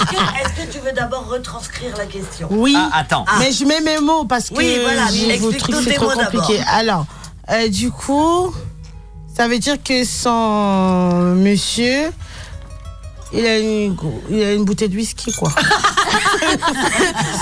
[0.06, 2.48] que, est-ce que tu veux d'abord retranscrire la question?
[2.50, 2.74] Oui.
[2.76, 3.24] Ah, attends.
[3.40, 5.90] Mais je mets mes mots parce que Oui, voilà, je- vos explique trucs tous c'est
[5.90, 6.58] tes trop mots compliqué.
[6.58, 6.74] d'abord.
[6.74, 7.06] Alors,
[7.50, 8.54] euh, du coup,
[9.36, 12.10] ça veut dire que son monsieur,
[13.32, 13.96] il a une,
[14.30, 15.50] il a une bouteille de whisky, quoi.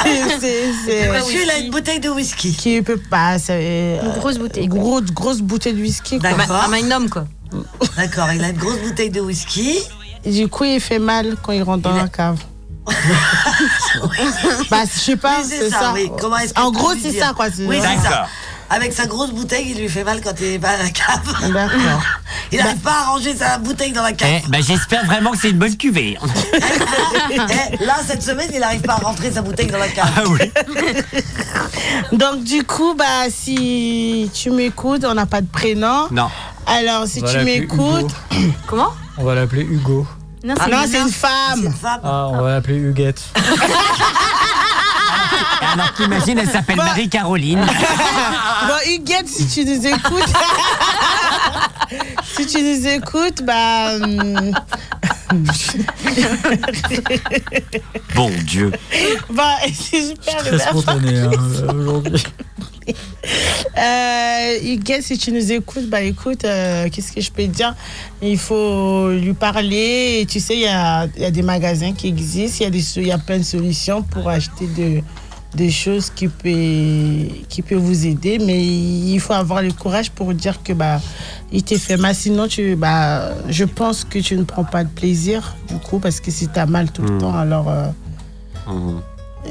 [0.05, 2.55] c'est, Monsieur, il a une bouteille de whisky.
[2.55, 3.37] Qui peut pas.
[3.49, 4.69] Une grosse bouteille.
[4.69, 4.79] quoi.
[4.79, 6.33] Grosse, grosse bouteille de whisky, quoi.
[6.33, 6.63] D'accord.
[6.65, 7.27] Un magnum, quoi.
[7.97, 9.79] D'accord, il a une grosse bouteille de whisky.
[10.27, 12.39] Du coup, il fait mal quand il rentre dans Il a- la cave.
[14.71, 15.93] bah, je sais pas, Oui, c'est ça.
[15.95, 16.11] oui.
[16.21, 17.47] Comment est-ce que en gros, c'est ça, quoi.
[17.61, 18.27] Oui, c'est ça.
[18.71, 21.53] Avec sa grosse bouteille, il lui fait mal quand il est pas à la cave.
[21.53, 22.03] D'accord.
[22.53, 24.29] Il n'arrive pas à ranger sa bouteille dans la cave.
[24.45, 26.17] Eh, bah, j'espère vraiment que c'est une bonne cuvée.
[27.31, 30.11] Eh, là, cette semaine, il n'arrive pas à rentrer sa bouteille dans la cave.
[30.17, 30.53] Ah oui.
[32.17, 36.07] Donc du coup, bah si tu m'écoutes, on n'a pas de prénom.
[36.11, 36.29] Non.
[36.67, 38.15] Alors si On va tu l'appeler m'écoutes,
[38.67, 38.93] Comment?
[39.17, 40.07] On va l'appeler Hugo.
[40.45, 41.75] Non, ah c'est non, une c'est une femme.
[41.81, 42.01] Femme.
[42.05, 43.23] Ah, on va l'appeler Huguette.
[45.73, 46.85] Alors qu'imagine, elle s'appelle Bah.
[46.87, 47.65] Marie-Caroline.
[48.67, 50.33] Bon, Huguette, si tu nous écoutes,
[52.37, 54.53] si tu nous écoutes, bah hum,
[58.15, 58.71] Bon Dieu.
[59.31, 60.37] bah c'est super.
[60.39, 61.31] Très spontané hein,
[61.77, 62.25] aujourd'hui.
[62.87, 67.75] Euh, Huguette, si tu nous écoutes, bah écoute, euh, qu'est-ce que je peux dire?
[68.23, 70.19] Il faut lui parler.
[70.21, 72.71] Et tu sais, il y a, y a des magasins qui existent, il y, a
[72.71, 75.01] des y a plein de solutions pour acheter de,
[75.57, 78.39] des choses qui peut, qui peut vous aider.
[78.39, 81.01] Mais il faut avoir le courage pour dire que bah,
[81.51, 82.15] il t'est fait mal.
[82.15, 86.21] Sinon, tu, bah, je pense que tu ne prends pas de plaisir, du coup, parce
[86.21, 87.19] que si tu as mal tout le Mm.
[87.19, 87.69] temps, alors.
[87.71, 87.87] euh,
[88.67, 89.01] Mhm.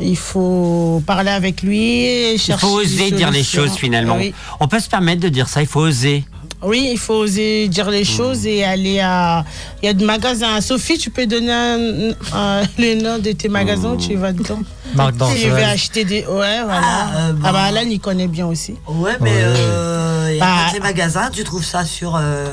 [0.02, 4.18] Il faut parler avec lui et Il chercher faut des oser dire les choses finalement.
[4.18, 4.34] Oui.
[4.60, 6.24] On peut se permettre de dire ça, il faut oser.
[6.66, 9.44] Oui, il faut oser dire les choses et aller à.
[9.82, 10.62] Il y a des magasins.
[10.62, 14.60] Sophie, tu peux donner un- un- le nom de tes magasins où tu vas dedans
[14.96, 15.50] Marc Tu Dorcel.
[15.52, 16.20] veux acheter des.
[16.22, 17.10] Ouais, voilà.
[17.18, 18.76] Ah, bah Alan, il connaît bien aussi.
[18.88, 22.16] Ouais, mais euh, il y a Bah, les magasins, tu trouves ça sur.
[22.16, 22.48] euh,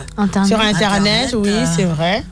[0.44, 2.24] Sur Internet, oui, euh, c'est vrai.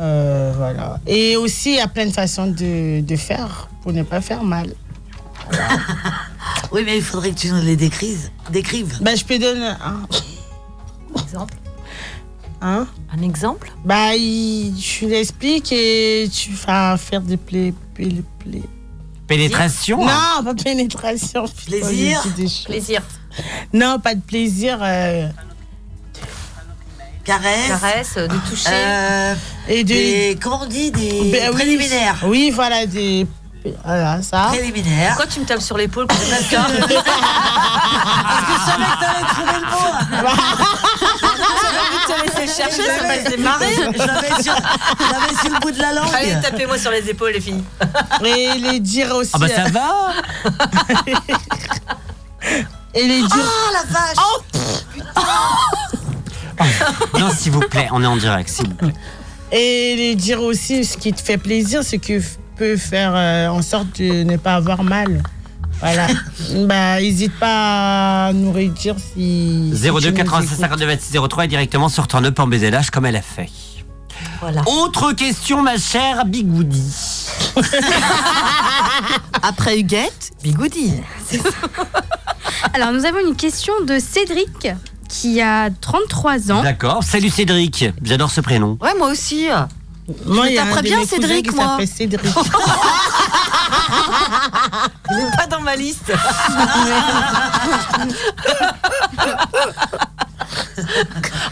[0.00, 0.98] Euh, voilà.
[1.06, 4.42] Et aussi, il y a plein de façons de, de faire pour ne pas faire
[4.42, 4.74] mal.
[6.72, 8.30] Oui, mais il faudrait que tu nous les décrives.
[8.50, 8.98] décrives.
[9.00, 10.00] Bah, je peux donner un
[11.22, 11.54] exemple.
[12.60, 12.86] Hein?
[13.16, 13.70] Un exemple?
[13.84, 17.74] Bah, il- tu l'expliques et tu vas faire des plaies.
[19.26, 20.04] Pénétration?
[20.04, 21.44] Non, pas pénétration.
[21.66, 22.22] Plaisir?
[22.66, 23.02] Plaisir.
[23.72, 24.78] Non, pas de plaisir.
[24.82, 25.28] euh,
[27.24, 27.68] Caresse.
[27.68, 28.68] Caresse, de toucher.
[28.70, 29.34] Euh,
[29.68, 29.88] et de...
[29.88, 31.54] des- comment on dit Des Ben oui.
[31.56, 32.16] préliminaires.
[32.24, 33.26] Oui, voilà, des.
[33.82, 34.48] Voilà, ça.
[34.48, 35.08] Préliminaires.
[35.16, 39.26] Pourquoi tu me tapes sur l'épaule quand même ça Parce que je savais que t'allais
[39.26, 39.90] trouver le mot.
[42.06, 43.74] J'avais te laisser chercher, ça m'a fait marrer.
[43.74, 46.10] Je l'avais sur, je l'avais sur le bout de la langue.
[46.14, 47.64] Allez, tapez-moi sur les épaules, les filles.
[48.22, 49.30] Et les dire aussi.
[49.32, 50.12] Ah bah ça va
[52.94, 53.30] Et les dire.
[53.36, 54.18] Oh la vache
[57.18, 58.94] Non, s'il vous plaît, on est en direct, s'il vous plaît.
[59.52, 63.48] Et les dire aussi ce qui te fait plaisir, ce qui f- peut faire euh,
[63.48, 65.22] en sorte de ne pas avoir mal.
[65.80, 66.06] Voilà.
[66.66, 69.72] bah, n'hésite pas à nous redire si.
[69.74, 70.60] si 02 tu nous 96 écoutes.
[70.60, 73.50] 52 26 03 et directement sur ton up en BZH comme elle a fait.
[74.40, 74.62] Voilà.
[74.66, 76.92] Autre question, ma chère Bigoudi.
[79.42, 80.92] Après Huguette, Bigoudi.
[82.72, 84.68] Alors, nous avons une question de Cédric
[85.08, 86.62] qui a 33 ans.
[86.62, 87.02] D'accord.
[87.02, 87.86] Salut Cédric.
[88.02, 88.78] J'adore ce prénom.
[88.80, 89.46] Ouais, moi aussi.
[90.26, 91.78] Moi, Je il y a un taperais bien Cédric, qui moi.
[91.86, 92.20] Cédric.
[95.10, 96.12] Il n'est pas dans ma liste.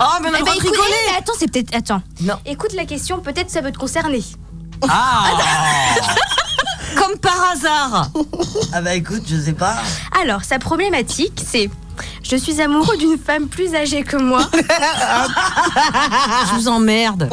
[0.01, 1.75] Oh, mais on a Eh ben, écoute, eh, attends, c'est peut-être.
[1.75, 2.03] Attends.
[2.21, 2.35] Non.
[2.45, 4.23] Écoute la question, peut-être ça peut te concerner.
[4.89, 5.25] Ah
[6.97, 8.09] Comme par hasard.
[8.75, 9.77] Ah bah écoute, je sais pas.
[10.23, 11.69] Alors, sa problématique, c'est.
[12.23, 14.49] Je suis amoureux d'une femme plus âgée que moi.
[14.55, 17.29] Je vous emmerde.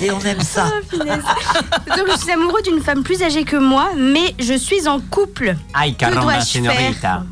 [0.00, 0.66] Et on aime ça.
[0.92, 0.96] Oh.
[0.98, 5.56] Donc, je suis amoureux d'une femme plus âgée que moi, mais je suis en couple.
[5.98, 7.24] Que dois-je señorita.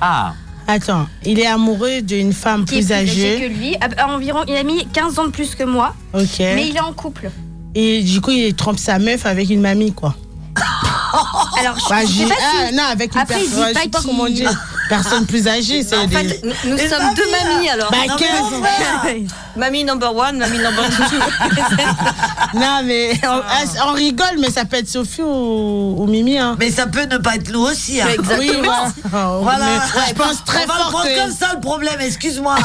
[0.00, 0.32] Ah,
[0.66, 3.38] Attends, il est amoureux d'une femme Qui est plus âgée.
[3.38, 3.76] que lui.
[3.76, 6.38] À- à environ, il a mis 15 ans de plus que moi, Ok.
[6.38, 7.30] mais il est en couple.
[7.74, 10.14] Et du coup, il trompe sa meuf avec une mamie, quoi.
[11.58, 13.88] Alors, je Bah, sais pas ah, si- non, avec une Après, personne, je pas sais
[13.88, 14.52] pas qu'il- comment dire.
[14.88, 16.14] Personne plus âgée, c'est En des...
[16.14, 17.90] fait, nous, sommes mamie, deux mamies alors.
[17.90, 19.14] Bah, Non, mais 15 mon frère.
[19.56, 21.16] Mamie number one, mamie number two.
[22.54, 26.38] Non, mais on, ah, on rigole, mais ça peut être Sophie ou, ou Mimi.
[26.38, 26.56] Hein.
[26.58, 28.00] Mais ça peut ne pas être nous aussi.
[28.00, 28.06] Hein.
[28.14, 28.38] Exactement.
[28.38, 28.56] Oui,
[29.10, 29.38] voilà.
[29.40, 29.64] Voilà.
[29.64, 32.00] Mais Ouais, je pense très on va fort le prendre que- comme ça le problème,
[32.00, 32.56] excuse-moi.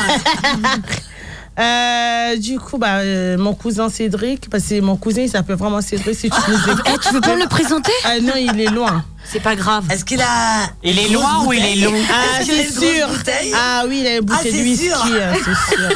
[1.59, 5.81] Euh, du coup, bah, euh, mon cousin Cédric, parce que mon cousin, il s'appelle vraiment
[5.81, 6.85] Cédric, si tu nous écoutes.
[6.93, 7.91] Eh, tu veux pas me le présenter?
[8.05, 9.03] Ah non, il est loin.
[9.25, 9.83] C'est pas grave.
[9.91, 10.69] Est-ce qu'il a.
[10.83, 11.93] il est loin ou il est long?
[12.09, 13.07] Ah, c'est sûr.
[13.53, 14.97] Ah oui, il a une bouteille Ah, de c'est whisky, sûr.
[15.03, 15.89] hein, c'est sûr.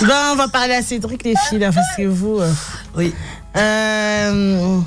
[0.06, 2.40] bon, on va parler à Cédric, les filles, là, parce que vous.
[2.40, 2.50] euh,
[2.96, 3.12] Oui.
[3.56, 4.78] euh,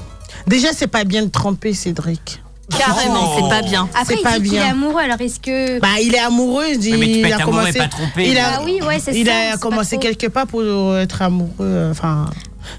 [0.47, 2.41] déjà, c'est pas bien de tromper Cédric.
[2.77, 3.87] Carrément, c'est pas bien.
[3.93, 5.79] Après, C'est il pas dit qu'il est amoureux, alors est-ce que.
[5.79, 6.65] Bah, il est amoureux.
[6.71, 7.77] Il, Oui, mais tu peux il être a amoureux commencé.
[7.77, 8.29] et pas trompé.
[8.29, 10.09] Il a, Ah oui, ouais, c'est il ça, a c'est commencé pas trop.
[10.11, 11.51] quelque part pour être amoureux.
[11.61, 12.25] euh, Enfin,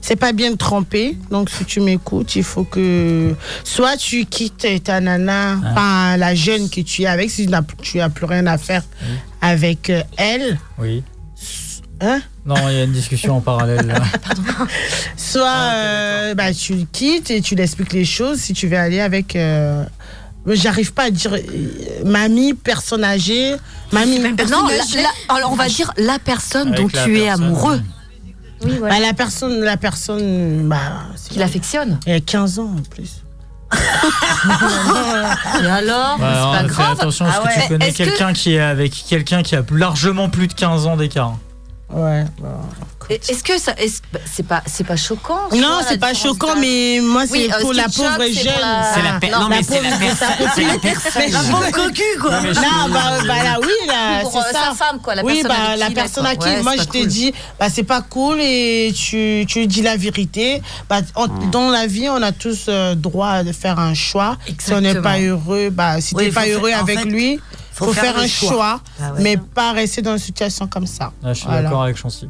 [0.00, 1.16] c'est pas bien de tromper.
[1.30, 6.70] Donc, si tu m'écoutes, il faut que soit tu quittes ta nana, enfin la jeune
[6.70, 8.82] que tu es avec, si tu n'as tu plus rien à faire
[9.40, 10.58] avec euh, elle.
[10.78, 11.02] Oui.
[12.00, 12.20] Hein?
[12.44, 13.86] Non, il y a une discussion en parallèle.
[13.86, 13.94] là.
[15.16, 18.76] Soit euh, bah, tu le quittes et tu lui expliques les choses si tu veux
[18.78, 19.36] aller avec.
[19.36, 19.84] euh,
[20.46, 21.40] J'arrive pas à dire euh,
[22.04, 23.54] mamie, personne âgée,
[23.92, 24.18] mamie.
[24.18, 27.44] Non, la- la- alors on va dire la personne Avec dont la tu es personne.
[27.44, 27.80] amoureux.
[28.64, 28.94] Oui, voilà.
[28.96, 30.78] Bah, la personne, la personne, bah,
[31.30, 32.00] Qui l'affectionne.
[32.06, 33.22] il y a 15 ans en plus.
[35.62, 36.98] Et alors Ouais, C'est pas grave.
[37.00, 37.62] attention Ah que ouais.
[37.62, 40.96] tu connais que- quelqu'un qui est avec quelqu'un qui a largement plus de 15 ans
[40.96, 41.36] d'écart.
[41.92, 42.24] Ouais.
[43.10, 43.74] Est-ce que ça,
[44.12, 47.60] bah, c'est pas, c'est pas choquant Non, c'est pas choquant, mais moi, c'est Oui, euh,
[47.60, 48.52] pour ce la pauvre choque, c'est jeune.
[48.54, 50.48] pour la- C'est la non, mais c'est la pauvre- personne.
[50.54, 51.30] C'est la personne.
[51.32, 52.40] La pauvre cocu, quoi.
[52.40, 54.70] Non, bah, bah là, oui, là, Pour, euh, ça.
[54.70, 56.86] sa femme, quoi, la oui, personne bah, la personne à qui, Ouais, moi, c'est je
[56.86, 57.06] pas te cool.
[57.08, 60.62] dis, bah, c'est pas cool et tu, tu dis la vérité.
[60.88, 61.50] Bah, on- Hmm.
[61.50, 64.36] Dans la vie, on a tous euh, droit de faire un choix.
[64.58, 67.40] Si on n'est pas heureux, bah, si t'es pas heureux avec lui,
[67.86, 68.48] faut faut, faire un choix.
[68.50, 69.20] choix, Ah ouais.
[69.22, 71.12] mais pas rester dans une situation comme ça.
[71.22, 71.62] Ah, je suis Voilà.
[71.62, 72.28] d'accord avec Chancy.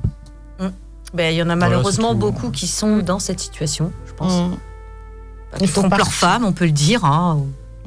[1.15, 4.33] Ben, il y en a malheureusement beaucoup qui sont dans cette situation, je pense.
[4.33, 4.51] Mm.
[4.51, 4.57] Bah,
[5.61, 7.05] Il Qui faut trompent leur femme, on peut le dire.
[7.05, 7.39] Hein.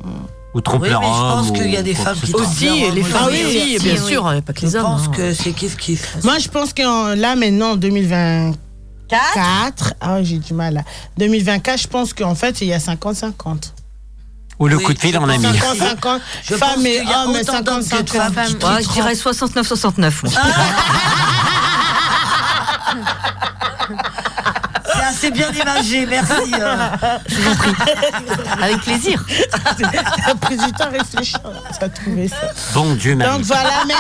[0.03, 0.07] ou-
[0.53, 1.31] Ou trompe Oui, leur mais je homme.
[1.31, 4.23] pense qu'il y a des femmes qui trompent leur homme Ah oui, oui, bien sûr,
[4.45, 5.11] pas que les Je hommes, pense hein.
[5.15, 6.17] que c'est kiff kiff.
[6.23, 10.83] Moi, je pense que là, maintenant, en 2024, ah, j'ai du mal là.
[11.17, 13.73] 2024, je pense qu'en fait, il y a 50-50.
[14.59, 15.45] Ou le coup de fil, on a mis.
[15.45, 18.33] 50-50, Je pense femmes et qu'il y a hommes, autant d'hommes que de 50-50.
[18.33, 20.13] femmes qui Ouais, je dirais 69-69.
[20.23, 20.33] moi.
[25.25, 26.53] C'est bien imagé, merci.
[26.53, 26.75] euh.
[27.27, 27.71] Je vous en prie.
[28.61, 29.25] Avec plaisir.
[30.25, 31.39] T'as pris du temps à réfléchir,
[31.77, 32.51] tu as trouvé ça.
[32.75, 33.37] Bon Dieu, Marie.
[33.37, 33.93] Donc voilà, mais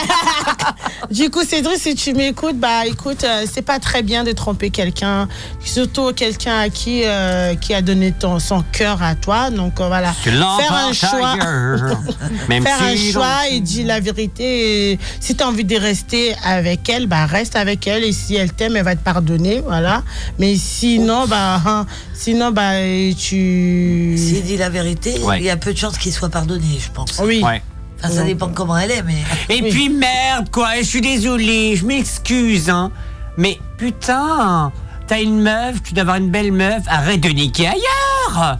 [1.15, 4.69] du coup, Cédric, si tu m'écoutes, bah écoute, euh, c'est pas très bien de tromper
[4.69, 5.27] quelqu'un,
[5.63, 9.49] surtout quelqu'un à qui euh, qui a donné ton, son cœur à toi.
[9.49, 11.35] Donc euh, voilà, Tu faire un choix.
[12.49, 14.91] Même faire un si choix et dis la vérité.
[14.91, 18.03] Et si tu as envie de rester avec elle, bah reste avec elle.
[18.03, 20.03] Et si elle t'aime, elle va te pardonner, voilà.
[20.37, 22.71] Mais sinon, bah hein, sinon bah
[23.17, 24.15] tu.
[24.17, 25.39] S'il dit la vérité, Ouais.
[25.39, 27.21] il y a peu de chances qu'il soit pardonné, je pense.
[27.23, 27.41] Oui.
[27.43, 27.61] Ouais.
[27.99, 29.23] Enfin, ça dépend comment elle est, mais.
[29.49, 32.91] Et puis merde, quoi, je suis désolé, je m'excuse, hein.
[33.37, 34.71] Mais putain,
[35.07, 38.59] t'as une meuf, tu dois avoir une belle meuf, arrête de niquer ailleurs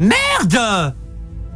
[0.00, 0.94] Merde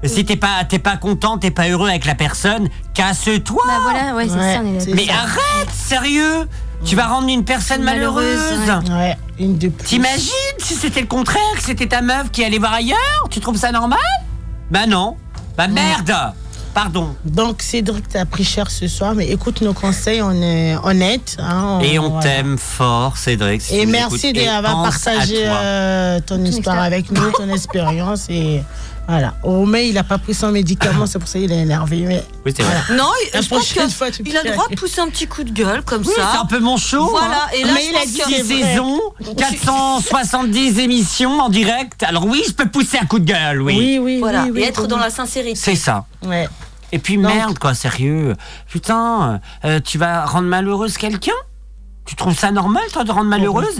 [0.05, 4.15] Si t'es pas, t'es pas content, t'es pas heureux avec la personne, casse-toi Bah voilà,
[4.15, 4.95] ouais, c'est Ouais, ça, on est.
[4.95, 6.49] Mais arrête, sérieux
[6.85, 9.87] Tu vas rendre une personne malheureuse, Malheureuse, Ouais, une de plus.
[9.87, 12.99] T'imagines si c'était le contraire, que c'était ta meuf qui allait voir ailleurs?
[13.31, 13.99] Tu trouves ça normal?
[14.71, 15.17] Bah non
[15.57, 16.13] Bah merde
[16.75, 21.37] Pardon Donc Cédric, t'as pris cher ce soir, mais écoute nos conseils, on est honnête.
[21.41, 22.23] hein, Et on voilà.
[22.23, 23.63] t'aime fort, Cédric.
[23.63, 28.27] si Et merci d'avoir partagé euh, ton histoire avec nous, ton expérience.
[28.29, 28.63] Et
[29.09, 29.35] voilà.
[29.43, 32.05] Romain, il n'a pas pris son médicament, c'est pour ça qu'il est énervé.
[32.07, 32.95] Mais Oui, c'est vrai.
[32.97, 33.81] Non, La je pense qu'il
[34.37, 36.31] a le droit de pousser un petit coup de gueule comme Oui, ça.
[36.33, 37.09] c'est un peu mon show.
[37.09, 37.51] Voilà, hein.
[37.55, 39.01] et là, Mais je il a dit saisons,
[39.37, 42.03] 470 émissions en direct.
[42.03, 43.77] Alors oui, je peux pousser un coup de gueule, oui.
[43.79, 44.89] Oui, oui, Voilà, oui, oui, et être oui.
[44.89, 45.57] dans la sincérité.
[45.59, 46.05] C'est ça.
[46.25, 46.49] Ouais.
[46.93, 48.35] Et puis merde, quoi, sérieux.
[48.69, 51.33] Putain, euh, tu vas rendre malheureuse quelqu'un?
[52.09, 53.77] Tu trouves ça normal, toi, de rendre malheureuse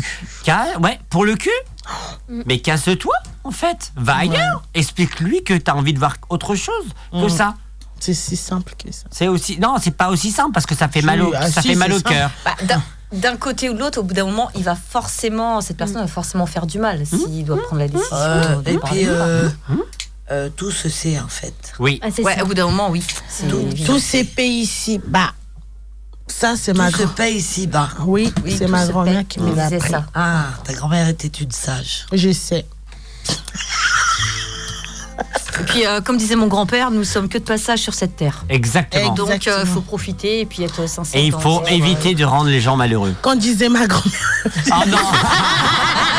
[0.83, 1.49] Ouais, pour le cul
[2.29, 3.91] Mais casse-toi, en fait.
[3.97, 4.63] Va ailleurs.
[4.75, 7.29] Explique-lui que t'as envie de voir autre chose que Mm.
[7.31, 7.55] ça.
[7.99, 9.07] C'est si simple que ça.
[9.11, 11.63] C'est aussi non, c'est pas aussi simple parce que ça fait mal au, ah, ça
[11.63, 12.11] si, fait mal c'est au simple.
[12.11, 12.31] cœur.
[12.45, 12.55] Bah,
[13.13, 16.07] d'un- côté ou de l'autre, au bout d'un moment, il va forcément, cette personne va
[16.07, 18.15] forcément faire du mal s'il doit prendre la décision.
[18.15, 19.49] Euh, de et puis, euh,
[20.31, 21.73] euh, tout se sait, en fait.
[21.79, 21.99] Oui.
[22.05, 23.03] Ah, Ouais, au bout d'un moment, oui.
[23.49, 23.69] Tout-.
[23.87, 25.33] Tous ces pays ici, bah,
[26.29, 27.89] ça, c'est ma Tout se ici-bas.
[28.07, 29.81] Oui, Oui, c'est ma grand-mère qui me l'a appris.
[29.91, 30.05] ça.
[30.15, 32.07] Ah, ta grand-mère était une sage.
[32.13, 32.67] Je sais.
[35.61, 38.45] Et puis, euh, comme disait mon grand-père, nous sommes que de passage sur cette terre.
[38.49, 39.13] Exactement.
[39.15, 39.75] Donc, il Exactement.
[39.75, 41.21] faut profiter et puis être sincère.
[41.21, 43.15] Et il faut ses- éviter de rendre les gens malheureux.
[43.23, 44.47] Quand disait ma grand-mère.
[44.71, 44.99] Ah non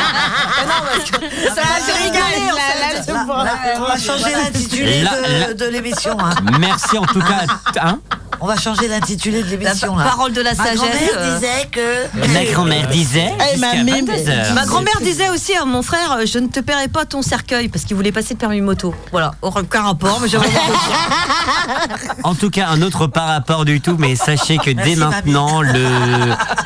[1.54, 2.80] Ça a fait rigoler, en Là, fait.
[2.96, 3.36] là, c'est Là, bon.
[3.42, 5.04] là, on va changer l'intitulé
[5.58, 6.16] de, l'émission.
[6.20, 6.30] hein.
[6.58, 7.44] Merci en tout cas.
[7.82, 7.98] Hein
[8.40, 9.96] On va changer l'intitulé de l'émission.
[9.96, 11.34] La parole de la Ma sagesse, grand-mère euh.
[11.34, 12.28] disait que.
[12.32, 13.32] Ma grand-mère disait.
[13.54, 14.06] Eh, ma jusqu'à mime.
[14.06, 14.54] 22 heures.
[14.54, 17.68] Ma grand-mère disait aussi à mon frère euh, Je ne te paierai pas ton cercueil
[17.68, 18.94] parce qu'il voulait passer le permis moto.
[19.12, 20.48] Voilà, aucun rapport, mais j'avais
[22.24, 25.62] En tout cas, un autre par rapport du tout, mais sachez que dès maintenant,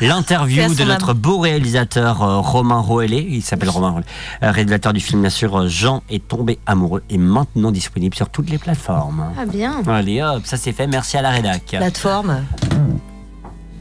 [0.01, 4.05] l'interview de notre beau réalisateur euh, Romain Roellet, il s'appelle Romain Roellet,
[4.43, 8.29] euh, réalisateur du film bien sûr euh, Jean est tombé amoureux, est maintenant disponible sur
[8.29, 9.33] toutes les plateformes.
[9.39, 9.81] Ah bien.
[9.87, 11.63] Allez hop, ça c'est fait, merci à la rédac.
[11.69, 12.43] Plateforme.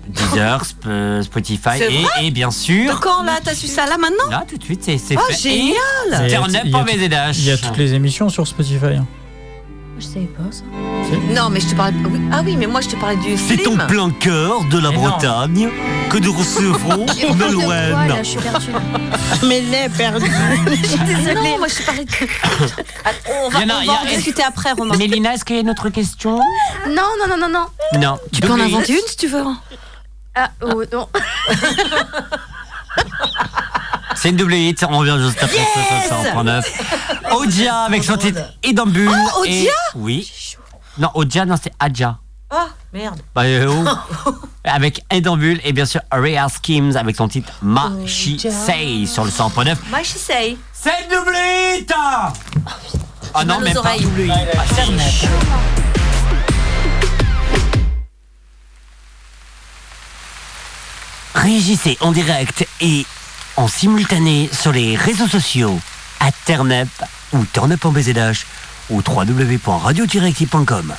[0.08, 1.80] Deezer, Sp- euh, Spotify
[2.20, 3.00] et, et bien sûr...
[3.00, 4.30] Quand là, t'as su ça là maintenant?
[4.30, 5.34] Là tout de suite c'est Oh, fait.
[5.48, 5.72] génial
[6.12, 7.38] Et Il y a- Turn up BZH.
[7.38, 9.00] Il y a toutes les émissions sur Spotify.
[9.94, 9.98] Hein.
[10.00, 10.64] Je savais pas ça.
[11.34, 11.96] Non, mais je te parlais.
[12.10, 12.20] oui.
[12.32, 13.80] Ah oui, mais moi je te parlais du C'est film.
[13.80, 15.02] en plein cœur de la Mais non.
[15.02, 15.70] Bretagne
[16.10, 18.08] que nous recevrons Quoi, Nolwenn.
[18.08, 18.66] là, je suis perdue.
[19.46, 20.30] Mais lait perdu.
[21.34, 22.10] Non, moi je te parlais de.
[23.04, 23.10] Ah,
[23.44, 24.96] on va, Il y en a- on il va y a- en discuter après, Romain.
[24.96, 26.38] Mélina, est-ce qu'il y a une autre question
[26.88, 28.00] Non, non, non, non, non.
[28.00, 28.18] Non.
[28.32, 29.42] Tu peux en inventer une si tu veux.
[30.34, 31.08] Ah, oh, non.
[34.14, 36.64] C'est une double hit, on revient juste après Yes 9.
[37.32, 39.10] Odia avec son titre Idambule.
[39.10, 39.68] Oh, Odia et...
[39.94, 40.56] Oui.
[40.98, 42.18] Non, Odia, non, c'est Adja.
[42.50, 43.20] Ah, merde.
[43.34, 43.84] Bah, euh,
[44.26, 44.30] oh.
[44.64, 49.30] avec Edambule et bien sûr Rhea Schemes avec son titre Ma She Say sur le
[49.30, 49.76] 100.9.
[49.92, 50.56] My she say.
[50.72, 51.34] C'est une double
[51.76, 51.92] hit
[53.34, 54.32] Ah non, mal aux même pas double hit.
[54.56, 55.26] Ah, si.
[61.34, 63.04] Réagissez en direct et
[63.56, 65.78] en simultané sur les réseaux sociaux
[66.20, 66.88] à Turnep
[67.32, 67.84] ou Turnup
[68.90, 70.94] ou www.radio-active.com.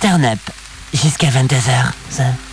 [0.00, 0.40] Turnep
[0.92, 2.51] jusqu'à 22h.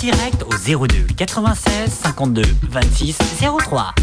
[0.00, 3.18] Direct au 02 96 52 26
[3.58, 3.94] 03.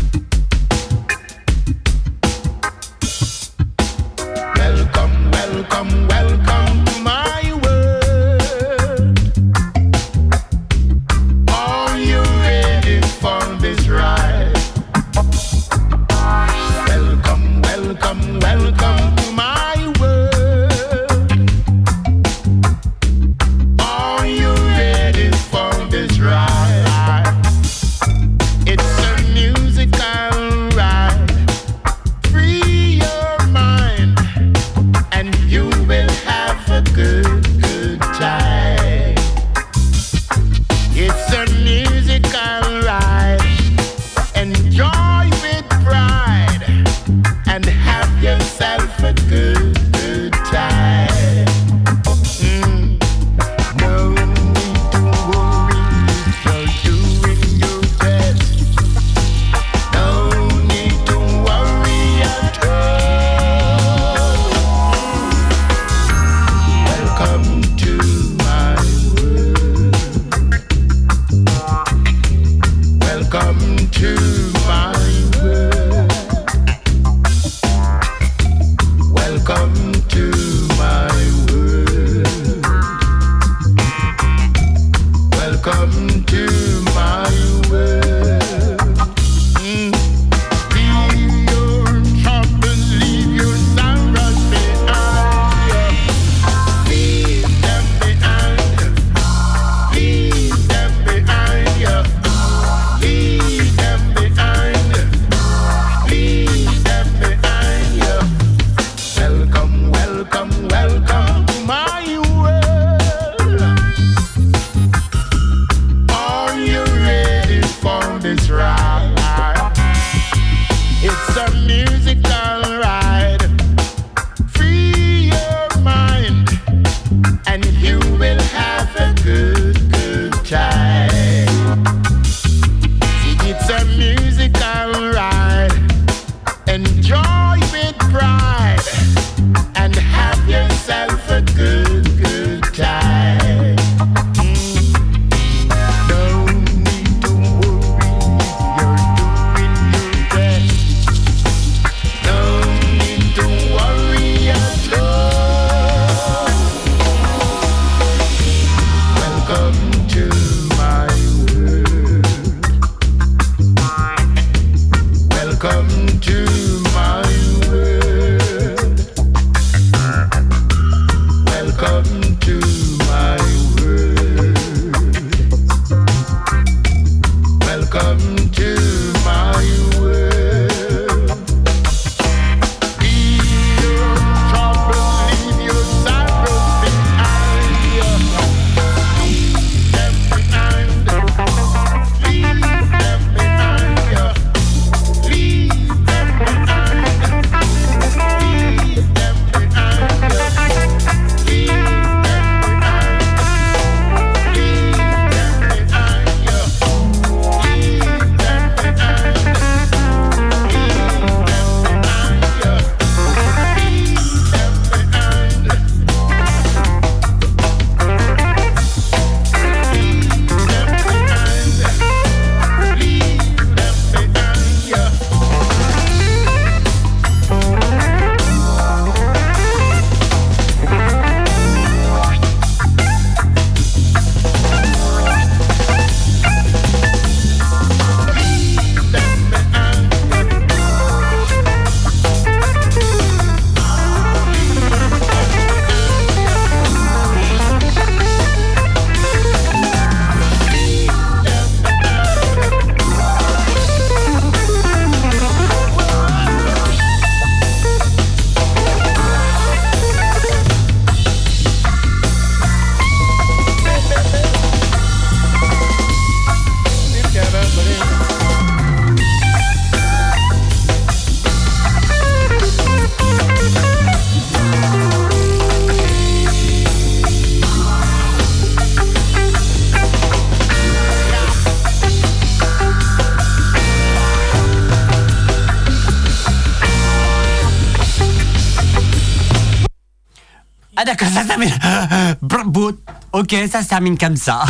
[293.49, 294.65] Ok, ça se termine comme ça.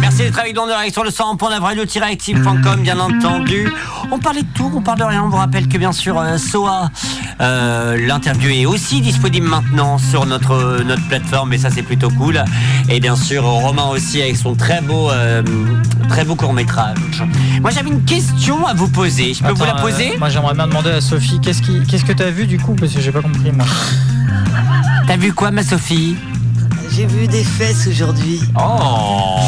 [0.00, 3.68] Merci d'être avec nous en direct sur le 100.9 radio-active.com, bien entendu.
[4.12, 5.24] On parlait de tout, on parle de rien.
[5.24, 6.90] On vous rappelle que bien sûr, euh, Soa,
[7.40, 12.40] euh, l'interview est aussi disponible maintenant sur notre, notre plateforme, et ça c'est plutôt cool.
[12.88, 15.42] Et bien sûr, Romain aussi avec son très beau, euh,
[16.08, 17.24] très beau court métrage.
[17.60, 19.34] Moi j'avais une question à vous poser.
[19.34, 20.16] Je peux vous la poser?
[20.18, 22.76] Moi, j'aimerais bien demander à Sophie, qu'est-ce qui, qu'est-ce que t'as vu du coup?
[22.76, 23.66] Parce que j'ai pas compris moi.
[25.08, 26.14] T'as vu quoi, ma Sophie?
[26.92, 28.40] J'ai vu des fesses aujourd'hui.
[28.58, 29.40] Oh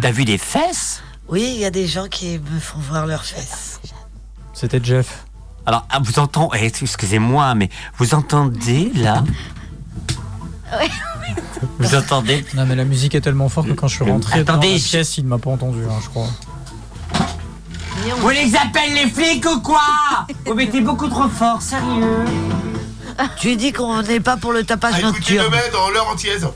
[0.00, 1.02] T'as vu des fesses?
[1.28, 3.80] Oui, il y a des gens qui me font voir leurs fesses.
[4.54, 5.24] C'était Jeff.
[5.66, 7.68] Alors, ah, vous entendez, eh, excusez-moi, mais
[7.98, 9.22] vous entendez là?
[11.78, 12.44] Vous entendez?
[12.54, 14.80] Non mais la musique est tellement forte que quand je suis rentré Attendez, dans la
[14.80, 16.28] pièce, il m'a pas entendu, hein, je crois.
[18.18, 19.80] Vous les appelez les flics ou quoi?
[20.46, 22.24] Vous mettez beaucoup trop fort, sérieux?
[23.38, 25.46] Tu dis qu'on n'est pas pour le tapage nocturne.
[25.50, 26.50] le dans l'heure entière.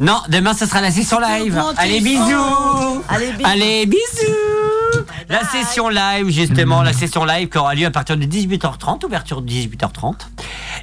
[0.00, 1.62] Non, demain ce sera la session live.
[1.76, 3.02] Allez, bisous.
[3.08, 3.50] Allez, bisous.
[3.50, 8.24] Allez, bisous La session live, justement, la session live qui aura lieu à partir de
[8.24, 10.14] 18h30, ouverture de 18h30.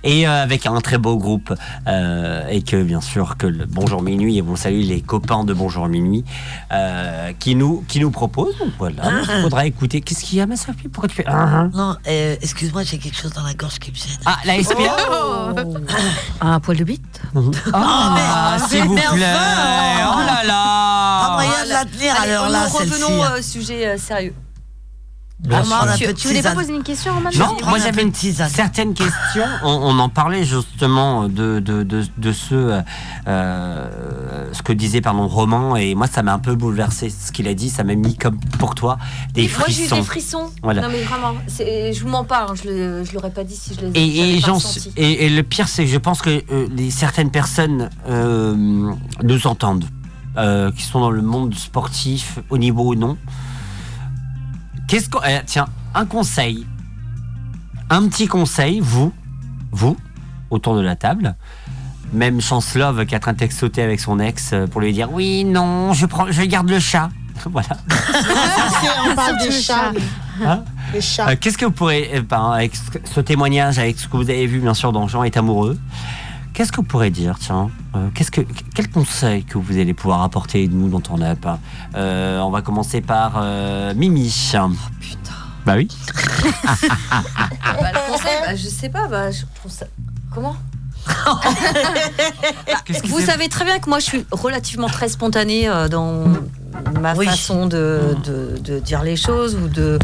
[0.09, 1.53] Et euh, avec un très beau groupe.
[1.87, 5.53] euh, et que, bien sûr, que le Bonjour Minuit, et bon salut les copains de
[5.53, 6.23] Bonjour Minuit,
[6.71, 8.57] euh, qui, nous, qui nous proposent.
[8.57, 9.99] Donc voilà, il faudra écouter.
[9.99, 11.25] Qu'est-ce qu'il y a, ma Sophie Pourquoi tu fais.
[11.27, 14.17] Ah, ah Non, euh, excuse-moi, j'ai quelque chose dans la gorge qui me gêne.
[14.25, 14.95] Ah, la SPA
[16.39, 17.21] Un poil de bite
[17.73, 22.21] Ah, s'il vous mais plaît enfin Oh là là Pas moyen de la tenir à
[22.21, 24.33] Allez, l'heure là, revenons au sujet euh, sérieux.
[25.39, 26.13] Bien sûr.
[26.15, 29.43] Tu, voulais pas poser une question, Romain Non, moi j'avais une certaines questions.
[29.63, 32.81] On, on en parlait justement de, de, de, de ce, euh,
[33.27, 37.47] euh, ce que disait pardon, Romain, et moi ça m'a un peu bouleversé ce qu'il
[37.47, 37.69] a dit.
[37.69, 38.97] Ça m'a mis comme pour toi
[39.33, 39.95] des Moi j'ai eu frissons.
[39.97, 40.51] des frissons.
[40.63, 40.81] Voilà.
[40.81, 43.85] Non mais vraiment, je vous mens pas, hein, je, je l'aurais pas dit si je
[43.85, 44.91] les Et, et, pas j'en- ressenti.
[44.97, 48.55] et, et le pire, c'est que je pense que euh, les, certaines personnes euh,
[49.23, 49.85] nous entendent,
[50.37, 53.17] euh, qui sont dans le monde sportif, au niveau ou non.
[54.87, 55.19] Qu'est-ce qu'on.
[55.27, 56.65] eh, tiens, un conseil.
[57.89, 59.13] Un petit conseil, vous,
[59.71, 59.97] vous,
[60.49, 61.35] autour de la table.
[62.13, 64.93] Même Chance Love qui est en train de textoter avec son ex euh, pour lui
[64.93, 67.09] dire Oui, non, je, prends, je garde le chat.
[67.51, 67.69] voilà.
[69.09, 69.91] on parle des chats.
[70.45, 70.63] Hein
[71.01, 71.29] chats.
[71.29, 74.29] Euh, Qu'est-ce que vous pourrez, euh, ben, avec ce- ce témoignage, avec ce que vous
[74.29, 75.77] avez vu bien sûr dans Jean est amoureux,
[76.57, 78.41] qu'est-ce que vous pourrez dire, tiens euh, qu'est-ce que,
[78.73, 81.45] Quel conseil que vous allez pouvoir apporter nous dans ton up
[81.95, 84.33] Euh, On va commencer par euh, Mimi.
[84.55, 84.69] Oh
[84.99, 85.33] putain.
[85.67, 85.87] Bah oui.
[86.63, 89.85] Bah, le conseil, bah, je sais pas, bah, je trouve ça.
[90.33, 90.55] Comment
[91.07, 91.43] Bah,
[93.05, 96.23] Vous savez très bien que moi je suis relativement très spontanée euh, dans
[97.01, 99.99] ma façon de, de- de dire les choses ou de.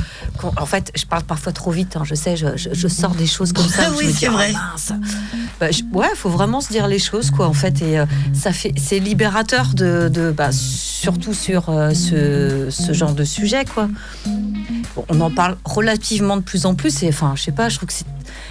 [0.57, 3.27] En fait, je parle parfois trop vite, hein, je sais, je, je- je sors des
[3.27, 3.89] choses comme ça.
[3.97, 4.53] Oui, c'est dis, vrai.
[4.55, 4.93] Oh.
[5.59, 8.51] Bah, je- ouais, faut vraiment se dire les choses, quoi, en fait, et euh, ça
[8.51, 13.87] fait, c'est libérateur de, de bah, surtout sur euh, ce, ce genre de sujet, quoi.
[14.95, 17.77] Bon, on en parle relativement de plus en plus et enfin je sais pas je
[17.77, 18.05] trouve que c'est-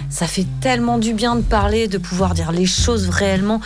[0.09, 3.61] ça fait tellement du bien de parler de pouvoir dire les choses réellement.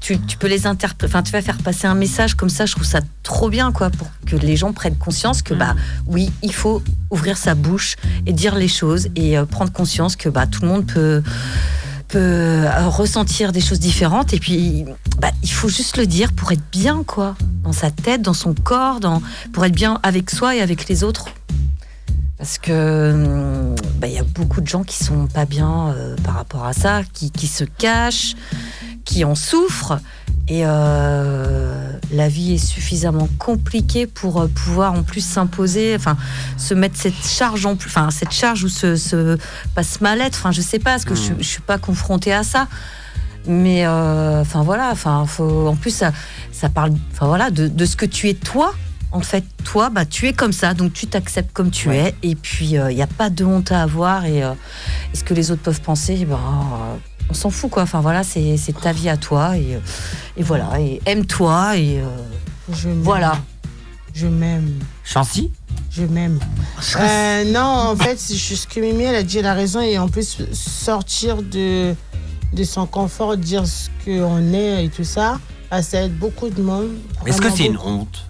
[0.00, 2.84] Tu, peux les interpréter enfin tu vas faire passer un message comme ça je trouve
[2.84, 5.76] ça trop bien quoi pour que les gens prennent conscience que bah
[6.06, 7.94] oui il faut ouvrir sa bouche
[8.26, 11.22] et dire les choses et euh, prendre conscience que bah tout le monde peut
[12.12, 14.34] peut euh, ressentir des choses différentes.
[14.34, 14.84] Et puis
[15.18, 17.34] bah, il faut juste le dire pour être bien quoi
[17.64, 19.00] dans sa tête dans son corps
[19.52, 21.26] pour être bien avec soi et avec les autres
[22.42, 26.16] parce que hum, bah, il y a beaucoup de gens qui sont pas bien euh,
[26.24, 28.34] par rapport à ça, qui, qui se cachent,
[29.04, 30.00] qui en souffrent.
[30.48, 36.16] Et euh, la vie est suffisamment compliquée pour euh, pouvoir en plus s'imposer, enfin
[36.56, 39.38] se mettre cette charge en plus, enfin cette charge ou ce, ce
[39.76, 40.36] pas ce mal-être.
[40.40, 42.66] Enfin je sais pas, parce que je, je suis pas confrontée à ça.
[43.46, 46.10] Mais euh, enfin voilà, enfin en plus ça,
[46.50, 48.74] ça parle, enfin voilà de, de ce que tu es toi.
[49.12, 52.14] En fait, toi, bah tu es comme ça, donc tu t'acceptes comme tu es.
[52.22, 54.24] Et puis il n'y a pas de honte à avoir.
[54.24, 54.52] Et, euh,
[55.12, 56.96] et ce que les autres peuvent penser, ben, euh,
[57.30, 57.82] on s'en fout quoi.
[57.82, 59.80] Enfin voilà, c'est c'est ta vie à toi et, euh,
[60.36, 60.80] et voilà.
[60.80, 62.06] Et aime-toi et euh,
[63.02, 63.38] voilà.
[64.14, 64.78] Je m'aime.
[65.04, 65.50] Chancy?
[65.90, 66.38] Je m'aime.
[66.98, 67.60] Euh, non,
[67.92, 69.80] en fait, c'est juste que Mimi, elle a dit, elle a raison.
[69.80, 71.94] Et en plus, sortir de,
[72.52, 75.38] de son confort, dire ce qu'on est et tout ça,
[75.70, 76.90] bah, ça aide beaucoup de monde.
[77.24, 78.26] Est-ce que c'est une honte?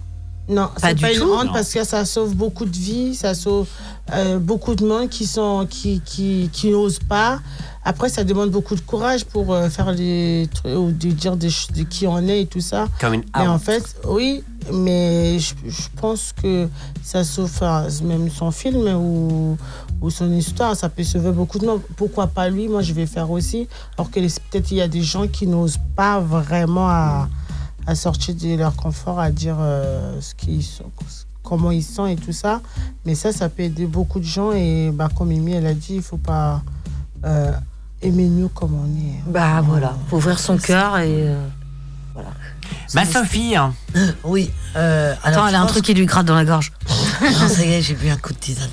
[0.49, 1.31] Non, Pas c'est du pas une tout.
[1.31, 1.53] honte Non.
[1.53, 3.67] parce que ça sauve beaucoup de vies, ça sauve
[4.13, 7.39] euh, beaucoup de monde qui sont qui, qui, qui n'osent pas.
[7.85, 11.47] Après, ça demande beaucoup de courage pour euh, faire des trucs ou de dire de
[11.83, 12.87] qui on est et tout ça.
[12.99, 16.67] Comme une Mais en fait, oui, mais je, je pense que
[17.03, 19.57] ça sauve enfin, même son film ou,
[20.01, 21.81] ou son histoire, ça peut sauver beaucoup de monde.
[21.97, 22.67] Pourquoi pas lui?
[22.69, 23.67] Moi, je vais faire aussi.
[23.97, 27.27] Alors que les- peut-être il y a des gens qui n'osent pas vraiment à,
[27.87, 30.85] à sortir de leur confort, à dire euh, ce qu'ils sont,
[31.43, 32.61] comment ils sont et tout ça.
[33.05, 34.51] Mais ça, ça peut aider beaucoup de gens.
[34.53, 36.61] Et bah, comme Mimi, elle a dit, il faut pas
[37.25, 37.51] euh,
[38.01, 39.19] aimer nous comme on est.
[39.31, 41.27] Bah voilà, faut ouvrir son cœur et.
[41.29, 41.47] euh,
[42.93, 43.55] Ma Sophie.
[43.55, 43.73] hein.
[44.23, 44.51] Oui.
[44.75, 46.71] euh, alors, Attends, elle a un truc qui lui gratte dans la gorge.
[47.21, 48.69] non, ça y est, j'ai bu un coup de tisane.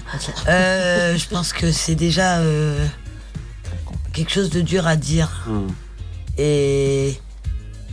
[0.49, 2.87] Euh, je pense que c'est déjà euh,
[4.13, 5.47] quelque chose de dur à dire.
[6.39, 7.19] Et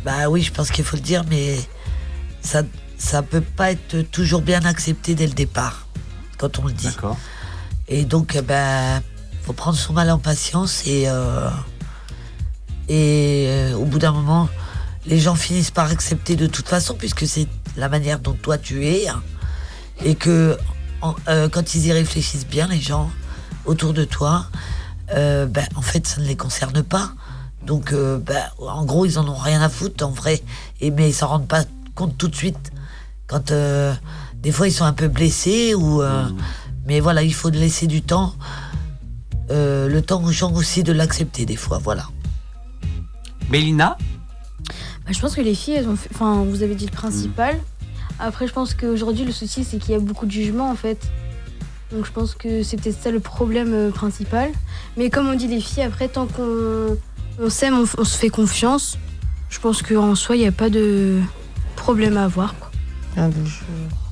[0.07, 1.57] bah oui, je pense qu'il faut le dire, mais
[2.41, 2.61] ça
[2.97, 5.85] ça peut pas être toujours bien accepté dès le départ
[6.37, 6.87] quand on le dit.
[7.89, 9.01] Et donc, euh, ben,
[9.43, 11.49] faut prendre son mal en patience et euh,
[12.87, 14.47] et euh, au bout d'un moment,
[15.05, 18.85] les gens finissent par accepter de toute façon puisque c'est la manière dont toi tu
[18.87, 19.21] es hein.
[20.05, 20.57] et que
[21.01, 23.11] en- euh, quand ils y réfléchissent bien, les gens
[23.65, 24.45] autour de toi,
[25.13, 27.11] ben, en fait, ça ne les concerne pas.
[27.67, 30.41] Donc, euh, ben, en gros, ils en ont rien à foutre, en vrai.
[30.81, 31.65] Et, mais ils s'en rendent pas
[31.95, 32.71] compte tout de suite.
[33.27, 33.93] Quand euh,
[34.41, 36.01] des fois, ils sont un peu blessés ou.
[36.01, 36.25] euh,
[36.85, 38.33] Mais voilà, il faut laisser du temps.
[39.51, 42.07] Euh, le temps aux gens aussi de l'accepter, des fois, voilà.
[43.49, 43.97] Mélina
[45.05, 47.57] Bah, je pense que les filles, elles ont fait- Enfin, vous avez dit le principal.
[48.19, 50.99] Après, je pense qu'aujourd'hui, le souci, c'est qu'il y a beaucoup de jugements, en fait.
[51.91, 54.51] Donc, je pense que c'est peut-être ça le problème euh, principal.
[54.97, 56.97] Mais comme on dit, les filles, après, tant qu'on
[57.39, 58.97] on s'aime, on, on se fait confiance,
[59.49, 61.19] je pense qu'en soi, il n'y a pas de
[61.75, 62.55] problème à avoir.
[62.55, 62.71] Quoi.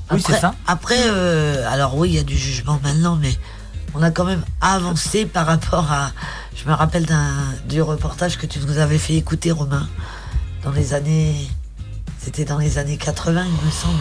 [0.09, 3.33] Après, Après, euh, alors oui, il y a du jugement maintenant, mais
[3.95, 6.11] on a quand même avancé par rapport à.
[6.55, 7.33] Je me rappelle d'un
[7.67, 9.87] du reportage que tu nous avais fait écouter, Romain,
[10.63, 11.35] dans les années.
[12.19, 13.99] C'était dans les années 80, il me semble.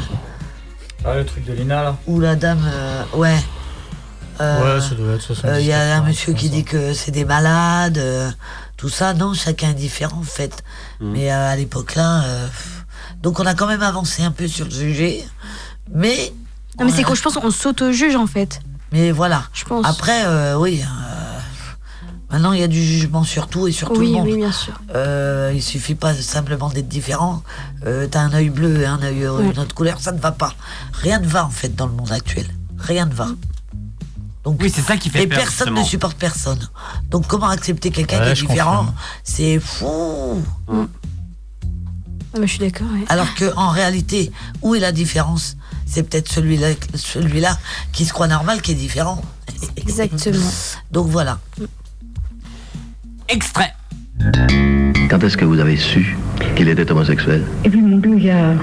[1.05, 2.63] Ah, le truc de Lina là Où la dame.
[2.65, 3.37] euh, ouais.
[4.41, 6.65] Euh, Ouais, ça doit être 70, euh, Il y a un 80, monsieur qui dit
[6.65, 8.31] que c'est des malades, euh,
[8.77, 9.15] tout ça.
[9.15, 10.63] Non, chacun est différent en fait.
[11.01, 12.25] Mais euh, à l'époque là.
[12.25, 12.47] euh,
[13.23, 15.25] donc on a quand même avancé un peu sur le sujet.
[15.93, 16.33] Mais.
[16.79, 18.61] Non, mais c'est quand je pense qu'on s'auto-juge, en fait.
[18.91, 19.45] Mais voilà.
[19.53, 19.87] Je pense.
[19.87, 20.83] Après, euh, oui.
[20.83, 21.39] euh,
[22.31, 24.27] maintenant, il y a du jugement sur tout et sur tout le monde.
[24.27, 24.75] oui, bien sûr.
[24.95, 27.43] Euh, il suffit pas simplement d'être différent.
[27.87, 30.53] Euh, T'as un œil bleu et un œil une autre couleur, ça ne va pas.
[30.95, 32.47] Rien ne va en fait dans le monde actuel.
[32.79, 33.29] Rien ne va.
[34.45, 35.81] Donc, oui, c'est ça qui fait et peur, personne justement.
[35.81, 36.59] ne supporte personne.
[37.11, 38.87] Donc comment accepter quelqu'un Ouais, qui est différent.
[39.23, 40.43] C'est fou.
[40.69, 40.75] Ah,
[42.35, 43.05] bah, je suis d'accord, ouais.
[43.09, 45.57] Alors que en réalité, où est la différence
[45.87, 47.57] C'est peut-être celui-là, celui-là
[47.93, 49.23] qui se croit normal qui est différent.
[49.77, 50.51] Exactement.
[50.91, 51.39] Donc voilà.
[53.29, 53.73] Extrait.
[55.09, 56.17] Quand est-ce que vous avez su
[56.57, 57.45] qu'il était homosexuel?
[57.65, 58.55] Et puis mon Dieu, il y a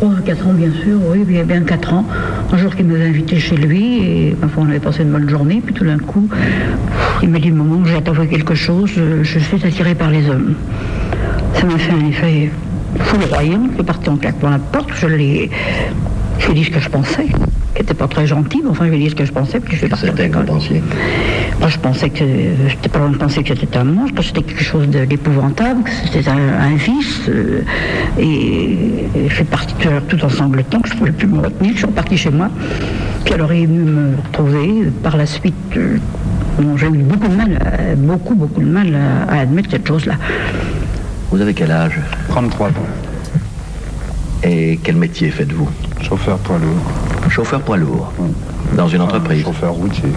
[0.00, 2.04] 4 ans bien sûr, oui, il y a bien 4 ans,
[2.52, 5.74] un jour qu'il m'avait invité chez lui, et on avait passé une bonne journée, puis
[5.74, 6.28] tout d'un coup,
[7.22, 8.90] il m'a dit, maman, j'ai avoué quelque chose,
[9.22, 10.54] je suis attirée par les hommes.
[11.54, 12.50] Ça m'a fait un effet
[12.98, 15.50] foudroyant, je suis partie en claquant la porte, je l'ai...
[16.38, 17.28] Je dit ce que je pensais,
[17.74, 19.58] qui n'était pas très gentil, mais enfin je lui ai dit ce que je pensais,
[19.60, 20.82] puis je qu'en pensiez
[21.60, 22.24] Moi, je pensais que
[22.68, 25.90] j'étais pas loin de penser que c'était un monstre, que c'était quelque chose d'épouvantable, que
[25.90, 27.22] c'était un, un vice.
[27.28, 27.62] euh,
[28.18, 28.24] et,
[29.16, 31.72] et je suis partie tout, tout en sanglotant, que je ne pouvais plus me retenir.
[31.72, 32.48] Je suis repartie chez moi.
[33.24, 34.90] Puis alors, il est venu me retrouver.
[35.02, 35.96] Par la suite, euh,
[36.60, 39.86] bon, j'ai eu beaucoup de mal, à- beaucoup, beaucoup de mal à, à admettre cette
[39.86, 40.14] chose-là.
[41.30, 41.98] Vous avez quel âge?
[42.28, 42.72] 33 ans.
[44.44, 45.68] Et quel métier faites-vous
[46.02, 47.30] Chauffeur poids lourd.
[47.30, 48.12] Chauffeur poids lourd
[48.76, 50.10] Dans une entreprise Chauffeur routier.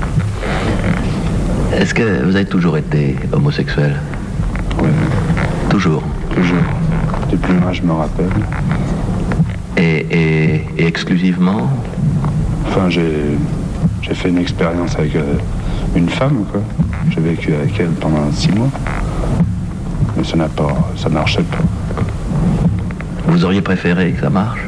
[1.73, 3.95] Est-ce que vous avez toujours été homosexuel
[4.81, 4.89] Oui.
[5.69, 6.57] Toujours Toujours.
[7.31, 8.29] Depuis moi, je me rappelle.
[9.77, 11.69] Et, et- et exclusivement
[12.67, 13.11] Enfin, j'ai
[14.01, 15.33] j'ai fait une expérience avec euh,
[15.95, 16.61] une femme, quoi.
[17.09, 18.69] J'ai vécu avec elle pendant six mois.
[20.15, 21.57] Mais ça n'a pas, ça marchait pas.
[23.27, 24.61] Vous auriez préféré que ça marche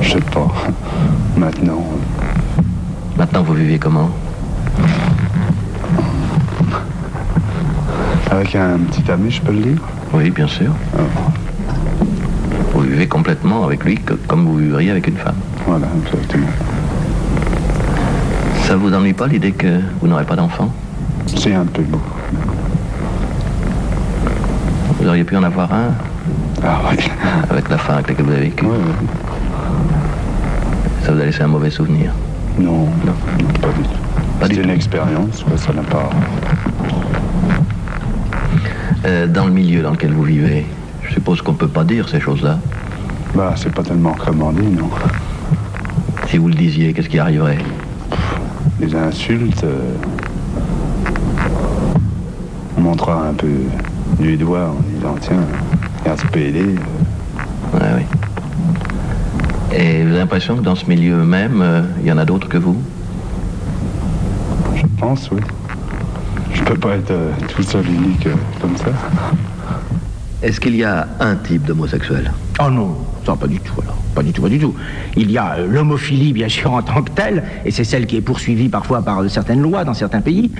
[0.00, 0.48] Je sais pas.
[1.36, 1.82] Maintenant,
[3.16, 4.10] Maintenant, vous vivez comment
[8.30, 9.78] avec un petit ami, je peux le dire
[10.12, 10.70] Oui, bien sûr.
[12.74, 15.34] Vous vivez complètement avec lui que- comme vous vivriez avec une femme.
[15.66, 16.46] Voilà, exactement.
[18.66, 20.70] Ça vous ennuie pas l'idée que vous n'aurez pas d'enfant
[21.36, 22.00] C'est un peu beau.
[25.00, 25.88] Vous auriez pu en avoir un
[26.64, 26.96] Ah oui.
[27.50, 28.64] Avec la fin avec laquelle vous avez vécu
[31.04, 32.12] Ça vous a laissé un mauvais souvenir
[32.58, 33.12] Non, non,
[33.60, 33.90] pas du tout.
[34.42, 36.10] C'était une expérience, quoi, ça n'a pas.
[39.06, 40.66] Euh, Dans le milieu dans lequel vous vivez,
[41.06, 42.58] je suppose qu'on ne peut pas dire ces choses-là.
[43.34, 44.90] Bah, c'est pas tellement comment dit, non.
[46.28, 47.58] Si vous le disiez, qu'est-ce qui arriverait
[48.80, 49.64] Les insultes.
[49.64, 49.78] euh,
[52.76, 53.48] On montrera un peu
[54.20, 55.36] du doigt en disant tiens,
[56.16, 56.60] PD.
[57.74, 58.02] Ouais, oui.
[59.72, 62.48] Et vous avez l'impression que dans ce milieu même, euh, il y en a d'autres
[62.48, 62.76] que vous?
[64.74, 65.40] Je pense, oui.
[66.52, 68.90] Je peux pas être euh, tout seul unique euh, comme ça.
[70.42, 72.32] Est-ce qu'il y a un type d'homosexuel?
[72.60, 73.96] Oh non, ça pas du tout alors.
[74.14, 74.74] Pas du tout, pas du tout.
[75.16, 78.16] Il y a euh, l'homophilie bien sûr en tant que telle, et c'est celle qui
[78.16, 80.50] est poursuivie parfois par euh, certaines lois dans certains pays,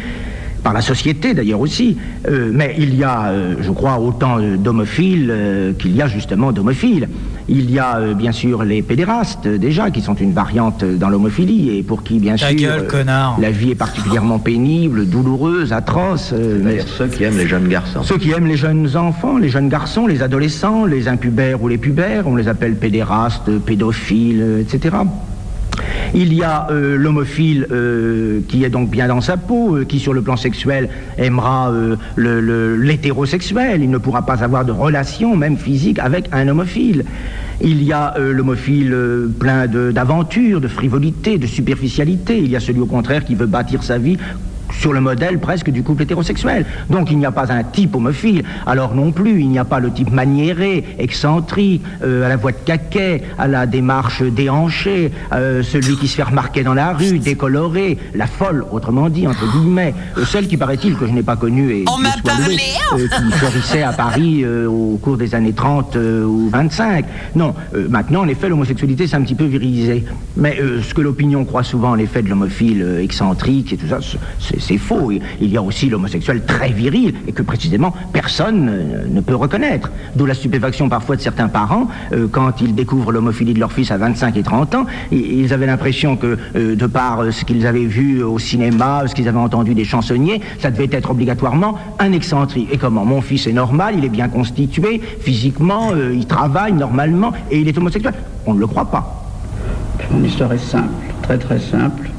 [0.69, 1.97] par la société d'ailleurs aussi.
[2.29, 6.09] Euh, mais il y a, euh, je crois, autant euh, d'homophiles euh, qu'il y a
[6.09, 7.09] justement d'homophiles.
[7.49, 11.09] Il y a euh, bien sûr les pédérastes euh, déjà, qui sont une variante dans
[11.09, 12.87] l'homophilie, et pour qui bien Ta sûr gueule, euh,
[13.41, 16.33] la vie est particulièrement pénible, douloureuse, atroce.
[16.35, 18.03] euh, mais- ceux qui aiment les jeunes garçons.
[18.03, 21.79] ceux qui aiment les jeunes enfants, les jeunes garçons, les adolescents, les impubères ou les
[21.79, 24.97] pubères, on les appelle pédérastes, pédophiles, etc.
[26.15, 29.99] Il y a euh, l'homophile euh, qui est donc bien dans sa peau, euh, qui
[29.99, 31.73] sur le plan sexuel aimera
[32.17, 33.83] l'hétérosexuel.
[33.83, 37.05] Il ne pourra pas avoir de relation, même physique, avec un homophile.
[37.61, 38.97] Il y a l'homophile
[39.39, 42.39] plein d'aventures, de, frivolité, de superficialité.
[42.39, 44.17] Il y a celui au contraire qui veut bâtir sa vie
[44.73, 46.67] sur le modèle presque du couple hétérosexuel.
[46.91, 48.45] Donc il n'y a pas un type homophile.
[48.67, 52.53] Alors non plus, il n'y a pas le type maniéré, excentrique, euh, à la voix
[52.53, 57.19] de caquet, à la démarche déhanchée, euh, celui qui se fait remarquer dans la rue,
[57.19, 59.95] décoloré, la folle, autrement dit, entre guillemets.
[60.17, 62.57] Euh, celle qui paraît-il que je n'ai pas connue et On qui m'a louée,
[62.95, 67.05] euh, qui florissait à Paris au cours des années 30 euh, ou 25.
[67.35, 67.55] Non,
[67.89, 70.05] maintenant, en effet, l'homosexualité, c'est un petit peu virilisé.
[70.37, 73.99] Mais ce que l'opinion croit souvent, en effet, de l'homophile excentrique et tout ça,
[74.39, 75.11] c'est c'est faux.
[75.41, 79.91] Il y a aussi l'homosexuel très viril et que précisément personne ne peut reconnaître.
[80.17, 83.91] D'où la stupéfaction parfois de certains parents euh, quand ils découvrent l'homophilie de leur fils
[83.91, 84.87] à 25 et 30 ans.
[85.11, 89.15] Ils avaient l'impression que euh, de par euh, ce qu'ils avaient vu au cinéma, ce
[89.15, 92.69] qu'ils avaient entendu des chansonniers, ça devait être obligatoirement un excentrique.
[92.73, 93.05] Et comment?
[93.05, 97.77] Mon fils est normal, il est bien constitué, physiquement, il travaille normalement et il est
[97.77, 98.15] homosexuel.
[98.47, 99.25] On ne le croit pas.
[100.11, 102.11] Mon histoire est simple, très très simple.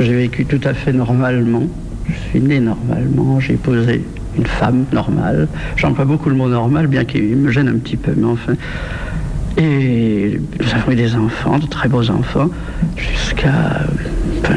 [0.00, 1.62] J'ai vécu tout à fait normalement.
[2.08, 3.38] Je suis né normalement.
[3.38, 4.02] J'ai épousé
[4.36, 5.46] une femme normale.
[5.76, 8.54] J'emploie beaucoup le mot normal, bien qu'il me gêne un petit peu, mais enfin.
[9.58, 12.48] Et nous avons eu des enfants, de très beaux enfants,
[12.96, 13.84] jusqu'à
[14.42, 14.54] enfin,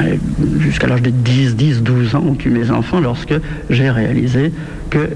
[0.59, 3.33] jusqu'à l'âge de 10, 10, 12 ans ont eu mes enfants lorsque
[3.69, 4.53] j'ai réalisé
[4.91, 5.09] que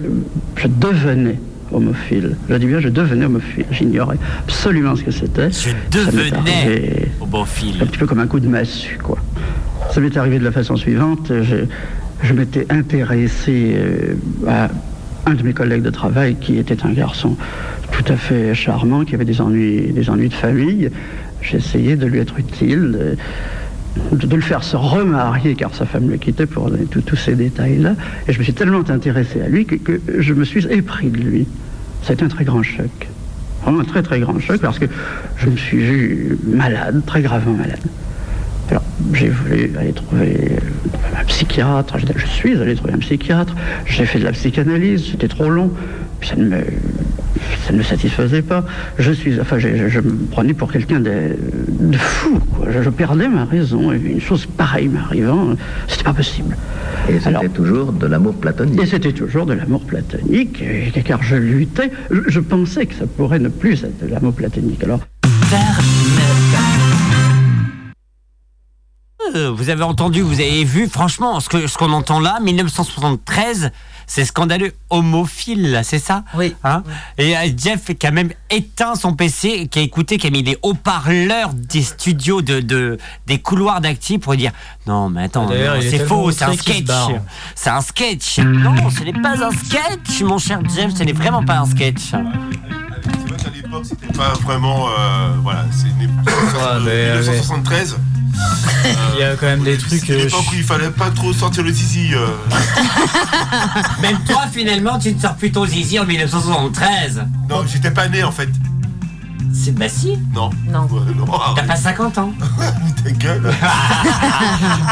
[0.55, 1.39] je devenais
[1.71, 2.35] homophile.
[2.49, 3.65] Je dis bien, je devenais homophile.
[3.71, 5.51] J'ignorais absolument ce que c'était.
[5.51, 6.31] Je devenais
[7.21, 7.75] homophile.
[7.81, 9.19] Un petit peu comme un coup de massue, quoi.
[9.91, 11.31] Ça m'est arrivé de la façon suivante.
[12.23, 14.15] Je, m'étais intéressé euh,
[14.47, 14.69] à
[15.25, 17.35] un de mes collègues de travail qui était un garçon
[17.91, 20.89] tout à fait charmant, qui avait des ennuis, des ennuis de famille.
[21.53, 23.15] Essayé de lui être utile,
[24.11, 27.35] de, le faire se remarier, car sa femme le quittait pour donner tous tous ces
[27.35, 27.95] détails-là.
[28.27, 31.17] Et je me suis tellement intéressé à lui que, que je me suis épris de
[31.17, 31.47] lui.
[32.03, 33.07] C'est un très grand choc.
[33.63, 34.85] Vraiment un très très grand choc parce que
[35.37, 37.79] je me suis vu malade, très gravement malade.
[39.13, 43.55] J'ai voulu aller trouver euh, un psychiatre, je suis allé trouver un psychiatre,
[43.85, 45.71] j'ai fait de la psychanalyse, c'était trop long,
[46.23, 46.57] ça ne me,
[47.65, 48.65] ça ne me satisfaisait pas.
[48.97, 49.67] Je suis, enfin, je,
[49.99, 51.35] me prenais pour quelqu'un de,
[51.79, 52.67] de fou, quoi.
[52.71, 55.49] Je, je perdais ma raison, et une chose pareille m'arrivant,
[55.87, 56.57] c'était pas possible.
[57.07, 58.81] Et c'était toujours de l'amour platonique.
[58.81, 63.05] Et c'était toujours de l'amour platonique, et- car je luttais, je, je pensais que ça
[63.05, 64.83] pourrait ne plus être de l'amour platonique.
[64.83, 65.01] Alors,
[69.37, 73.71] Euh, Vous avez entendu, vous avez vu, franchement, ce qu'on entend là, 1973,
[74.07, 76.55] c'est scandaleux, homophile, c'est ça Oui.
[76.63, 76.81] Hein
[77.17, 80.43] Et euh, Jeff qui a même éteint son PC, qui a écouté, qui a mis
[80.43, 82.97] des haut-parleurs des studios de, de
[83.27, 84.51] des couloirs d'actifs pour dire
[84.87, 86.85] non, mais attends, Ah, c'est faux, c'est un sketch,
[87.55, 88.39] c'est un sketch.
[88.39, 92.01] Non, ce n'est pas un sketch, mon cher Jeff, ce n'est vraiment pas un sketch.
[92.11, 94.87] C'est vrai qu'à l'époque, c'était pas vraiment.
[94.87, 96.25] euh, voilà, c'est une époque.
[96.27, 97.97] Ouais, mais- 1973.
[99.15, 99.99] Il y a quand même des trucs.
[100.05, 102.09] C'est l'époque où il fallait pas trop sortir le zizi.
[102.13, 102.27] euh.
[104.01, 107.25] Même toi, finalement, tu te sors plutôt zizi en 1973.
[107.49, 108.49] Non, j'étais pas né en fait.
[109.53, 110.17] C'est bah si.
[110.33, 110.51] Non.
[110.67, 110.81] Non.
[110.85, 112.31] Ouais, non, T'as pas 50 ans.
[113.03, 113.51] Ta gueule.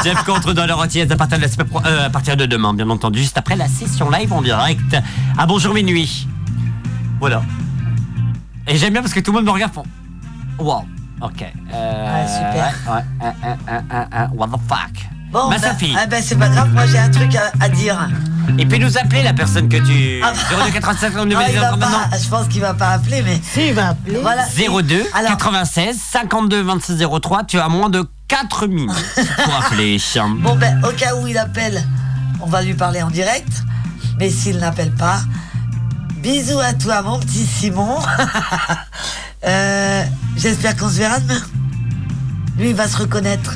[0.03, 2.45] Jeff contre dans leur entière à partir de la semaine pro- euh, à partir de
[2.45, 4.95] demain, bien entendu, juste après la session live en direct.
[5.37, 6.27] À bonjour minuit.
[7.19, 7.43] Voilà.
[8.67, 9.83] Et j'aime bien parce que tout le monde me regarde font.
[10.57, 10.85] Wow.
[11.25, 11.41] Ok.
[11.73, 12.73] Euh, Ouais, super.
[12.87, 15.09] Ouais, ouais, euh, euh, euh, what the fuck?
[15.31, 15.93] Bon, Ma bah, Sophie.
[15.97, 18.07] ah, bah, c'est pas grave, moi j'ai un truc à, à dire.
[18.57, 20.21] Et puis nous appeler la personne que tu.
[20.21, 21.87] 02 87 52 Ah, il va maintenant.
[22.09, 23.41] pas, je pense qu'il va pas appeler, mais.
[23.43, 24.19] Si, il va appeler.
[24.21, 24.45] Voilà.
[24.55, 27.43] 02 Alors- 96 52 26 03.
[27.43, 28.91] Tu as moins de 4 minutes
[29.43, 29.97] pour appeler.
[30.41, 31.83] Bon, ben, au cas où il appelle,
[32.39, 33.63] on va lui parler en direct.
[34.19, 35.19] Mais s'il n'appelle pas,
[36.25, 37.99] bisous à toi, mon petit Simon.
[39.47, 40.03] Euh,
[40.35, 41.39] J'espère qu'on se verra demain.
[42.57, 43.55] Lui, il va se reconnaître.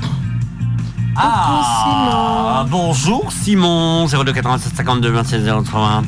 [1.16, 6.04] Ah, bonjour Simon, 02 87 52 26 03.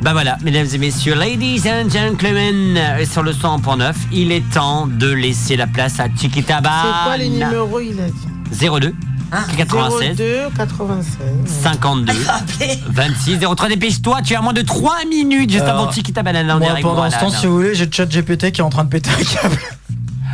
[0.00, 4.86] Bah voilà, mesdames et messieurs, ladies and gentlemen, euh, sur le 100.9, il est temps
[4.86, 8.68] de laisser la place à Chiquita C'est quoi les numéros, il a dit?
[8.80, 8.94] 02
[9.30, 10.24] 96 02
[10.56, 11.18] 96.
[11.62, 12.12] 52
[12.88, 13.68] 26 03.
[13.68, 16.82] Dépêche-toi, tu as moins de 3 minutes juste avant Chiquita Banana en Moi, direct.
[16.86, 19.24] pendant ce temps, si vous voulez, j'ai ChatGPT qui est en train de péter un
[19.42, 19.58] câble.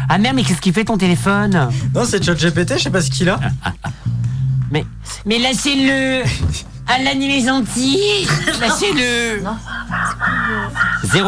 [0.08, 1.70] Ah merde, mais qu'est-ce qu'il fait ton téléphone?
[1.94, 3.38] Non, c'est ChatGPT, je sais pas ce qu'il a.
[4.70, 4.84] Mais,
[5.26, 6.22] mais lâchez-le
[6.88, 8.26] Alan, il est gentil
[8.60, 9.42] Lâchez-le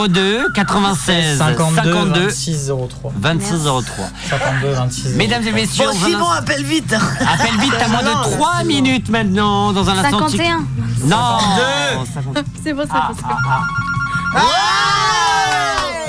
[0.09, 3.13] 02 96 52, 52 26 03.
[3.17, 3.83] 26 03.
[4.31, 6.93] 52 26 Mesdames et messieurs, Bon, Simon, appelle vite.
[7.21, 10.29] appelle vite, t'as moins de 3 minutes maintenant dans un instant.
[10.29, 10.65] 51.
[11.05, 12.05] Non C'est bon,
[12.63, 14.41] c'est bon, c'est bon.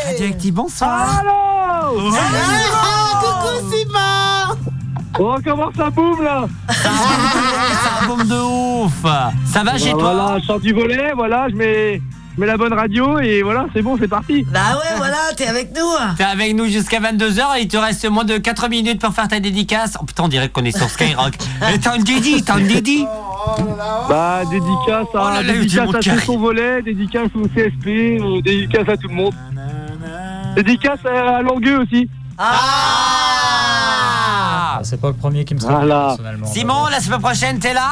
[0.07, 1.89] Radioactive, bonsoir Ah,
[3.21, 3.74] coucou Simon
[5.17, 8.35] Oh, comment ça boum là Ça bombe de
[8.85, 8.91] ouf
[9.45, 12.01] Ça va chez Bah, toi Voilà, je sors du volet, voilà, je mets,
[12.35, 14.43] je mets la bonne radio et voilà, c'est bon, c'est parti.
[14.51, 16.15] Bah ouais, voilà, t'es avec nous.
[16.17, 19.27] T'es avec nous jusqu'à 22h et il te reste moins de 4 minutes pour faire
[19.29, 19.97] ta dédicace.
[20.01, 21.33] Oh putain, on dirait qu'on est sur Skyrock.
[21.61, 23.05] Mais t'as une dédi, t'as une dédi
[24.09, 26.17] Bah, dédicace Oh là à, là, dédicace à carré.
[26.19, 27.87] tout son volet, dédicace au CSP,
[28.19, 29.33] euh, dédicace à tout le monde.
[30.57, 32.09] Dédicace à Langueux aussi.
[32.37, 33.24] Ah,
[34.85, 36.05] c'est pas le premier qui me sera Voilà.
[36.09, 36.47] personnellement.
[36.47, 37.91] Simon, la semaine prochaine, t'es là?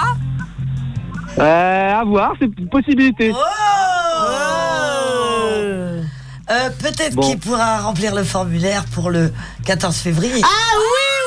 [1.40, 3.34] Euh, à voir, c'est une possibilité.
[6.52, 7.22] Euh, Peut-être Bon.
[7.22, 9.34] qu'il pourra remplir le formulaire pour le
[9.66, 10.42] 14 février.
[10.44, 10.48] Ah
[10.78, 10.84] oui,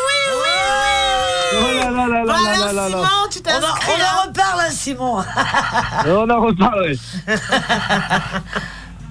[0.06, 2.96] oui, oui, Oh là là là là Voilà, là là là.
[2.98, 5.24] Simon, tu On en, on en reparle, hein, Simon.
[6.06, 6.92] On en reparle.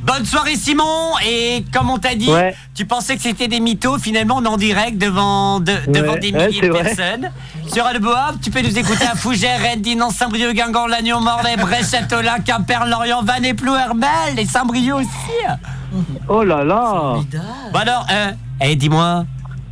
[0.06, 2.56] Bonne soirée Simon et comme on t'a dit, Ouais.
[2.76, 6.20] tu pensais que c'était des mythos, finalement on est en direct devant, de- devant Ouais,
[6.20, 6.84] des milliers de vrai.
[6.84, 7.32] personnes.
[7.68, 12.40] Sur Alboab, tu peux nous écouter à Fougères, Rennes, Saint-Brieuc, Guingamp, Lannion, Morlaix, Brest, Châteaulin,
[12.40, 15.10] Quimper, Lorient, Vannes et Plou, Herbel et Saint-Brieuc aussi.
[16.30, 17.16] Oh là là.
[17.74, 19.26] Bon alors, euh, eh, dis-moi,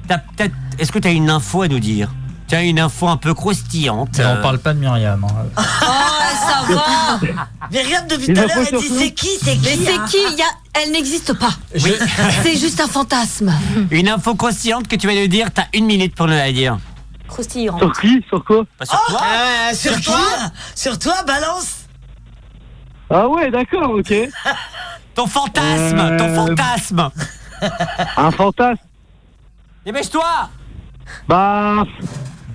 [0.08, 2.10] t'as peut-être- est-ce que tu as une info à nous dire?
[2.54, 5.24] As une info un peu croustillante Mais euh, on parle pas de Myriam.
[5.24, 5.46] hein.
[5.58, 5.62] Oh,
[6.36, 7.20] ça va
[7.72, 10.18] Myriam, depuis tout à l'heure, elle dit c'est qui, c'est qui Mais c'est hein qui
[10.32, 11.52] Il y a- Elle n'existe pas.
[11.76, 11.94] Oui.
[12.44, 13.54] C'est juste un fantasme.
[13.92, 16.78] Une info croustillante que tu vas nous dire, t'as une minute pour nous la dire.
[17.28, 17.78] Croustillant.
[17.78, 18.24] Sur qui?
[18.28, 18.64] Sur quoi?
[18.78, 20.20] Pas sur toi Euh, sur toi
[20.76, 21.86] Sur toi, balance
[23.10, 24.14] Ah ouais, d'accord, ok.
[25.16, 27.10] Ton fantasme Ton Euh, fantasme
[28.18, 28.82] Un fantasme.
[29.86, 30.50] Dépêche-toi
[31.28, 31.84] Bah,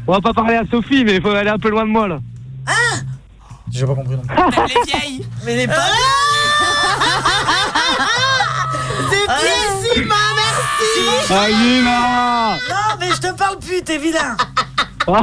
[0.08, 2.08] on va pas parler à Sophie, mais il faut aller un peu loin de moi
[2.08, 2.18] là.
[3.70, 4.34] J'ai pas compris non plus.
[4.34, 5.74] T'aimes les vieilles Mais les pas
[9.10, 9.36] C'est bien,
[9.94, 11.32] Simon, merci.
[11.32, 12.56] Allez là.
[12.70, 14.36] Non, mais je te parle plus, t'es vilain.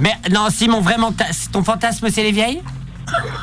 [0.00, 1.12] Mais non, Simon, vraiment,
[1.52, 2.62] ton fantasme, c'est les vieilles?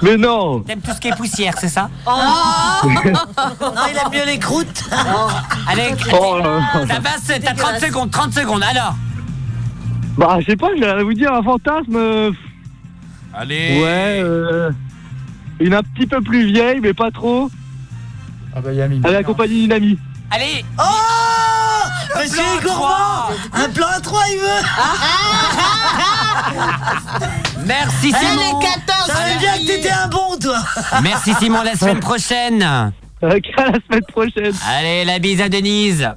[0.01, 0.59] Mais non.
[0.61, 2.11] T'aimes tout ce qui est poussière, c'est ça Non,
[3.89, 4.83] il aime mieux les croûtes.
[5.67, 6.39] Allez, Oh.
[6.87, 8.95] Ça va, c'est- t'as 30 secondes, 30 secondes, alors.
[10.17, 11.95] Bah, je sais pas, j'allais vous dire un fantasme.
[11.95, 12.31] euh,
[13.33, 13.79] Allez.
[13.81, 14.71] Ouais, euh,
[15.59, 17.49] une un petit peu plus vieille, mais pas trop.
[18.55, 19.01] Ah bah Yami.
[19.05, 19.99] Elle est accompagnée d'une amie.
[20.31, 20.65] Allez.
[20.79, 20.83] Oh
[22.17, 24.63] Monsieur plan à est gourmand Un plan à trois, il veut.
[27.65, 28.59] Merci Elle Simon.
[28.61, 30.57] est 14 Ça veut bien que t'étais un bon, toi.
[31.01, 32.93] Merci Simon, la semaine prochaine.
[33.21, 34.53] Ok, à la semaine prochaine.
[34.77, 36.07] Allez, la bise à Denise.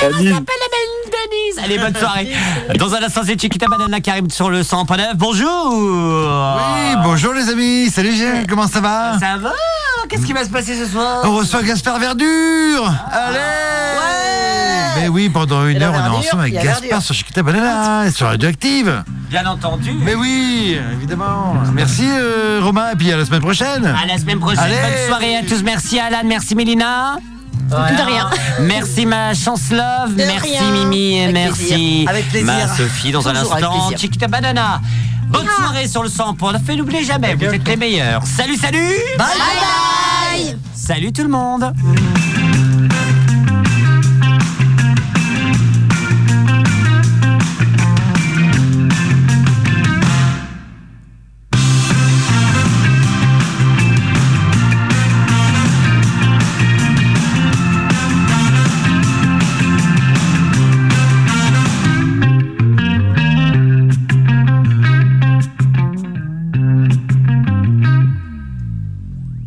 [0.00, 0.32] Salut.
[0.32, 1.58] Denise.
[1.62, 2.32] Allez, bonne soirée.
[2.78, 5.14] Dans un instant, c'est Chiquita Banana qui arrive sur le 100.9.
[5.14, 5.72] Bonjour.
[5.74, 9.18] Oui, bonjour les amis, salut Jean, comment ça va?
[9.18, 9.52] Ça va
[10.08, 15.66] Qu'est-ce qui va se passer ce soir On reçoit Gaspard Verdure Allez Mais oui, pendant
[15.66, 19.02] une heure, on est ensemble avec Gaspard sur Chiquita Banana et sur Radioactive.
[19.30, 21.54] Bien entendu Mais oui, évidemment.
[21.72, 23.84] Merci euh, Romain, et puis à la semaine prochaine.
[23.86, 24.74] À la semaine prochaine, Allez.
[24.76, 25.62] bonne soirée à tous.
[25.62, 27.18] Merci Alan, merci Mélina.
[27.68, 28.30] De rien.
[28.60, 30.70] Merci ma chance love, De merci rien.
[30.70, 32.08] Mimi, et Avec merci plaisir.
[32.08, 32.46] Avec plaisir.
[32.46, 33.90] ma Sophie dans un Toujours instant.
[33.96, 34.80] Chiquita Banana.
[35.28, 38.26] Bonne soirée sur le 100 pour ne fait n'oubliez jamais, vous êtes les meilleurs.
[38.26, 38.94] Salut, salut.
[39.18, 40.56] Bye bye, bye.
[40.74, 41.72] Salut tout le monde